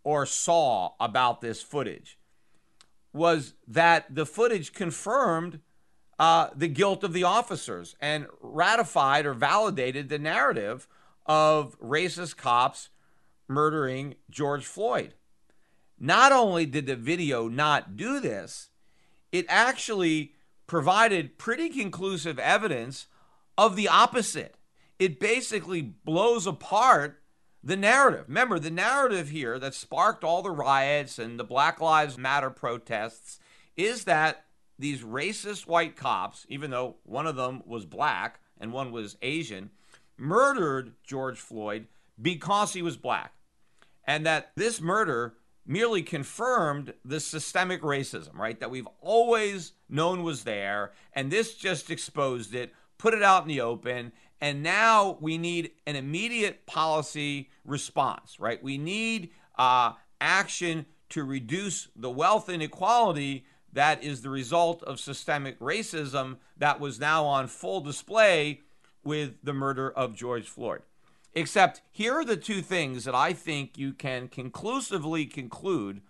or 0.04 0.26
saw 0.26 0.92
about 1.00 1.42
this 1.42 1.62
footage 1.62 2.18
was 3.14 3.54
that 3.68 4.14
the 4.14 4.26
footage 4.26 4.74
confirmed 4.74 5.60
uh, 6.20 6.50
the 6.56 6.68
guilt 6.68 7.04
of 7.04 7.14
the 7.14 7.24
officers 7.24 7.96
and 8.00 8.28
ratified 8.42 9.26
or 9.26 9.34
validated 9.34 10.10
the 10.10 10.20
narrative 10.20 10.88
of 11.26 11.80
racist 11.80 12.38
cops 12.38 12.90
murdering 13.48 14.16
George 14.30 14.66
Floyd. 14.66 15.14
Not 16.00 16.32
only 16.32 16.66
did 16.66 16.86
the 16.86 16.96
video 16.96 17.48
not 17.48 17.96
do 17.96 18.20
this, 18.20 18.70
it 19.32 19.46
actually 19.50 20.34
provided 20.68 21.38
pretty 21.38 21.70
conclusive 21.70 22.40
evidence 22.40 23.08
of 23.58 23.76
the 23.76 23.88
opposite. 23.88 24.56
It 25.02 25.20
basically 25.20 25.82
blows 25.82 26.46
apart 26.46 27.24
the 27.64 27.76
narrative. 27.76 28.26
Remember, 28.28 28.60
the 28.60 28.70
narrative 28.70 29.30
here 29.30 29.58
that 29.58 29.74
sparked 29.74 30.24
all 30.24 30.44
the 30.44 30.52
riots 30.52 31.18
and 31.18 31.40
the 31.40 31.44
Black 31.44 31.82
Lives 31.82 32.20
Matter 32.20 32.52
protests 32.52 33.40
is 33.76 34.04
that 34.04 34.46
these 34.78 35.02
racist 35.02 35.66
white 35.66 35.96
cops, 35.96 36.46
even 36.50 36.70
though 36.70 36.98
one 37.02 37.26
of 37.26 37.36
them 37.36 37.64
was 37.66 37.88
black 37.88 38.42
and 38.60 38.72
one 38.72 38.92
was 38.92 39.18
Asian, 39.24 39.72
murdered 40.20 40.94
George 41.04 41.40
Floyd 41.40 41.88
because 42.22 42.74
he 42.74 42.84
was 42.84 42.96
black. 42.96 43.34
And 44.06 44.24
that 44.28 44.52
this 44.56 44.80
murder 44.80 45.34
merely 45.66 46.04
confirmed 46.04 46.94
the 47.04 47.20
systemic 47.20 47.82
racism, 47.82 48.36
right? 48.36 48.60
That 48.60 48.70
we've 48.70 48.88
always 49.00 49.72
known 49.90 50.22
was 50.22 50.44
there. 50.44 50.92
And 51.14 51.32
this 51.32 51.56
just 51.56 51.90
exposed 51.90 52.54
it, 52.54 52.72
put 53.00 53.16
it 53.16 53.24
out 53.24 53.42
in 53.42 53.48
the 53.48 53.62
open. 53.62 54.12
And 54.42 54.64
now 54.64 55.18
we 55.22 55.38
need 55.38 55.72
an 55.86 55.96
immediate 55.96 56.66
policy 56.66 57.50
response, 57.64 58.40
right? 58.40 58.62
We 58.62 58.78
need 58.78 59.30
uh, 59.58 59.94
action 60.20 60.88
to 61.10 61.24
reduce 61.24 61.90
the 61.96 62.10
wealth 62.10 62.50
inequality 62.50 63.46
that 63.74 64.04
is 64.04 64.22
the 64.22 64.30
result 64.30 64.84
of 64.84 65.00
systemic 65.00 65.60
racism 65.60 66.38
that 66.58 66.80
was 66.80 67.00
now 67.00 67.24
on 67.26 67.48
full 67.48 67.82
display 67.82 68.62
with 69.04 69.36
the 69.44 69.54
murder 69.54 69.90
of 69.90 70.16
George 70.16 70.48
Floyd. 70.48 70.82
Except 71.34 71.82
here 71.92 72.16
are 72.16 72.26
the 72.26 72.36
two 72.36 72.62
things 72.62 73.06
that 73.06 73.16
I 73.16 73.34
think 73.34 73.78
you 73.78 73.94
can 73.94 74.28
conclusively 74.28 75.26
conclude 75.26 76.02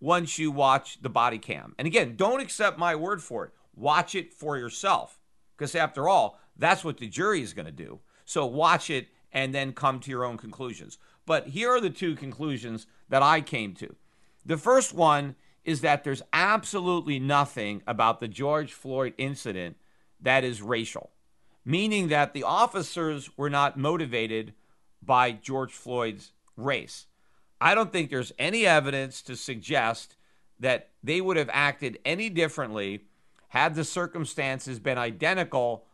once 0.00 0.38
you 0.38 0.50
watch 0.50 1.00
the 1.00 1.08
body 1.08 1.38
cam. 1.38 1.74
And 1.78 1.86
again, 1.86 2.16
don't 2.16 2.40
accept 2.40 2.78
my 2.78 2.96
word 2.96 3.22
for 3.22 3.44
it. 3.44 3.52
Watch 3.74 4.14
it 4.14 4.32
for 4.32 4.56
yourself. 4.56 5.18
Because 5.56 5.74
after 5.74 6.08
all, 6.08 6.40
That's 6.58 6.84
what 6.84 6.98
the 6.98 7.08
jury 7.08 7.42
is 7.42 7.52
going 7.52 7.66
to 7.66 7.72
do. 7.72 8.00
So 8.24 8.44
watch 8.44 8.90
it 8.90 9.08
and 9.32 9.54
then 9.54 9.72
come 9.72 10.00
to 10.00 10.10
your 10.10 10.24
own 10.24 10.36
conclusions. 10.36 10.98
But 11.26 11.48
here 11.48 11.70
are 11.70 11.80
the 11.80 11.90
two 11.90 12.16
conclusions 12.16 12.86
that 13.08 13.22
I 13.22 13.40
came 13.40 13.74
to. 13.74 13.94
The 14.44 14.56
first 14.56 14.94
one 14.94 15.36
is 15.64 15.82
that 15.82 16.02
there's 16.02 16.22
absolutely 16.32 17.18
nothing 17.18 17.82
about 17.86 18.20
the 18.20 18.28
George 18.28 18.72
Floyd 18.72 19.14
incident 19.18 19.76
that 20.20 20.42
is 20.42 20.62
racial, 20.62 21.10
meaning 21.64 22.08
that 22.08 22.32
the 22.32 22.42
officers 22.42 23.30
were 23.36 23.50
not 23.50 23.78
motivated 23.78 24.54
by 25.02 25.30
George 25.32 25.72
Floyd's 25.72 26.32
race. 26.56 27.06
I 27.60 27.74
don't 27.74 27.92
think 27.92 28.08
there's 28.08 28.32
any 28.38 28.66
evidence 28.66 29.20
to 29.22 29.36
suggest 29.36 30.16
that 30.60 30.90
they 31.02 31.20
would 31.20 31.36
have 31.36 31.50
acted 31.52 31.98
any 32.04 32.30
differently 32.30 33.04
had 33.48 33.74
the 33.74 33.84
circumstances 33.84 34.78
been 34.78 34.98
identical, 34.98 35.84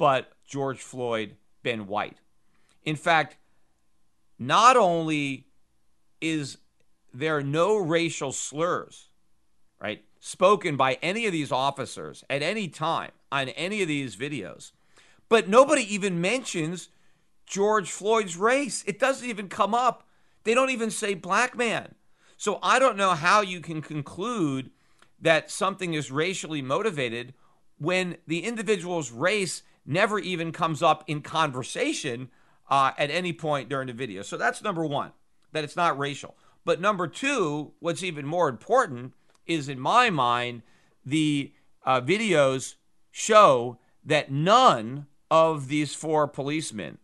but 0.00 0.32
George 0.46 0.80
Floyd 0.80 1.36
been 1.62 1.86
white. 1.86 2.16
In 2.86 2.96
fact, 2.96 3.36
not 4.38 4.78
only 4.78 5.44
is 6.22 6.56
there 7.12 7.42
no 7.42 7.76
racial 7.76 8.32
slurs, 8.32 9.08
right, 9.78 10.02
spoken 10.18 10.78
by 10.78 10.94
any 11.02 11.26
of 11.26 11.32
these 11.32 11.52
officers 11.52 12.24
at 12.30 12.42
any 12.42 12.66
time 12.66 13.10
on 13.30 13.50
any 13.50 13.82
of 13.82 13.88
these 13.88 14.16
videos, 14.16 14.72
but 15.28 15.50
nobody 15.50 15.82
even 15.94 16.18
mentions 16.18 16.88
George 17.44 17.90
Floyd's 17.90 18.38
race. 18.38 18.82
It 18.86 18.98
doesn't 18.98 19.28
even 19.28 19.50
come 19.50 19.74
up. 19.74 20.08
They 20.44 20.54
don't 20.54 20.70
even 20.70 20.90
say 20.90 21.12
black 21.12 21.54
man. 21.54 21.94
So 22.38 22.58
I 22.62 22.78
don't 22.78 22.96
know 22.96 23.10
how 23.10 23.42
you 23.42 23.60
can 23.60 23.82
conclude 23.82 24.70
that 25.20 25.50
something 25.50 25.92
is 25.92 26.10
racially 26.10 26.62
motivated 26.62 27.34
when 27.76 28.16
the 28.26 28.44
individual's 28.44 29.10
race 29.10 29.62
never 29.86 30.18
even 30.18 30.52
comes 30.52 30.82
up 30.82 31.04
in 31.06 31.22
conversation 31.22 32.30
uh, 32.68 32.92
at 32.98 33.10
any 33.10 33.32
point 33.32 33.68
during 33.68 33.88
the 33.88 33.92
video. 33.92 34.22
So 34.22 34.36
that's 34.36 34.62
number 34.62 34.84
one, 34.84 35.12
that 35.52 35.64
it's 35.64 35.76
not 35.76 35.98
racial. 35.98 36.36
But 36.64 36.80
number 36.80 37.08
two, 37.08 37.72
what's 37.80 38.02
even 38.02 38.26
more 38.26 38.48
important 38.48 39.14
is, 39.46 39.68
in 39.68 39.80
my 39.80 40.10
mind, 40.10 40.62
the 41.04 41.52
uh, 41.84 42.00
videos 42.00 42.74
show 43.10 43.78
that 44.04 44.30
none 44.30 45.06
of 45.30 45.68
these 45.68 45.94
four 45.94 46.28
policemen 46.28 46.98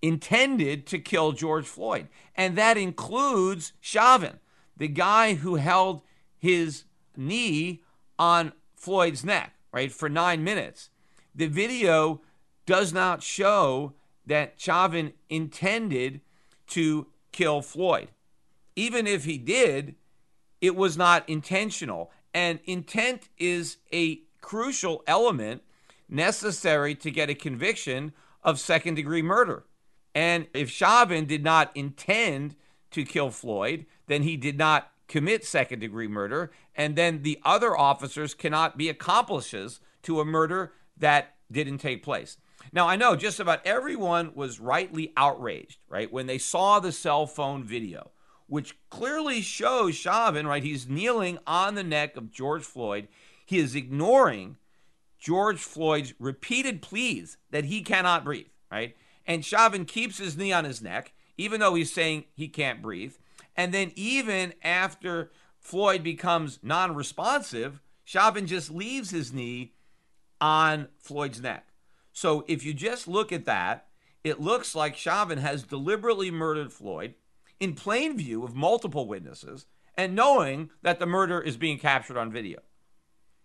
intended 0.00 0.86
to 0.86 0.98
kill 0.98 1.32
George 1.32 1.66
Floyd. 1.66 2.08
And 2.34 2.56
that 2.56 2.76
includes 2.76 3.72
Chauvin, 3.80 4.40
the 4.76 4.88
guy 4.88 5.34
who 5.34 5.56
held 5.56 6.02
his 6.38 6.84
knee 7.16 7.82
on 8.18 8.52
Floyd's 8.74 9.24
neck, 9.24 9.54
right, 9.72 9.92
for 9.92 10.08
nine 10.08 10.42
minutes. 10.42 10.90
The 11.34 11.46
video 11.46 12.20
does 12.66 12.92
not 12.92 13.22
show 13.22 13.94
that 14.26 14.54
Chauvin 14.56 15.12
intended 15.28 16.20
to 16.68 17.08
kill 17.32 17.62
Floyd. 17.62 18.08
Even 18.76 19.06
if 19.06 19.24
he 19.24 19.38
did, 19.38 19.96
it 20.60 20.76
was 20.76 20.96
not 20.96 21.28
intentional. 21.28 22.10
And 22.32 22.60
intent 22.64 23.28
is 23.36 23.78
a 23.92 24.20
crucial 24.40 25.02
element 25.06 25.62
necessary 26.08 26.94
to 26.96 27.10
get 27.10 27.30
a 27.30 27.34
conviction 27.34 28.12
of 28.42 28.60
second 28.60 28.94
degree 28.94 29.22
murder. 29.22 29.64
And 30.14 30.46
if 30.52 30.70
Chauvin 30.70 31.24
did 31.24 31.42
not 31.42 31.70
intend 31.74 32.54
to 32.90 33.04
kill 33.04 33.30
Floyd, 33.30 33.86
then 34.06 34.22
he 34.22 34.36
did 34.36 34.58
not 34.58 34.90
commit 35.08 35.44
second 35.44 35.80
degree 35.80 36.08
murder. 36.08 36.52
And 36.74 36.96
then 36.96 37.22
the 37.22 37.38
other 37.44 37.76
officers 37.76 38.34
cannot 38.34 38.76
be 38.76 38.88
accomplices 38.88 39.80
to 40.02 40.20
a 40.20 40.24
murder 40.24 40.72
that 41.02 41.36
didn't 41.50 41.78
take 41.78 42.02
place. 42.02 42.38
Now, 42.72 42.88
I 42.88 42.96
know 42.96 43.14
just 43.14 43.38
about 43.38 43.64
everyone 43.66 44.32
was 44.34 44.60
rightly 44.60 45.12
outraged, 45.16 45.78
right, 45.88 46.12
when 46.12 46.26
they 46.26 46.38
saw 46.38 46.80
the 46.80 46.92
cell 46.92 47.26
phone 47.26 47.64
video, 47.64 48.10
which 48.46 48.76
clearly 48.88 49.42
shows 49.42 49.94
Chauvin, 49.94 50.46
right, 50.46 50.62
he's 50.62 50.88
kneeling 50.88 51.38
on 51.46 51.74
the 51.74 51.84
neck 51.84 52.16
of 52.16 52.32
George 52.32 52.64
Floyd. 52.64 53.08
He 53.44 53.58
is 53.58 53.74
ignoring 53.74 54.56
George 55.18 55.60
Floyd's 55.60 56.14
repeated 56.18 56.82
pleas 56.82 57.36
that 57.50 57.66
he 57.66 57.82
cannot 57.82 58.24
breathe, 58.24 58.46
right? 58.70 58.96
And 59.26 59.44
Chauvin 59.44 59.84
keeps 59.84 60.18
his 60.18 60.36
knee 60.36 60.52
on 60.52 60.64
his 60.64 60.82
neck, 60.82 61.12
even 61.36 61.60
though 61.60 61.74
he's 61.74 61.92
saying 61.92 62.24
he 62.34 62.48
can't 62.48 62.82
breathe. 62.82 63.14
And 63.56 63.72
then, 63.74 63.92
even 63.94 64.54
after 64.62 65.30
Floyd 65.60 66.02
becomes 66.02 66.58
non 66.62 66.94
responsive, 66.94 67.80
Chauvin 68.04 68.46
just 68.46 68.70
leaves 68.70 69.10
his 69.10 69.32
knee 69.32 69.74
on 70.42 70.88
Floyd's 70.98 71.40
neck. 71.40 71.68
So 72.12 72.44
if 72.48 72.64
you 72.64 72.74
just 72.74 73.06
look 73.06 73.32
at 73.32 73.46
that, 73.46 73.86
it 74.24 74.40
looks 74.40 74.74
like 74.74 74.96
Chauvin 74.96 75.38
has 75.38 75.62
deliberately 75.62 76.30
murdered 76.30 76.72
Floyd 76.72 77.14
in 77.60 77.74
plain 77.74 78.18
view 78.18 78.44
of 78.44 78.54
multiple 78.54 79.06
witnesses 79.06 79.66
and 79.96 80.14
knowing 80.14 80.70
that 80.82 80.98
the 80.98 81.06
murder 81.06 81.40
is 81.40 81.56
being 81.56 81.78
captured 81.78 82.16
on 82.16 82.32
video. 82.32 82.58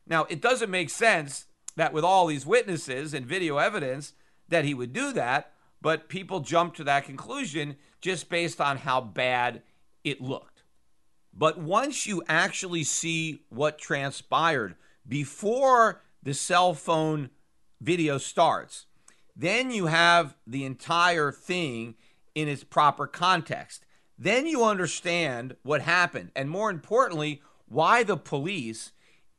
Now, 0.08 0.26
it 0.26 0.42
doesn't 0.42 0.72
make 0.72 0.90
sense 0.90 1.46
that 1.76 1.94
with 1.94 2.04
all 2.04 2.26
these 2.26 2.46
witnesses 2.46 3.14
and 3.14 3.26
video 3.26 3.58
evidence 3.58 4.14
that 4.50 4.66
he 4.66 4.74
would 4.74 4.92
do 4.92 5.14
that, 5.14 5.54
but 5.82 6.10
people 6.10 6.40
jump 6.40 6.74
to 6.76 6.84
that 6.86 7.06
conclusion 7.06 7.76
just 8.02 8.30
based 8.30 8.60
on 8.60 8.78
how 8.78 9.02
bad 9.02 9.62
it 10.04 10.20
looked. 10.20 10.64
But 11.32 11.60
once 11.60 12.08
you 12.08 12.24
actually 12.28 12.84
see 12.84 13.44
what 13.50 13.78
transpired 13.78 14.76
before 15.08 16.02
the 16.24 16.34
cell 16.34 16.74
phone 16.74 17.30
video 17.82 18.18
starts, 18.18 18.86
then 19.36 19.72
you 19.72 19.86
have 19.86 20.36
the 20.46 20.66
entire 20.66 21.32
thing 21.32 21.96
in 22.34 22.48
its 22.48 22.64
proper 22.64 23.08
context. 23.08 23.86
Then 24.18 24.48
you 24.48 24.64
understand 24.64 25.56
what 25.62 25.82
happened, 25.82 26.32
and 26.36 26.50
more 26.50 26.72
importantly, 26.72 27.42
why 27.68 28.04
the 28.04 28.18
police, 28.18 28.92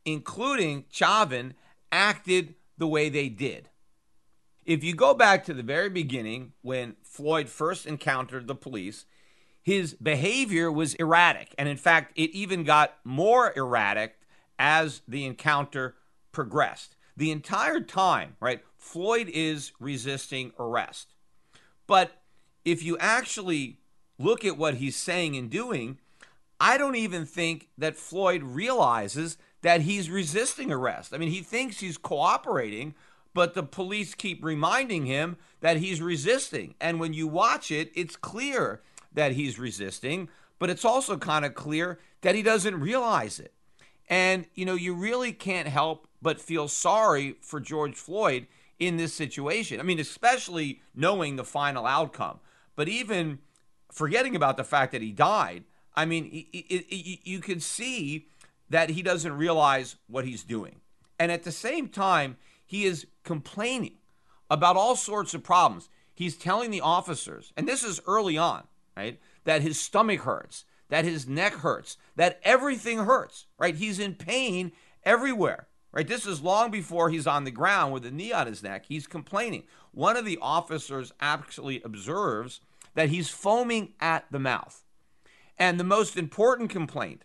including 0.05 0.85
Chauvin, 0.91 1.55
acted 1.91 2.55
the 2.77 2.87
way 2.87 3.09
they 3.09 3.29
did. 3.29 3.71
If 4.65 4.85
you 4.85 4.95
go 4.95 5.15
back 5.15 5.45
to 5.45 5.55
the 5.55 5.63
very 5.63 5.89
beginning, 5.89 6.53
when 6.63 6.97
Floyd 7.03 7.49
first 7.49 7.87
encountered 7.87 8.47
the 8.47 8.55
police, 8.55 9.07
his 9.63 9.95
behavior 9.95 10.71
was 10.71 10.95
erratic. 10.95 11.55
And 11.59 11.69
in 11.69 11.77
fact, 11.77 12.13
it 12.17 12.31
even 12.31 12.65
got 12.65 12.95
more 13.03 13.53
erratic 13.57 14.17
as 14.59 15.03
the 15.09 15.25
encounter 15.25 15.97
progressed. 16.33 16.97
The 17.17 17.31
entire 17.31 17.81
time, 17.81 18.37
right, 18.41 18.61
Floyd 18.77 19.29
is 19.33 19.73
resisting 19.81 20.53
arrest. 20.59 21.15
But 21.87 22.23
if 22.65 22.83
you 22.83 22.97
actually 22.99 23.79
look 24.19 24.45
at 24.45 24.59
what 24.59 24.75
he's 24.75 24.97
saying 24.97 25.37
and 25.37 25.51
doing, 25.51 25.99
I 26.61 26.77
don't 26.77 26.97
even 26.97 27.25
think 27.25 27.69
that 27.79 27.97
Floyd 27.97 28.43
realizes 28.43 29.39
that 29.63 29.83
he's 29.83 30.11
resisting 30.11 30.73
arrest. 30.73 31.15
I 31.15 31.19
mean, 31.19 31.31
he 31.31 31.41
thinks 31.41 31.81
he's 31.81 31.99
cooperating, 31.99 32.95
but 33.35 33.55
the 33.55 33.63
police 33.63 34.15
keep 34.15 34.45
reminding 34.45 35.07
him 35.07 35.37
that 35.61 35.77
he's 35.77 36.01
resisting. 36.01 36.75
And 36.81 37.01
when 37.01 37.13
you 37.13 37.27
watch 37.29 37.71
it, 37.71 37.91
it's 37.95 38.17
clear 38.17 38.83
that 39.13 39.33
he's 39.33 39.59
resisting, 39.59 40.29
but 40.59 40.71
it's 40.71 40.85
also 40.85 41.17
kind 41.17 41.45
of 41.45 41.55
clear 41.55 41.99
that 42.23 42.35
he 42.35 42.43
doesn't 42.43 42.81
realize 42.81 43.39
it. 43.39 43.53
And, 44.09 44.47
you 44.55 44.65
know, 44.65 44.75
you 44.75 44.95
really 44.95 45.33
can't 45.33 45.69
help 45.69 46.08
but 46.21 46.41
feel 46.41 46.69
sorry 46.69 47.37
for 47.41 47.61
George 47.61 47.95
Floyd 47.95 48.47
in 48.79 48.97
this 48.97 49.15
situation. 49.15 49.81
I 49.81 49.83
mean, 49.83 49.99
especially 49.99 50.81
knowing 50.95 51.37
the 51.37 51.45
final 51.45 51.87
outcome, 51.87 52.41
but 52.77 52.89
even 52.89 53.41
forgetting 53.91 54.37
about 54.37 54.57
the 54.57 54.65
fact 54.65 54.93
that 54.93 55.03
he 55.03 55.13
died. 55.13 55.65
I 55.95 56.05
mean, 56.05 56.27
it, 56.27 56.57
it, 56.57 56.87
it, 56.89 57.21
you 57.25 57.41
can 57.41 57.61
see 57.61 58.29
that 58.71 58.91
he 58.91 59.03
doesn't 59.03 59.37
realize 59.37 59.97
what 60.07 60.25
he's 60.25 60.45
doing. 60.45 60.77
And 61.19 61.33
at 61.33 61.43
the 61.43 61.53
same 61.53 61.89
time, 61.89 62.37
he 62.65 62.85
is 62.85 63.07
complaining 63.25 63.95
about 64.51 64.77
all 64.77 64.95
sorts 64.95 65.35
of 65.35 65.43
problems. 65.43 65.89
He's 66.15 66.37
telling 66.37 66.71
the 66.71 66.81
officers, 66.81 67.53
and 67.57 67.67
this 67.67 67.83
is 67.83 68.01
early 68.07 68.37
on, 68.37 68.65
right, 68.97 69.19
that 69.45 69.63
his 69.63 69.81
stomach 69.81 70.21
hurts, 70.21 70.65
that 70.89 71.05
his 71.05 71.27
neck 71.27 71.55
hurts, 71.55 71.97
that 72.17 72.41
everything 72.43 72.99
hurts, 72.99 73.47
right? 73.59 73.75
He's 73.75 73.99
in 73.99 74.15
pain 74.15 74.73
everywhere. 75.05 75.67
Right? 75.93 76.07
This 76.07 76.27
is 76.27 76.43
long 76.43 76.71
before 76.71 77.11
he's 77.11 77.27
on 77.27 77.45
the 77.45 77.51
ground 77.51 77.93
with 77.93 78.05
a 78.05 78.11
knee 78.11 78.33
on 78.33 78.47
his 78.47 78.63
neck. 78.63 78.85
He's 78.87 79.07
complaining. 79.07 79.65
One 79.93 80.17
of 80.17 80.25
the 80.25 80.39
officers 80.41 81.13
actually 81.21 81.81
observes 81.83 82.61
that 82.95 83.09
he's 83.09 83.31
foaming 83.31 83.95
at 84.01 84.27
the 84.31 84.39
mouth. 84.39 84.85
And 85.59 85.81
the 85.81 85.85
most 85.85 86.17
important 86.17 86.71
complaint 86.71 87.25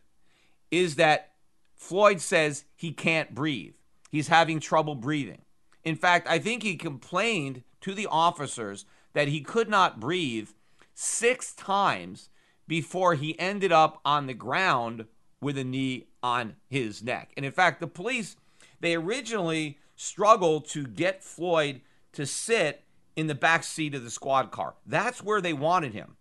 is 0.72 0.96
that 0.96 1.34
Floyd 1.76 2.22
says 2.22 2.66
he 2.76 2.92
can't 2.92 3.36
breathe. 3.36 3.76
He's 4.10 4.30
having 4.30 4.60
trouble 4.60 4.96
breathing. 4.96 5.42
In 5.84 5.96
fact, 5.96 6.28
I 6.30 6.40
think 6.40 6.64
he 6.64 6.76
complained 6.76 7.64
to 7.82 7.94
the 7.94 8.08
officers 8.08 8.86
that 9.14 9.28
he 9.28 9.42
could 9.42 9.70
not 9.70 10.00
breathe 10.00 10.50
six 10.94 11.54
times 11.54 12.30
before 12.68 13.16
he 13.16 13.38
ended 13.40 13.72
up 13.72 14.00
on 14.06 14.28
the 14.28 14.34
ground 14.34 15.06
with 15.42 15.58
a 15.58 15.64
knee 15.64 16.08
on 16.24 16.56
his 16.70 17.04
neck. 17.04 17.34
And 17.36 17.46
in 17.46 17.52
fact, 17.52 17.82
the 17.82 17.88
police 17.88 18.38
they 18.84 18.96
originally 18.96 19.80
struggled 19.96 20.68
to 20.68 20.86
get 20.86 21.24
Floyd 21.24 21.80
to 22.12 22.26
sit 22.26 22.84
in 23.16 23.28
the 23.28 23.36
back 23.36 23.64
seat 23.64 23.96
of 23.96 24.04
the 24.04 24.10
squad 24.10 24.52
car. 24.52 24.74
That's 24.86 25.24
where 25.24 25.40
they 25.40 25.54
wanted 25.54 25.94
him. 25.94 26.18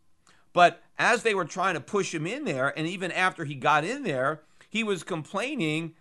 But 0.52 0.80
as 0.96 1.22
they 1.22 1.34
were 1.34 1.44
trying 1.44 1.74
to 1.74 1.80
push 1.80 2.14
him 2.14 2.24
in 2.24 2.44
there, 2.44 2.72
and 2.78 2.86
even 2.86 3.10
after 3.10 3.44
he 3.44 3.56
got 3.56 3.84
in 3.84 4.04
there, 4.04 4.42
he 4.68 4.84
was 4.84 5.02
complaining 5.02 5.94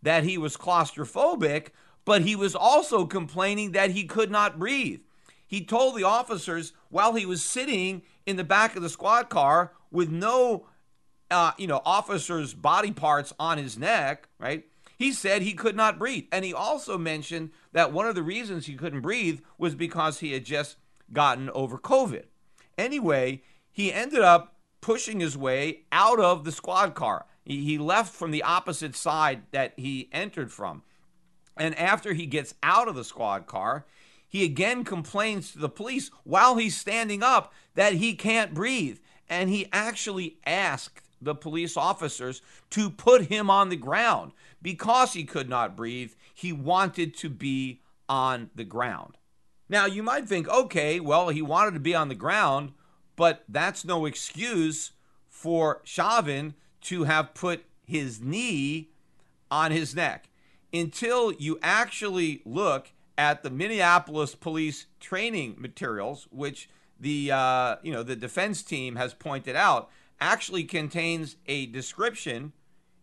that 0.00 0.22
he 0.22 0.38
was 0.38 0.56
claustrophobic, 0.56 1.68
but 2.04 2.22
he 2.22 2.36
was 2.36 2.54
also 2.54 3.04
complaining 3.04 3.72
that 3.72 3.90
he 3.90 4.04
could 4.04 4.30
not 4.30 4.58
breathe. 4.58 5.00
He 5.46 5.64
told 5.64 5.96
the 5.96 6.04
officers 6.04 6.74
while 6.90 7.14
he 7.14 7.26
was 7.26 7.44
sitting 7.44 8.02
in 8.24 8.36
the 8.36 8.44
back 8.44 8.76
of 8.76 8.82
the 8.82 8.88
squad 8.88 9.30
car 9.30 9.72
with 9.90 10.10
no, 10.10 10.66
uh, 11.30 11.52
you 11.58 11.66
know, 11.66 11.82
officers' 11.84 12.54
body 12.54 12.92
parts 12.92 13.32
on 13.40 13.58
his 13.58 13.76
neck, 13.76 14.28
right? 14.38 14.64
He 14.98 15.12
said 15.12 15.42
he 15.42 15.52
could 15.52 15.76
not 15.76 15.98
breathe. 15.98 16.24
And 16.32 16.44
he 16.44 16.52
also 16.52 16.98
mentioned 16.98 17.50
that 17.72 17.92
one 17.92 18.06
of 18.06 18.16
the 18.16 18.22
reasons 18.22 18.66
he 18.66 18.74
couldn't 18.74 19.00
breathe 19.00 19.40
was 19.56 19.76
because 19.76 20.18
he 20.18 20.32
had 20.32 20.44
just 20.44 20.76
gotten 21.12 21.48
over 21.50 21.78
COVID. 21.78 22.24
Anyway, 22.76 23.42
he 23.70 23.92
ended 23.92 24.20
up 24.20 24.56
pushing 24.80 25.20
his 25.20 25.36
way 25.36 25.82
out 25.92 26.18
of 26.18 26.44
the 26.44 26.52
squad 26.52 26.94
car. 26.94 27.26
He 27.44 27.78
left 27.78 28.12
from 28.12 28.32
the 28.32 28.42
opposite 28.42 28.96
side 28.96 29.42
that 29.52 29.72
he 29.76 30.08
entered 30.12 30.52
from. 30.52 30.82
And 31.56 31.78
after 31.78 32.12
he 32.12 32.26
gets 32.26 32.54
out 32.62 32.88
of 32.88 32.94
the 32.94 33.04
squad 33.04 33.46
car, 33.46 33.86
he 34.28 34.44
again 34.44 34.84
complains 34.84 35.52
to 35.52 35.58
the 35.58 35.68
police 35.68 36.10
while 36.24 36.56
he's 36.56 36.76
standing 36.76 37.22
up 37.22 37.52
that 37.74 37.94
he 37.94 38.14
can't 38.14 38.52
breathe. 38.52 38.98
And 39.30 39.48
he 39.48 39.68
actually 39.72 40.38
asked 40.44 41.02
the 41.20 41.34
police 41.34 41.76
officers 41.76 42.42
to 42.70 42.90
put 42.90 43.26
him 43.26 43.50
on 43.50 43.68
the 43.68 43.76
ground 43.76 44.32
because 44.60 45.12
he 45.12 45.24
could 45.24 45.48
not 45.48 45.76
breathe. 45.76 46.12
He 46.34 46.52
wanted 46.52 47.16
to 47.18 47.28
be 47.28 47.82
on 48.08 48.50
the 48.54 48.64
ground. 48.64 49.16
Now, 49.68 49.86
you 49.86 50.02
might 50.02 50.28
think, 50.28 50.48
okay, 50.48 50.98
well, 50.98 51.28
he 51.28 51.42
wanted 51.42 51.74
to 51.74 51.80
be 51.80 51.94
on 51.94 52.08
the 52.08 52.14
ground, 52.14 52.72
but 53.16 53.44
that's 53.48 53.84
no 53.84 54.06
excuse 54.06 54.92
for 55.28 55.80
Chauvin 55.84 56.54
to 56.82 57.04
have 57.04 57.34
put 57.34 57.64
his 57.84 58.20
knee 58.20 58.90
on 59.50 59.70
his 59.70 59.94
neck 59.94 60.30
until 60.72 61.32
you 61.32 61.58
actually 61.62 62.42
look 62.44 62.92
at 63.16 63.42
the 63.42 63.50
Minneapolis 63.50 64.34
police 64.34 64.86
training 65.00 65.56
materials, 65.58 66.28
which 66.30 66.70
the 67.00 67.30
uh, 67.32 67.76
you 67.82 67.92
know 67.92 68.02
the 68.02 68.16
defense 68.16 68.62
team 68.62 68.96
has 68.96 69.14
pointed 69.14 69.56
out, 69.56 69.90
actually 70.20 70.64
contains 70.64 71.36
a 71.46 71.66
description, 71.66 72.52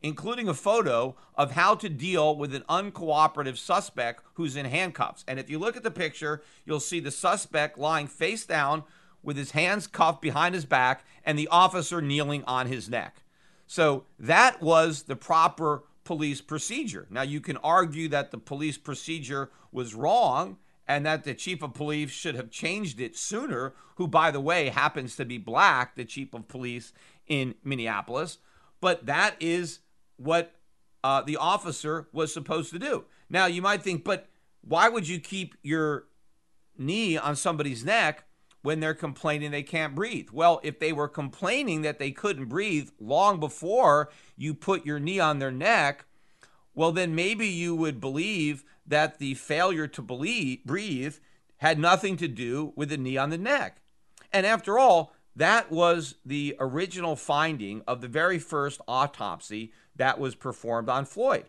including 0.02 0.48
a 0.48 0.54
photo 0.54 1.16
of 1.36 1.52
how 1.52 1.76
to 1.76 1.90
deal 1.90 2.36
with 2.36 2.54
an 2.54 2.64
uncooperative 2.70 3.58
suspect 3.58 4.24
who's 4.34 4.56
in 4.56 4.66
handcuffs. 4.66 5.24
And 5.28 5.40
if 5.40 5.50
you 5.50 5.60
look 5.60 5.76
at 5.76 5.84
the 5.84 5.92
picture, 5.92 6.44
you'll 6.66 6.80
see 6.80 7.00
the 7.00 7.12
suspect 7.12 7.78
lying 7.78 8.08
face 8.08 8.46
down 8.46 8.84
with 9.24 9.38
his 9.38 9.52
hands 9.52 9.88
cuffed 9.88 10.22
behind 10.22 10.54
his 10.56 10.66
back 10.66 11.04
and 11.26 11.38
the 11.38 11.48
officer 11.48 12.02
kneeling 12.02 12.44
on 12.46 12.68
his 12.68 12.90
neck. 12.90 13.24
So 13.68 14.06
that 14.20 14.62
was 14.62 15.04
the 15.04 15.16
proper 15.16 15.84
police 16.04 16.40
procedure. 16.40 17.08
Now, 17.10 17.24
you 17.24 17.42
can 17.42 17.58
argue 17.58 18.08
that 18.10 18.32
the 18.32 18.38
police 18.38 18.78
procedure 18.78 19.50
was 19.72 19.96
wrong 19.96 20.58
and 20.88 21.06
that 21.06 21.24
the 21.24 21.34
chief 21.34 21.64
of 21.64 21.74
police 21.74 22.12
should 22.12 22.36
have 22.36 22.52
changed 22.52 23.02
it 23.02 23.18
sooner, 23.18 23.74
who, 23.96 24.08
by 24.08 24.30
the 24.30 24.40
way, 24.40 24.70
happens 24.70 25.16
to 25.16 25.26
be 25.26 25.40
black, 25.40 25.96
the 25.96 26.06
chief 26.06 26.34
of 26.34 26.48
police 26.48 26.94
in 27.28 27.56
Minneapolis. 27.64 28.38
But 28.80 29.08
that 29.08 29.36
is 29.40 29.80
what 30.18 30.56
uh, 31.04 31.22
the 31.22 31.38
officer 31.38 32.08
was 32.12 32.34
supposed 32.34 32.72
to 32.72 32.80
do. 32.80 33.06
Now, 33.30 33.46
you 33.46 33.62
might 33.62 33.84
think, 33.84 34.04
but 34.04 34.28
why 34.62 34.90
would 34.90 35.08
you 35.08 35.20
keep 35.20 35.56
your 35.62 36.06
knee 36.78 37.18
on 37.18 37.36
somebody's 37.36 37.86
neck 37.86 38.26
when 38.66 38.80
they're 38.80 38.96
complaining 38.96 39.52
they 39.52 39.64
can't 39.64 39.94
breathe. 39.94 40.30
Well, 40.32 40.60
if 40.64 40.80
they 40.80 40.92
were 40.92 41.08
complaining 41.08 41.84
that 41.84 42.00
they 42.00 42.10
couldn't 42.10 42.46
breathe 42.46 42.90
long 43.00 43.40
before 43.40 44.10
you 44.36 44.56
put 44.56 44.88
your 44.88 45.00
knee 45.00 45.20
on 45.20 45.38
their 45.38 45.52
neck, 45.52 46.06
well, 46.74 46.92
then 46.92 47.14
maybe 47.14 47.48
you 47.48 47.76
would 47.76 48.02
believe 48.02 48.64
that 48.88 49.20
the 49.20 49.36
failure 49.36 49.88
to 49.88 50.02
believe, 50.02 50.66
breathe 50.66 51.18
had 51.58 51.78
nothing 51.78 52.18
to 52.18 52.28
do 52.28 52.74
with 52.76 52.90
the 52.90 52.98
knee 52.98 53.18
on 53.18 53.30
the 53.30 53.38
neck. 53.38 53.82
And 54.34 54.48
after 54.48 54.80
all, 54.80 55.14
that 55.36 55.72
was 55.72 56.16
the 56.26 56.56
original 56.60 57.16
finding 57.16 57.84
of 57.88 58.02
the 58.02 58.08
very 58.08 58.40
first 58.40 58.82
autopsy 58.88 59.74
that 59.96 60.20
was 60.20 60.36
performed 60.36 60.90
on 60.90 61.06
Floyd. 61.06 61.46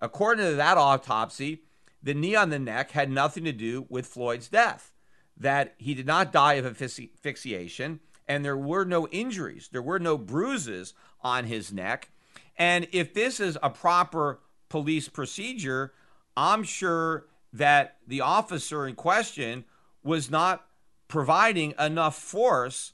According 0.00 0.44
to 0.44 0.54
that 0.54 0.78
autopsy, 0.78 1.62
the 2.02 2.14
knee 2.14 2.34
on 2.34 2.50
the 2.50 2.58
neck 2.58 2.90
had 2.90 3.10
nothing 3.10 3.44
to 3.44 3.52
do 3.52 3.86
with 3.88 4.06
Floyd's 4.06 4.48
death 4.48 4.92
that 5.36 5.74
he 5.78 5.94
did 5.94 6.06
not 6.06 6.32
die 6.32 6.54
of 6.54 6.80
asphyxiation 6.82 8.00
and 8.28 8.44
there 8.44 8.56
were 8.56 8.84
no 8.84 9.08
injuries, 9.08 9.68
there 9.72 9.82
were 9.82 9.98
no 9.98 10.16
bruises 10.16 10.94
on 11.22 11.44
his 11.44 11.72
neck. 11.72 12.10
And 12.56 12.86
if 12.92 13.12
this 13.14 13.40
is 13.40 13.58
a 13.62 13.70
proper 13.70 14.40
police 14.68 15.08
procedure, 15.08 15.92
I'm 16.36 16.62
sure 16.62 17.26
that 17.52 17.96
the 18.06 18.20
officer 18.20 18.86
in 18.86 18.94
question 18.94 19.64
was 20.02 20.30
not 20.30 20.66
providing 21.08 21.74
enough 21.78 22.16
force 22.16 22.92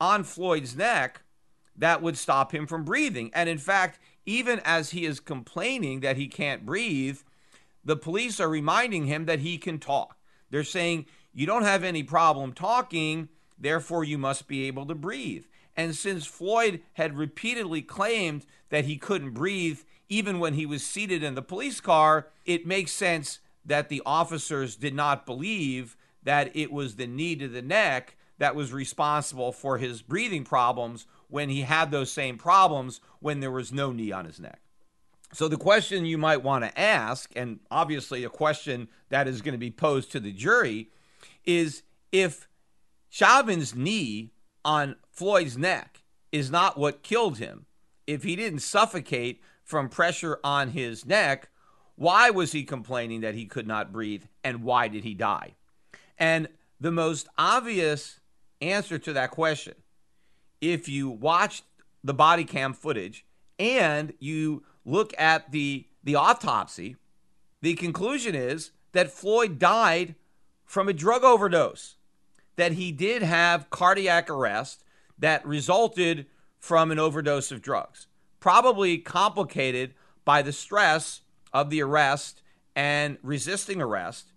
on 0.00 0.22
Floyd's 0.22 0.76
neck 0.76 1.22
that 1.76 2.02
would 2.02 2.16
stop 2.16 2.52
him 2.52 2.66
from 2.66 2.84
breathing. 2.84 3.30
And 3.34 3.48
in 3.48 3.58
fact, 3.58 3.98
even 4.26 4.60
as 4.64 4.90
he 4.90 5.04
is 5.04 5.20
complaining 5.20 6.00
that 6.00 6.16
he 6.16 6.28
can't 6.28 6.64
breathe, 6.64 7.18
the 7.84 7.96
police 7.96 8.40
are 8.40 8.48
reminding 8.48 9.06
him 9.06 9.26
that 9.26 9.40
he 9.40 9.58
can 9.58 9.78
talk. 9.78 10.16
They're 10.50 10.64
saying, 10.64 11.06
you 11.32 11.46
don't 11.46 11.64
have 11.64 11.84
any 11.84 12.02
problem 12.02 12.52
talking, 12.52 13.28
therefore 13.58 14.04
you 14.04 14.18
must 14.18 14.46
be 14.46 14.66
able 14.66 14.86
to 14.86 14.94
breathe. 14.94 15.44
And 15.76 15.94
since 15.96 16.26
Floyd 16.26 16.82
had 16.94 17.18
repeatedly 17.18 17.82
claimed 17.82 18.46
that 18.70 18.84
he 18.84 18.96
couldn't 18.96 19.32
breathe 19.32 19.80
even 20.08 20.38
when 20.38 20.54
he 20.54 20.66
was 20.66 20.86
seated 20.86 21.22
in 21.22 21.34
the 21.34 21.42
police 21.42 21.80
car, 21.80 22.28
it 22.44 22.66
makes 22.66 22.92
sense 22.92 23.40
that 23.64 23.88
the 23.88 24.02
officers 24.06 24.76
did 24.76 24.94
not 24.94 25.26
believe 25.26 25.96
that 26.22 26.54
it 26.54 26.70
was 26.70 26.96
the 26.96 27.06
knee 27.06 27.34
to 27.36 27.48
the 27.48 27.62
neck 27.62 28.16
that 28.38 28.54
was 28.54 28.72
responsible 28.72 29.52
for 29.52 29.78
his 29.78 30.02
breathing 30.02 30.44
problems 30.44 31.06
when 31.34 31.48
he 31.48 31.62
had 31.62 31.90
those 31.90 32.12
same 32.12 32.38
problems 32.38 33.00
when 33.18 33.40
there 33.40 33.50
was 33.50 33.72
no 33.72 33.90
knee 33.90 34.12
on 34.12 34.24
his 34.24 34.38
neck. 34.38 34.60
So, 35.32 35.48
the 35.48 35.56
question 35.56 36.06
you 36.06 36.16
might 36.16 36.44
want 36.44 36.62
to 36.62 36.80
ask, 36.80 37.28
and 37.34 37.58
obviously 37.72 38.22
a 38.22 38.28
question 38.28 38.86
that 39.08 39.26
is 39.26 39.42
going 39.42 39.54
to 39.54 39.58
be 39.58 39.72
posed 39.72 40.12
to 40.12 40.20
the 40.20 40.30
jury, 40.30 40.90
is 41.44 41.82
if 42.12 42.46
Chauvin's 43.10 43.74
knee 43.74 44.30
on 44.64 44.94
Floyd's 45.10 45.58
neck 45.58 46.04
is 46.30 46.52
not 46.52 46.78
what 46.78 47.02
killed 47.02 47.38
him, 47.38 47.66
if 48.06 48.22
he 48.22 48.36
didn't 48.36 48.60
suffocate 48.60 49.42
from 49.64 49.88
pressure 49.88 50.38
on 50.44 50.68
his 50.68 51.04
neck, 51.04 51.48
why 51.96 52.30
was 52.30 52.52
he 52.52 52.62
complaining 52.62 53.22
that 53.22 53.34
he 53.34 53.44
could 53.44 53.66
not 53.66 53.92
breathe 53.92 54.22
and 54.44 54.62
why 54.62 54.86
did 54.86 55.02
he 55.02 55.14
die? 55.14 55.56
And 56.16 56.46
the 56.78 56.92
most 56.92 57.26
obvious 57.36 58.20
answer 58.60 59.00
to 59.00 59.12
that 59.14 59.32
question, 59.32 59.74
if 60.72 60.88
you 60.88 61.10
watch 61.10 61.62
the 62.02 62.14
body 62.14 62.44
cam 62.44 62.72
footage 62.72 63.24
and 63.58 64.12
you 64.18 64.62
look 64.84 65.12
at 65.18 65.52
the, 65.52 65.86
the 66.02 66.14
autopsy, 66.14 66.96
the 67.62 67.74
conclusion 67.74 68.34
is 68.34 68.70
that 68.92 69.10
Floyd 69.10 69.58
died 69.58 70.14
from 70.64 70.88
a 70.88 70.92
drug 70.92 71.24
overdose, 71.24 71.96
that 72.56 72.72
he 72.72 72.92
did 72.92 73.22
have 73.22 73.70
cardiac 73.70 74.30
arrest 74.30 74.84
that 75.18 75.46
resulted 75.46 76.26
from 76.58 76.90
an 76.90 76.98
overdose 76.98 77.50
of 77.52 77.62
drugs, 77.62 78.06
probably 78.40 78.98
complicated 78.98 79.94
by 80.24 80.42
the 80.42 80.52
stress 80.52 81.20
of 81.52 81.70
the 81.70 81.82
arrest 81.82 82.42
and 82.74 83.18
resisting 83.22 83.80
arrest. 83.80 84.32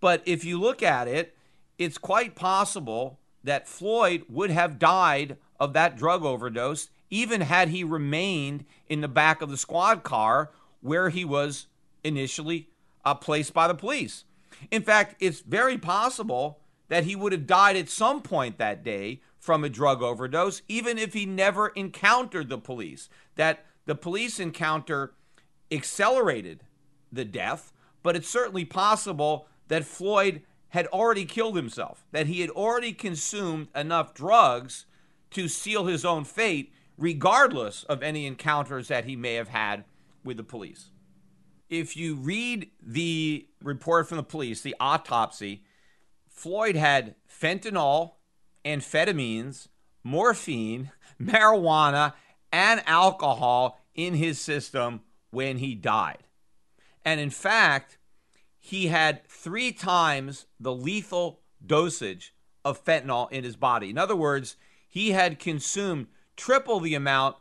But 0.00 0.22
if 0.26 0.44
you 0.44 0.60
look 0.60 0.82
at 0.82 1.08
it, 1.08 1.36
it's 1.78 1.98
quite 1.98 2.34
possible 2.34 3.18
that 3.44 3.68
Floyd 3.68 4.24
would 4.28 4.50
have 4.50 4.78
died 4.78 5.36
of 5.58 5.72
that 5.72 5.96
drug 5.96 6.24
overdose 6.24 6.88
even 7.10 7.40
had 7.40 7.68
he 7.68 7.82
remained 7.84 8.64
in 8.88 9.00
the 9.00 9.08
back 9.08 9.40
of 9.42 9.50
the 9.50 9.56
squad 9.56 10.02
car 10.02 10.50
where 10.80 11.08
he 11.08 11.24
was 11.24 11.66
initially 12.04 12.68
uh, 13.04 13.14
placed 13.14 13.54
by 13.54 13.66
the 13.66 13.74
police. 13.74 14.24
In 14.70 14.82
fact, 14.82 15.16
it's 15.20 15.40
very 15.40 15.78
possible 15.78 16.60
that 16.88 17.04
he 17.04 17.16
would 17.16 17.32
have 17.32 17.46
died 17.46 17.76
at 17.76 17.88
some 17.88 18.22
point 18.22 18.58
that 18.58 18.82
day 18.82 19.20
from 19.38 19.64
a 19.64 19.68
drug 19.68 20.02
overdose, 20.02 20.62
even 20.68 20.98
if 20.98 21.14
he 21.14 21.26
never 21.26 21.68
encountered 21.68 22.48
the 22.48 22.58
police. 22.58 23.08
That 23.36 23.64
the 23.84 23.94
police 23.94 24.40
encounter 24.40 25.14
accelerated 25.70 26.64
the 27.12 27.24
death, 27.24 27.72
but 28.02 28.16
it's 28.16 28.28
certainly 28.28 28.64
possible 28.64 29.46
that 29.68 29.84
Floyd 29.84 30.42
had 30.70 30.86
already 30.88 31.24
killed 31.24 31.56
himself, 31.56 32.06
that 32.12 32.26
he 32.26 32.40
had 32.40 32.50
already 32.50 32.92
consumed 32.92 33.68
enough 33.74 34.12
drugs 34.12 34.86
to 35.30 35.48
seal 35.48 35.86
his 35.86 36.04
own 36.04 36.24
fate, 36.24 36.72
regardless 36.96 37.84
of 37.84 38.02
any 38.02 38.26
encounters 38.26 38.88
that 38.88 39.04
he 39.04 39.16
may 39.16 39.34
have 39.34 39.48
had 39.48 39.84
with 40.24 40.36
the 40.36 40.44
police. 40.44 40.90
if 41.68 41.96
you 41.96 42.14
read 42.14 42.70
the 42.82 43.46
report 43.62 44.08
from 44.08 44.16
the 44.16 44.22
police, 44.22 44.62
the 44.62 44.74
autopsy, 44.80 45.62
Floyd 46.28 46.76
had 46.76 47.14
fentanyl, 47.28 48.12
amphetamines, 48.64 49.68
morphine, 50.02 50.90
marijuana, 51.20 52.14
and 52.52 52.82
alcohol 52.86 53.80
in 53.94 54.14
his 54.14 54.40
system 54.40 55.00
when 55.30 55.58
he 55.58 55.74
died. 55.74 56.24
And 57.04 57.20
in 57.20 57.30
fact, 57.30 57.98
he 58.58 58.86
had 58.86 59.26
three 59.28 59.72
times 59.72 60.46
the 60.58 60.74
lethal 60.74 61.40
dosage 61.64 62.34
of 62.64 62.82
fentanyl 62.84 63.30
in 63.30 63.44
his 63.44 63.56
body. 63.56 63.90
In 63.90 63.98
other 63.98 64.16
words, 64.16 64.56
he 64.98 65.12
had 65.12 65.38
consumed 65.38 66.08
triple 66.36 66.80
the 66.80 66.96
amount 66.96 67.36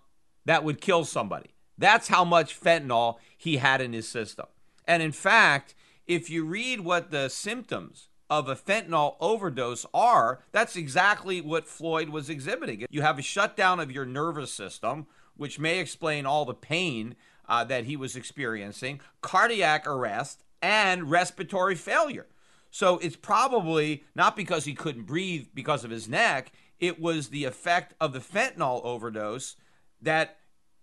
that 0.46 0.64
would 0.64 0.80
kill 0.80 1.04
somebody. 1.04 1.50
That's 1.76 2.08
how 2.08 2.24
much 2.24 2.60
fentanyl 2.60 3.16
he 3.36 3.58
had 3.58 3.82
in 3.82 3.94
his 3.94 4.08
system. 4.08 4.46
And 4.86 5.02
in 5.02 5.12
fact, 5.12 5.74
if 6.06 6.30
you 6.30 6.46
read 6.46 6.82
what 6.82 7.10
the 7.10 7.30
symptoms 7.30 8.10
of 8.30 8.48
a 8.48 8.56
fentanyl 8.56 9.16
overdose 9.20 9.88
are, 9.92 10.44
that's 10.52 10.76
exactly 10.76 11.42
what 11.42 11.68
Floyd 11.68 12.10
was 12.10 12.30
exhibiting. 12.30 12.86
You 12.92 13.02
have 13.02 13.18
a 13.18 13.24
shutdown 13.24 13.80
of 13.80 13.92
your 13.92 14.06
nervous 14.06 14.52
system, 14.52 15.08
which 15.36 15.58
may 15.58 15.80
explain 15.80 16.28
all 16.28 16.46
the 16.46 16.54
pain 16.54 17.16
uh, 17.50 17.64
that 17.64 17.86
he 17.86 17.98
was 17.98 18.16
experiencing, 18.16 19.02
cardiac 19.22 19.88
arrest, 19.88 20.44
and 20.62 21.10
respiratory 21.10 21.74
failure. 21.74 22.28
So 22.70 23.00
it's 23.00 23.16
probably 23.16 24.04
not 24.14 24.36
because 24.36 24.66
he 24.66 24.76
couldn't 24.76 25.08
breathe 25.08 25.48
because 25.56 25.84
of 25.84 25.90
his 25.90 26.08
neck, 26.08 26.52
it 26.80 27.00
was 27.00 27.30
the 27.30 27.46
effect 27.46 27.94
of 28.00 28.14
the 28.14 28.20
fentanyl 28.20 28.84
overdose 28.84 29.56
that 30.02 30.38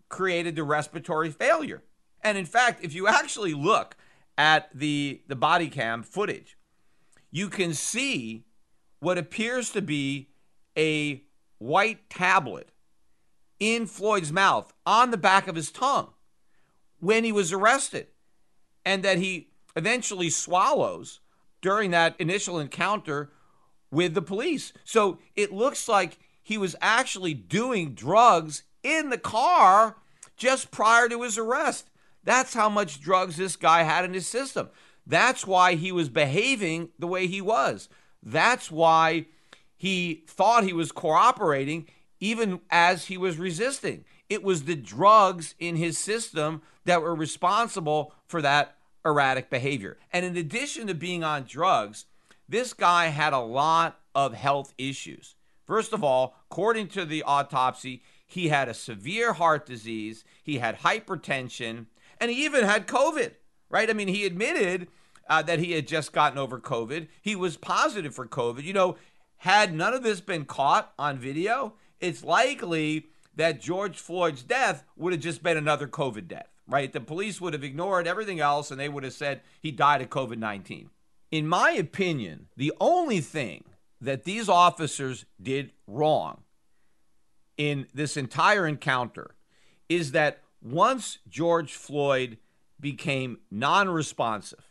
created 0.08 0.56
the 0.56 0.64
respiratory 0.64 1.30
failure. 1.30 1.82
And 2.22 2.38
in 2.38 2.46
fact, 2.46 2.82
if 2.82 2.94
you 2.94 3.06
actually 3.06 3.54
look 3.54 3.96
at 4.36 4.68
the, 4.74 5.22
the 5.28 5.36
body 5.36 5.68
cam 5.68 6.02
footage, 6.02 6.56
you 7.30 7.48
can 7.48 7.74
see 7.74 8.44
what 9.00 9.18
appears 9.18 9.70
to 9.70 9.82
be 9.82 10.30
a 10.76 11.22
white 11.58 12.08
tablet 12.08 12.70
in 13.60 13.86
Floyd's 13.86 14.32
mouth 14.32 14.72
on 14.84 15.10
the 15.10 15.16
back 15.16 15.46
of 15.46 15.54
his 15.54 15.70
tongue 15.70 16.10
when 17.00 17.24
he 17.24 17.32
was 17.32 17.52
arrested, 17.52 18.06
and 18.84 19.02
that 19.02 19.18
he 19.18 19.50
eventually 19.76 20.30
swallows 20.30 21.20
during 21.60 21.90
that 21.90 22.14
initial 22.18 22.58
encounter 22.58 23.30
with 23.94 24.14
the 24.14 24.22
police. 24.22 24.72
So 24.84 25.18
it 25.34 25.52
looks 25.52 25.88
like 25.88 26.18
he 26.42 26.58
was 26.58 26.76
actually 26.82 27.32
doing 27.32 27.94
drugs 27.94 28.64
in 28.82 29.08
the 29.08 29.18
car 29.18 29.96
just 30.36 30.70
prior 30.70 31.08
to 31.08 31.22
his 31.22 31.38
arrest. 31.38 31.88
That's 32.22 32.54
how 32.54 32.68
much 32.68 33.00
drugs 33.00 33.36
this 33.36 33.56
guy 33.56 33.82
had 33.82 34.04
in 34.04 34.12
his 34.12 34.26
system. 34.26 34.68
That's 35.06 35.46
why 35.46 35.74
he 35.74 35.92
was 35.92 36.08
behaving 36.08 36.90
the 36.98 37.06
way 37.06 37.26
he 37.26 37.40
was. 37.40 37.88
That's 38.22 38.70
why 38.70 39.26
he 39.76 40.24
thought 40.26 40.64
he 40.64 40.72
was 40.72 40.92
cooperating 40.92 41.88
even 42.20 42.60
as 42.70 43.06
he 43.06 43.18
was 43.18 43.38
resisting. 43.38 44.04
It 44.30 44.42
was 44.42 44.64
the 44.64 44.76
drugs 44.76 45.54
in 45.58 45.76
his 45.76 45.98
system 45.98 46.62
that 46.86 47.02
were 47.02 47.14
responsible 47.14 48.14
for 48.26 48.40
that 48.40 48.76
erratic 49.04 49.50
behavior. 49.50 49.98
And 50.12 50.24
in 50.24 50.36
addition 50.36 50.86
to 50.86 50.94
being 50.94 51.22
on 51.22 51.44
drugs, 51.44 52.06
this 52.48 52.72
guy 52.72 53.06
had 53.06 53.32
a 53.32 53.38
lot 53.38 54.00
of 54.14 54.34
health 54.34 54.74
issues. 54.78 55.36
First 55.66 55.92
of 55.92 56.04
all, 56.04 56.36
according 56.50 56.88
to 56.88 57.04
the 57.04 57.22
autopsy, 57.22 58.02
he 58.26 58.48
had 58.48 58.68
a 58.68 58.74
severe 58.74 59.34
heart 59.34 59.66
disease, 59.66 60.24
he 60.42 60.58
had 60.58 60.80
hypertension, 60.80 61.86
and 62.20 62.30
he 62.30 62.44
even 62.44 62.64
had 62.64 62.86
COVID, 62.86 63.32
right? 63.70 63.88
I 63.88 63.92
mean, 63.92 64.08
he 64.08 64.26
admitted 64.26 64.88
uh, 65.28 65.42
that 65.42 65.58
he 65.58 65.72
had 65.72 65.86
just 65.86 66.12
gotten 66.12 66.38
over 66.38 66.60
COVID. 66.60 67.08
He 67.22 67.34
was 67.34 67.56
positive 67.56 68.14
for 68.14 68.26
COVID. 68.26 68.62
You 68.62 68.72
know, 68.72 68.96
had 69.38 69.74
none 69.74 69.94
of 69.94 70.02
this 70.02 70.20
been 70.20 70.44
caught 70.44 70.92
on 70.98 71.18
video, 71.18 71.74
it's 72.00 72.24
likely 72.24 73.06
that 73.36 73.60
George 73.60 73.98
Floyd's 73.98 74.42
death 74.42 74.84
would 74.96 75.12
have 75.12 75.22
just 75.22 75.42
been 75.42 75.56
another 75.56 75.88
COVID 75.88 76.28
death, 76.28 76.48
right? 76.66 76.92
The 76.92 77.00
police 77.00 77.40
would 77.40 77.52
have 77.52 77.64
ignored 77.64 78.06
everything 78.06 78.40
else 78.40 78.70
and 78.70 78.78
they 78.78 78.88
would 78.88 79.04
have 79.04 79.12
said 79.12 79.40
he 79.60 79.70
died 79.70 80.02
of 80.02 80.10
COVID 80.10 80.38
19. 80.38 80.90
In 81.30 81.48
my 81.48 81.72
opinion, 81.72 82.46
the 82.56 82.72
only 82.80 83.20
thing 83.20 83.64
that 84.00 84.24
these 84.24 84.48
officers 84.48 85.24
did 85.40 85.72
wrong 85.86 86.42
in 87.56 87.86
this 87.94 88.16
entire 88.16 88.66
encounter 88.66 89.34
is 89.88 90.12
that 90.12 90.42
once 90.62 91.18
George 91.28 91.74
Floyd 91.74 92.38
became 92.80 93.38
non 93.50 93.88
responsive, 93.88 94.70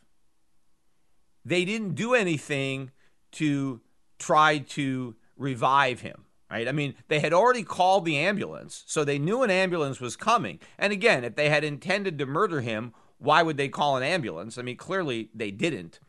they 1.46 1.66
didn't 1.66 1.96
do 1.96 2.14
anything 2.14 2.92
to 3.34 3.82
try 4.20 4.60
to 4.60 5.16
revive 5.38 6.02
him. 6.02 6.26
Right? 6.50 6.68
I 6.68 6.72
mean, 6.72 6.94
they 7.08 7.20
had 7.20 7.34
already 7.34 7.64
called 7.64 8.06
the 8.06 8.18
ambulance, 8.18 8.84
so 8.86 9.04
they 9.04 9.18
knew 9.18 9.42
an 9.42 9.50
ambulance 9.50 10.00
was 10.00 10.16
coming. 10.16 10.60
And 10.78 10.94
again, 10.94 11.24
if 11.24 11.36
they 11.36 11.50
had 11.50 11.64
intended 11.64 12.20
to 12.20 12.28
murder 12.28 12.62
him, 12.62 12.94
why 13.18 13.42
would 13.42 13.58
they 13.58 13.70
call 13.70 13.98
an 13.98 14.04
ambulance? 14.04 14.60
I 14.60 14.62
mean, 14.62 14.78
clearly 14.78 15.30
they 15.34 15.50
didn't. 15.50 16.00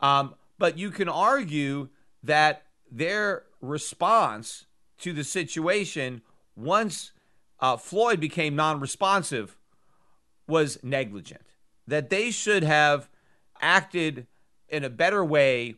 Um, 0.00 0.34
but 0.58 0.78
you 0.78 0.90
can 0.90 1.08
argue 1.08 1.88
that 2.22 2.62
their 2.90 3.44
response 3.60 4.66
to 4.98 5.12
the 5.12 5.24
situation 5.24 6.22
once 6.56 7.12
uh, 7.60 7.76
Floyd 7.76 8.20
became 8.20 8.56
non 8.56 8.80
responsive 8.80 9.56
was 10.46 10.78
negligent, 10.82 11.44
that 11.86 12.10
they 12.10 12.30
should 12.30 12.62
have 12.62 13.08
acted 13.60 14.26
in 14.68 14.84
a 14.84 14.90
better 14.90 15.24
way 15.24 15.74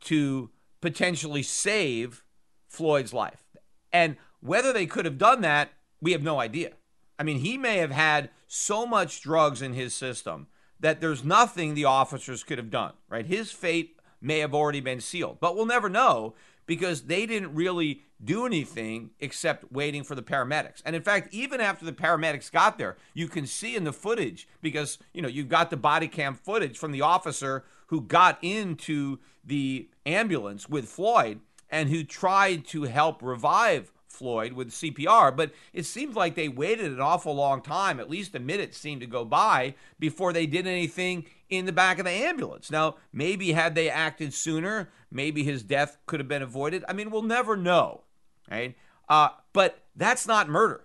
to 0.00 0.50
potentially 0.80 1.42
save 1.42 2.22
Floyd's 2.68 3.12
life. 3.12 3.44
And 3.92 4.16
whether 4.40 4.72
they 4.72 4.86
could 4.86 5.04
have 5.04 5.18
done 5.18 5.40
that, 5.42 5.70
we 6.00 6.12
have 6.12 6.22
no 6.22 6.40
idea. 6.40 6.72
I 7.18 7.22
mean, 7.22 7.38
he 7.38 7.56
may 7.56 7.78
have 7.78 7.90
had 7.90 8.30
so 8.48 8.84
much 8.86 9.22
drugs 9.22 9.62
in 9.62 9.74
his 9.74 9.94
system 9.94 10.48
that 10.82 11.00
there's 11.00 11.24
nothing 11.24 11.74
the 11.74 11.86
officers 11.86 12.44
could 12.44 12.58
have 12.58 12.70
done, 12.70 12.92
right? 13.08 13.24
His 13.24 13.50
fate 13.50 13.98
may 14.20 14.40
have 14.40 14.54
already 14.54 14.80
been 14.80 15.00
sealed, 15.00 15.38
but 15.40 15.56
we'll 15.56 15.64
never 15.64 15.88
know 15.88 16.34
because 16.66 17.02
they 17.02 17.24
didn't 17.24 17.54
really 17.54 18.02
do 18.22 18.46
anything 18.46 19.10
except 19.18 19.72
waiting 19.72 20.04
for 20.04 20.14
the 20.14 20.22
paramedics. 20.22 20.82
And 20.84 20.94
in 20.94 21.02
fact, 21.02 21.32
even 21.32 21.60
after 21.60 21.84
the 21.84 21.92
paramedics 21.92 22.50
got 22.52 22.78
there, 22.78 22.96
you 23.14 23.28
can 23.28 23.46
see 23.46 23.74
in 23.74 23.84
the 23.84 23.92
footage 23.92 24.48
because, 24.60 24.98
you 25.12 25.22
know, 25.22 25.28
you've 25.28 25.48
got 25.48 25.70
the 25.70 25.76
body 25.76 26.08
cam 26.08 26.34
footage 26.34 26.78
from 26.78 26.92
the 26.92 27.00
officer 27.00 27.64
who 27.86 28.00
got 28.00 28.38
into 28.42 29.18
the 29.44 29.88
ambulance 30.06 30.68
with 30.68 30.88
Floyd 30.88 31.40
and 31.68 31.88
who 31.88 32.04
tried 32.04 32.66
to 32.66 32.84
help 32.84 33.22
revive 33.22 33.92
Floyd 34.12 34.52
with 34.52 34.70
CPR, 34.70 35.34
but 35.34 35.52
it 35.72 35.84
seems 35.84 36.14
like 36.14 36.34
they 36.34 36.48
waited 36.48 36.92
an 36.92 37.00
awful 37.00 37.34
long 37.34 37.62
time. 37.62 37.98
At 37.98 38.10
least 38.10 38.34
a 38.34 38.40
minute 38.40 38.74
seemed 38.74 39.00
to 39.00 39.06
go 39.06 39.24
by 39.24 39.74
before 39.98 40.32
they 40.32 40.46
did 40.46 40.66
anything 40.66 41.24
in 41.48 41.66
the 41.66 41.72
back 41.72 41.98
of 41.98 42.04
the 42.04 42.10
ambulance. 42.10 42.70
Now, 42.70 42.96
maybe 43.12 43.52
had 43.52 43.74
they 43.74 43.90
acted 43.90 44.34
sooner, 44.34 44.90
maybe 45.10 45.42
his 45.42 45.62
death 45.62 45.98
could 46.06 46.20
have 46.20 46.28
been 46.28 46.42
avoided. 46.42 46.84
I 46.88 46.92
mean, 46.92 47.10
we'll 47.10 47.22
never 47.22 47.56
know, 47.56 48.02
right? 48.50 48.76
Uh, 49.08 49.30
but 49.52 49.82
that's 49.96 50.26
not 50.26 50.48
murder, 50.48 50.84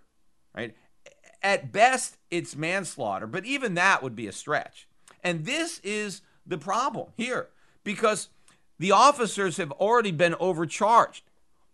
right? 0.56 0.76
At 1.44 1.72
best, 1.72 2.18
it's 2.32 2.56
manslaughter, 2.56 3.28
but 3.28 3.46
even 3.46 3.76
that 3.76 4.02
would 4.02 4.16
be 4.16 4.28
a 4.28 4.32
stretch. 4.32 4.88
And 5.24 5.46
this 5.46 5.80
is 5.84 6.22
the 6.46 6.58
problem 6.58 7.10
here 7.18 7.50
because 7.84 8.30
the 8.80 8.92
officers 8.92 9.58
have 9.58 9.72
already 9.74 10.12
been 10.12 10.36
overcharged. 10.40 11.24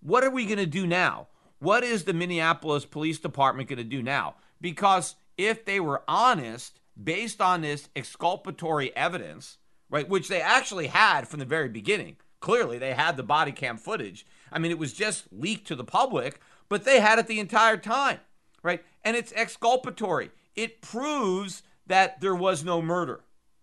What 0.02 0.24
are 0.24 0.30
we 0.30 0.46
going 0.46 0.58
to 0.58 0.66
do 0.66 0.86
now? 0.86 1.28
What 1.64 1.86
is 1.86 2.04
the 2.04 2.12
Minneapolis 2.12 2.84
Police 2.84 3.20
Department 3.20 3.70
going 3.70 3.78
to 3.78 3.86
do 3.86 4.04
now? 4.04 4.36
Because 4.60 5.16
if 5.38 5.64
they 5.64 5.80
were 5.80 6.04
honest, 6.10 6.82
based 7.02 7.40
on 7.40 7.62
this 7.62 7.88
exculpatory 7.96 8.94
evidence, 8.98 9.60
right, 9.90 10.10
which 10.10 10.28
they 10.28 10.42
actually 10.42 10.88
had 10.88 11.26
from 11.26 11.40
the 11.40 11.46
very 11.46 11.70
beginning, 11.70 12.18
clearly 12.42 12.78
they 12.78 12.94
had 12.94 13.16
the 13.16 13.24
body 13.24 13.54
cam 13.54 13.78
footage. 13.78 14.26
I 14.52 14.60
mean, 14.60 14.72
it 14.72 14.78
was 14.78 14.92
just 14.92 15.32
leaked 15.32 15.66
to 15.68 15.76
the 15.78 15.86
public, 15.86 16.42
but 16.68 16.84
they 16.84 17.00
had 17.00 17.18
it 17.18 17.28
the 17.28 17.40
entire 17.40 17.78
time, 17.78 18.20
right? 18.62 18.84
And 19.06 19.16
it's 19.16 19.32
exculpatory. 19.32 20.32
It 20.58 20.82
proves 20.82 21.64
that 21.88 22.20
there 22.20 22.36
was 22.36 22.66
no 22.66 22.82
murder, 22.82 23.22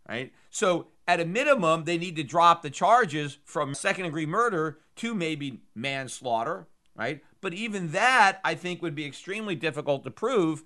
right? 0.08 0.32
So 0.48 0.86
at 1.06 1.20
a 1.20 1.26
minimum, 1.26 1.84
they 1.84 1.98
need 1.98 2.16
to 2.16 2.22
drop 2.22 2.62
the 2.62 2.70
charges 2.70 3.36
from 3.44 3.74
second 3.74 4.04
degree 4.04 4.24
murder 4.24 4.78
to 4.96 5.14
maybe 5.14 5.60
manslaughter, 5.74 6.66
right? 6.94 7.22
But 7.40 7.54
even 7.54 7.92
that, 7.92 8.40
I 8.44 8.54
think, 8.54 8.82
would 8.82 8.94
be 8.94 9.06
extremely 9.06 9.54
difficult 9.54 10.04
to 10.04 10.10
prove 10.10 10.62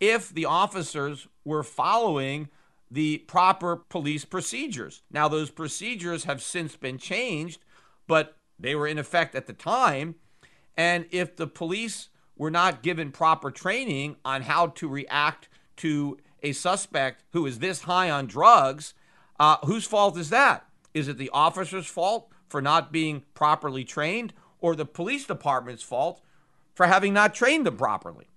if 0.00 0.30
the 0.30 0.44
officers 0.44 1.28
were 1.44 1.62
following 1.62 2.48
the 2.90 3.18
proper 3.18 3.76
police 3.76 4.24
procedures. 4.24 5.02
Now, 5.10 5.28
those 5.28 5.50
procedures 5.50 6.24
have 6.24 6.42
since 6.42 6.76
been 6.76 6.98
changed, 6.98 7.60
but 8.06 8.36
they 8.58 8.74
were 8.74 8.86
in 8.86 8.98
effect 8.98 9.34
at 9.34 9.46
the 9.46 9.52
time. 9.52 10.16
And 10.76 11.06
if 11.10 11.36
the 11.36 11.46
police 11.46 12.08
were 12.36 12.50
not 12.50 12.82
given 12.82 13.10
proper 13.12 13.50
training 13.50 14.16
on 14.24 14.42
how 14.42 14.68
to 14.68 14.88
react 14.88 15.48
to 15.78 16.18
a 16.42 16.52
suspect 16.52 17.24
who 17.32 17.46
is 17.46 17.58
this 17.58 17.82
high 17.82 18.10
on 18.10 18.26
drugs, 18.26 18.94
uh, 19.40 19.56
whose 19.64 19.86
fault 19.86 20.16
is 20.16 20.30
that? 20.30 20.66
Is 20.94 21.08
it 21.08 21.18
the 21.18 21.30
officer's 21.30 21.86
fault 21.86 22.30
for 22.48 22.62
not 22.62 22.92
being 22.92 23.24
properly 23.34 23.84
trained 23.84 24.32
or 24.60 24.74
the 24.74 24.86
police 24.86 25.26
department's 25.26 25.82
fault 25.82 26.20
for 26.74 26.86
having 26.86 27.12
not 27.12 27.34
trained 27.34 27.66
them 27.66 27.76
properly? 27.76 28.28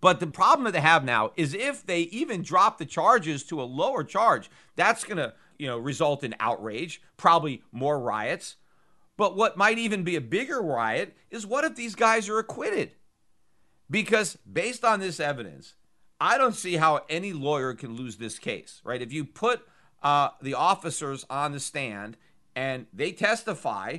But 0.00 0.20
the 0.20 0.26
problem 0.26 0.64
that 0.64 0.72
they 0.72 0.80
have 0.80 1.02
now 1.02 1.32
is 1.34 1.54
if 1.54 1.86
they 1.86 2.00
even 2.00 2.42
drop 2.42 2.76
the 2.76 2.84
charges 2.84 3.42
to 3.44 3.62
a 3.62 3.64
lower 3.64 4.04
charge, 4.04 4.50
that's 4.76 5.02
going 5.02 5.16
to, 5.16 5.32
you 5.58 5.66
know, 5.66 5.78
result 5.78 6.22
in 6.22 6.34
outrage, 6.38 7.00
probably 7.16 7.62
more 7.72 7.98
riots. 7.98 8.56
But 9.16 9.34
what 9.34 9.56
might 9.56 9.78
even 9.78 10.04
be 10.04 10.16
a 10.16 10.20
bigger 10.20 10.60
riot 10.60 11.16
is 11.30 11.46
what 11.46 11.64
if 11.64 11.74
these 11.74 11.94
guys 11.94 12.28
are 12.28 12.38
acquitted? 12.38 12.92
Because 13.90 14.36
based 14.50 14.84
on 14.84 15.00
this 15.00 15.20
evidence, 15.20 15.74
I 16.20 16.36
don't 16.36 16.54
see 16.54 16.76
how 16.76 17.04
any 17.08 17.32
lawyer 17.32 17.72
can 17.74 17.96
lose 17.96 18.16
this 18.16 18.38
case, 18.38 18.80
right? 18.84 19.00
If 19.00 19.12
you 19.12 19.24
put 19.24 19.66
uh, 20.02 20.30
the 20.42 20.54
officers 20.54 21.24
on 21.30 21.52
the 21.52 21.60
stand 21.60 22.16
and 22.54 22.86
they 22.92 23.12
testify, 23.12 23.98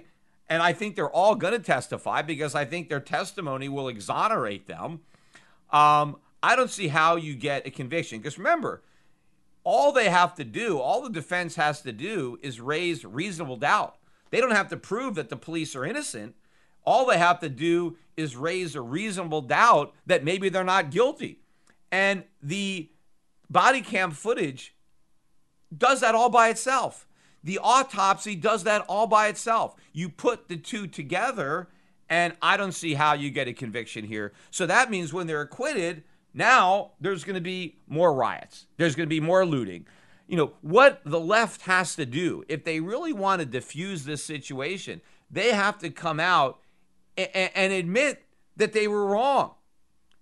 and 0.49 0.61
I 0.61 0.73
think 0.73 0.95
they're 0.95 1.09
all 1.09 1.35
going 1.35 1.53
to 1.53 1.59
testify 1.59 2.21
because 2.21 2.55
I 2.55 2.65
think 2.65 2.89
their 2.89 2.99
testimony 2.99 3.67
will 3.67 3.87
exonerate 3.87 4.67
them. 4.67 5.01
Um, 5.71 6.17
I 6.43 6.55
don't 6.55 6.69
see 6.69 6.89
how 6.89 7.15
you 7.15 7.35
get 7.35 7.65
a 7.65 7.71
conviction. 7.71 8.19
Because 8.19 8.37
remember, 8.37 8.83
all 9.63 9.91
they 9.91 10.09
have 10.09 10.35
to 10.35 10.43
do, 10.43 10.79
all 10.79 11.01
the 11.01 11.09
defense 11.09 11.55
has 11.55 11.81
to 11.81 11.91
do 11.91 12.37
is 12.43 12.61
raise 12.61 13.03
reasonable 13.03 13.57
doubt. 13.57 13.95
They 14.29 14.39
don't 14.39 14.51
have 14.51 14.69
to 14.69 14.77
prove 14.77 15.15
that 15.15 15.29
the 15.29 15.37
police 15.37 15.75
are 15.75 15.85
innocent. 15.85 16.35
All 16.85 17.07
they 17.07 17.17
have 17.17 17.39
to 17.39 17.49
do 17.49 17.97
is 18.15 18.35
raise 18.35 18.75
a 18.75 18.81
reasonable 18.81 19.41
doubt 19.41 19.93
that 20.05 20.23
maybe 20.23 20.49
they're 20.49 20.63
not 20.63 20.91
guilty. 20.91 21.39
And 21.91 22.23
the 22.43 22.89
body 23.49 23.81
cam 23.81 24.11
footage 24.11 24.75
does 25.75 26.01
that 26.01 26.13
all 26.13 26.29
by 26.29 26.49
itself. 26.49 27.07
The 27.45 27.59
autopsy 27.59 28.35
does 28.35 28.63
that 28.63 28.83
all 28.89 29.05
by 29.05 29.27
itself. 29.27 29.75
You 29.93 30.09
put 30.09 30.49
the 30.49 30.57
two 30.57 30.87
together, 30.87 31.69
and 32.09 32.33
I 32.41 32.57
don't 32.57 32.71
see 32.71 32.95
how 32.95 33.13
you 33.13 33.29
get 33.29 33.47
a 33.47 33.53
conviction 33.53 34.03
here. 34.03 34.33
So 34.49 34.65
that 34.65 34.89
means 34.89 35.13
when 35.13 35.27
they're 35.27 35.41
acquitted, 35.41 36.03
now 36.33 36.93
there's 36.99 37.23
going 37.23 37.35
to 37.35 37.41
be 37.41 37.77
more 37.87 38.13
riots, 38.13 38.65
there's 38.77 38.95
going 38.95 39.07
to 39.07 39.15
be 39.15 39.19
more 39.19 39.45
looting. 39.45 39.85
You 40.27 40.37
know, 40.37 40.53
what 40.61 41.01
the 41.05 41.19
left 41.19 41.61
has 41.61 41.95
to 41.97 42.05
do, 42.07 42.43
if 42.49 42.63
they 42.63 42.79
really 42.79 43.13
want 43.13 43.41
to 43.41 43.45
diffuse 43.45 44.05
this 44.05 44.23
situation, 44.23 45.01
they 45.29 45.51
have 45.51 45.77
to 45.79 45.91
come 45.91 46.19
out 46.19 46.59
and, 47.15 47.51
and 47.53 47.71
admit 47.71 48.23
that 48.57 48.73
they 48.73 48.87
were 48.87 49.05
wrong, 49.05 49.53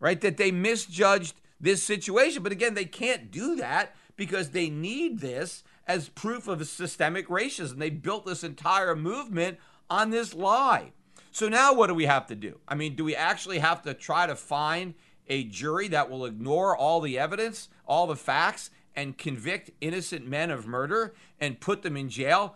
right? 0.01 0.19
That 0.19 0.35
they 0.35 0.51
misjudged 0.51 1.35
this 1.57 1.81
situation. 1.81 2.43
But 2.43 2.51
again, 2.51 2.73
they 2.73 2.83
can't 2.83 3.31
do 3.31 3.55
that 3.55 3.95
because 4.17 4.49
they 4.49 4.69
need 4.69 5.19
this 5.19 5.63
as 5.87 6.09
proof 6.09 6.47
of 6.47 6.65
systemic 6.67 7.27
racism. 7.27 7.77
They 7.77 7.89
built 7.89 8.25
this 8.25 8.43
entire 8.43 8.95
movement 8.95 9.57
on 9.89 10.09
this 10.09 10.33
lie. 10.33 10.91
So 11.31 11.49
now 11.49 11.73
what 11.73 11.87
do 11.87 11.93
we 11.93 12.05
have 12.05 12.27
to 12.27 12.35
do? 12.35 12.59
I 12.67 12.75
mean, 12.75 12.95
do 12.95 13.03
we 13.03 13.15
actually 13.15 13.59
have 13.59 13.81
to 13.83 13.93
try 13.93 14.27
to 14.27 14.35
find 14.35 14.93
a 15.27 15.43
jury 15.45 15.87
that 15.89 16.09
will 16.09 16.25
ignore 16.25 16.75
all 16.77 17.01
the 17.01 17.17
evidence, 17.17 17.69
all 17.85 18.07
the 18.07 18.15
facts, 18.15 18.69
and 18.95 19.17
convict 19.17 19.71
innocent 19.81 20.27
men 20.27 20.51
of 20.51 20.67
murder 20.67 21.15
and 21.39 21.59
put 21.59 21.81
them 21.81 21.97
in 21.97 22.09
jail 22.09 22.55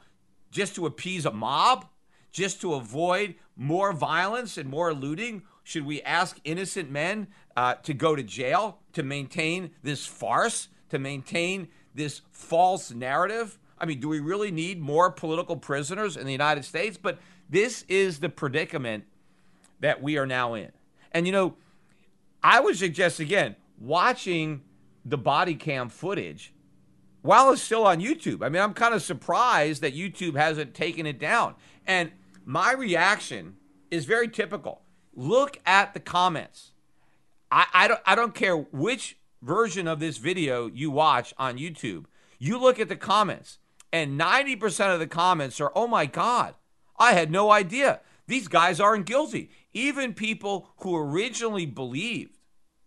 just 0.51 0.75
to 0.75 0.85
appease 0.85 1.25
a 1.25 1.31
mob, 1.31 1.87
just 2.31 2.61
to 2.61 2.75
avoid 2.75 3.35
more 3.55 3.93
violence 3.93 4.57
and 4.57 4.69
more 4.69 4.93
looting? 4.93 5.43
Should 5.63 5.85
we 5.85 6.01
ask 6.03 6.39
innocent 6.43 6.91
men 6.91 7.27
uh, 7.55 7.75
to 7.83 7.93
go 7.93 8.15
to 8.15 8.23
jail 8.23 8.79
to 8.93 9.03
maintain 9.03 9.71
this 9.81 10.05
farce, 10.05 10.67
to 10.89 10.99
maintain 10.99 11.69
this 11.97 12.21
false 12.31 12.91
narrative? 12.91 13.59
I 13.77 13.85
mean, 13.85 13.99
do 13.99 14.07
we 14.07 14.19
really 14.19 14.51
need 14.51 14.79
more 14.79 15.11
political 15.11 15.57
prisoners 15.57 16.15
in 16.15 16.25
the 16.25 16.31
United 16.31 16.63
States? 16.63 16.97
But 16.97 17.19
this 17.49 17.83
is 17.87 18.19
the 18.19 18.29
predicament 18.29 19.03
that 19.79 20.01
we 20.01 20.17
are 20.17 20.25
now 20.25 20.53
in. 20.53 20.71
And, 21.11 21.25
you 21.25 21.31
know, 21.31 21.55
I 22.41 22.59
would 22.59 22.77
suggest, 22.77 23.19
again, 23.19 23.55
watching 23.79 24.61
the 25.05 25.17
body 25.17 25.55
cam 25.55 25.89
footage 25.89 26.53
while 27.21 27.51
it's 27.51 27.61
still 27.61 27.85
on 27.85 27.99
YouTube. 27.99 28.43
I 28.43 28.49
mean, 28.49 28.61
I'm 28.61 28.73
kind 28.73 28.93
of 28.93 29.01
surprised 29.01 29.81
that 29.81 29.95
YouTube 29.95 30.35
hasn't 30.35 30.73
taken 30.73 31.05
it 31.05 31.19
down. 31.19 31.55
And 31.85 32.11
my 32.45 32.73
reaction 32.73 33.57
is 33.91 34.05
very 34.05 34.27
typical. 34.27 34.81
Look 35.13 35.59
at 35.65 35.93
the 35.93 35.99
comments. 35.99 36.71
I, 37.51 37.65
I, 37.73 37.87
don't, 37.87 38.01
I 38.05 38.15
don't 38.15 38.35
care 38.35 38.57
which 38.57 39.17
version 39.47 39.87
of 39.87 39.99
this 39.99 40.17
video 40.17 40.67
you 40.67 40.91
watch 40.91 41.33
on 41.37 41.57
YouTube. 41.57 42.05
You 42.37 42.59
look 42.59 42.79
at 42.79 42.89
the 42.89 42.97
comments, 42.97 43.57
and 43.91 44.19
90% 44.19 44.93
of 44.93 44.99
the 44.99 45.07
comments 45.07 45.61
are, 45.61 45.71
oh 45.73 45.87
my 45.87 46.05
God, 46.05 46.55
I 46.99 47.13
had 47.13 47.31
no 47.31 47.49
idea. 47.49 48.01
These 48.27 48.49
guys 48.49 48.79
aren't 48.79 49.05
guilty. 49.05 49.49
Even 49.73 50.13
people 50.13 50.69
who 50.79 50.95
originally 50.95 51.65
believed 51.65 52.37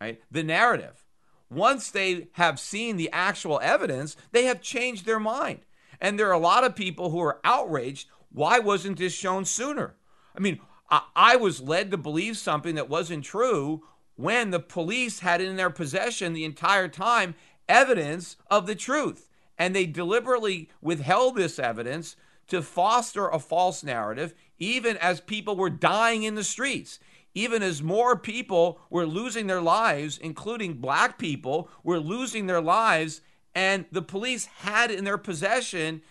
right, 0.00 0.20
the 0.30 0.42
narrative, 0.42 1.02
once 1.50 1.90
they 1.90 2.28
have 2.32 2.61
seen 2.61 2.96
the 2.96 3.11
actual 3.11 3.58
evidence, 3.62 4.16
they 4.32 4.44
have 4.44 4.61
changed 4.61 5.06
their 5.06 5.18
mind. 5.18 5.61
And 6.00 6.18
there 6.18 6.28
are 6.28 6.32
a 6.32 6.38
lot 6.38 6.64
of 6.64 6.76
people 6.76 7.11
who 7.11 7.20
are 7.20 7.40
outraged. 7.42 8.08
Why 8.30 8.58
wasn't 8.58 8.98
this 8.98 9.14
shown 9.14 9.46
sooner? 9.46 9.96
I 10.36 10.40
mean, 10.40 10.61
I, 10.90 11.02
I 11.16 11.36
was 11.36 11.61
led 11.61 11.90
to 11.90 11.96
believe 11.96 12.36
something 12.36 12.74
that 12.74 12.90
wasn't 12.90 13.24
true 13.24 13.82
when 14.20 14.50
the 14.50 14.60
police 14.60 15.20
had 15.20 15.40
in 15.40 15.56
their 15.56 15.70
possession 15.70 16.32
the 16.32 16.44
entire 16.44 16.88
time 16.88 17.34
evidence 17.68 18.36
of 18.50 18.66
the 18.66 18.74
truth. 18.74 19.28
And 19.58 19.74
they 19.74 19.86
deliberately 19.86 20.70
withheld 20.80 21.36
this 21.36 21.58
evidence 21.58 22.16
to 22.48 22.62
foster 22.62 23.28
a 23.28 23.38
false 23.38 23.84
narrative, 23.84 24.34
even 24.58 24.96
as 24.96 25.20
people 25.20 25.56
were 25.56 25.70
dying 25.70 26.22
in 26.22 26.34
the 26.34 26.44
streets. 26.44 26.98
Even 27.34 27.62
as 27.62 27.82
more 27.82 28.16
people 28.16 28.80
were 28.90 29.06
losing 29.06 29.46
their 29.46 29.60
lives, 29.60 30.18
including 30.18 30.74
black 30.74 31.16
people, 31.16 31.68
were 31.84 32.00
losing 32.00 32.46
their 32.46 32.60
lives, 32.60 33.20
and 33.54 33.84
the 33.92 34.02
police 34.02 34.46
had 34.46 34.90
in 34.90 35.04
their 35.04 35.18
possession 35.18 36.02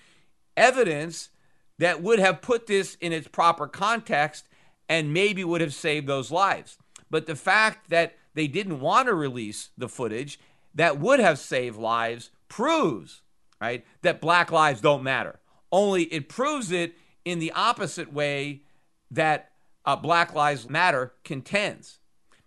evidence 0.56 1.30
that 1.78 2.02
would 2.02 2.20
have 2.20 2.42
put 2.42 2.68
this 2.68 2.96
in 3.02 3.12
its 3.12 3.28
proper 3.28 3.68
context 3.68 4.48
and 4.88 5.14
maybe 5.14 5.44
would 5.44 5.62
have 5.62 5.74
saved 5.74 6.08
those 6.08 6.32
lives. 6.32 6.78
But 7.10 7.26
the 7.26 7.36
fact 7.36 7.90
that 7.90 8.16
they 8.34 8.48
didn't 8.48 8.80
want 8.80 9.08
to 9.08 9.14
release 9.14 9.70
the 9.78 9.90
footage 9.90 10.40
that 10.76 11.00
would 11.00 11.20
have 11.20 11.40
saved 11.40 11.78
lives 11.78 12.32
proves, 12.48 13.22
right, 13.60 13.86
that 14.02 14.22
black 14.22 14.52
lives 14.52 14.82
don't 14.82 15.04
matter. 15.04 15.40
Only 15.72 16.04
it 16.04 16.30
proves 16.30 16.72
it 16.72 16.96
in 17.26 17.40
the 17.40 17.52
opposite 17.52 18.12
way 18.14 18.64
that 19.12 19.52
uh, 19.86 19.96
Black 19.96 20.34
Lives 20.34 20.70
Matter 20.70 21.14
contends. 21.24 22.00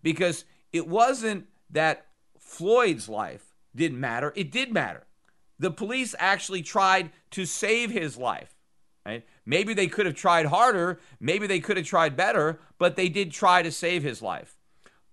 Because 0.02 0.44
it 0.72 0.88
wasn't 0.88 1.46
that 1.70 2.06
Floyd's 2.38 3.08
life 3.08 3.54
didn't 3.74 4.00
matter, 4.00 4.32
it 4.36 4.50
did 4.50 4.72
matter. 4.72 5.06
The 5.58 5.70
police 5.70 6.14
actually 6.18 6.62
tried 6.62 7.10
to 7.30 7.46
save 7.46 7.90
his 7.90 8.16
life. 8.16 8.54
Right? 9.04 9.24
Maybe 9.44 9.74
they 9.74 9.88
could 9.88 10.06
have 10.06 10.14
tried 10.14 10.46
harder, 10.46 11.00
maybe 11.18 11.46
they 11.46 11.58
could 11.58 11.76
have 11.76 11.86
tried 11.86 12.16
better, 12.16 12.60
but 12.78 12.94
they 12.94 13.08
did 13.08 13.32
try 13.32 13.62
to 13.62 13.72
save 13.72 14.02
his 14.02 14.22
life. 14.22 14.56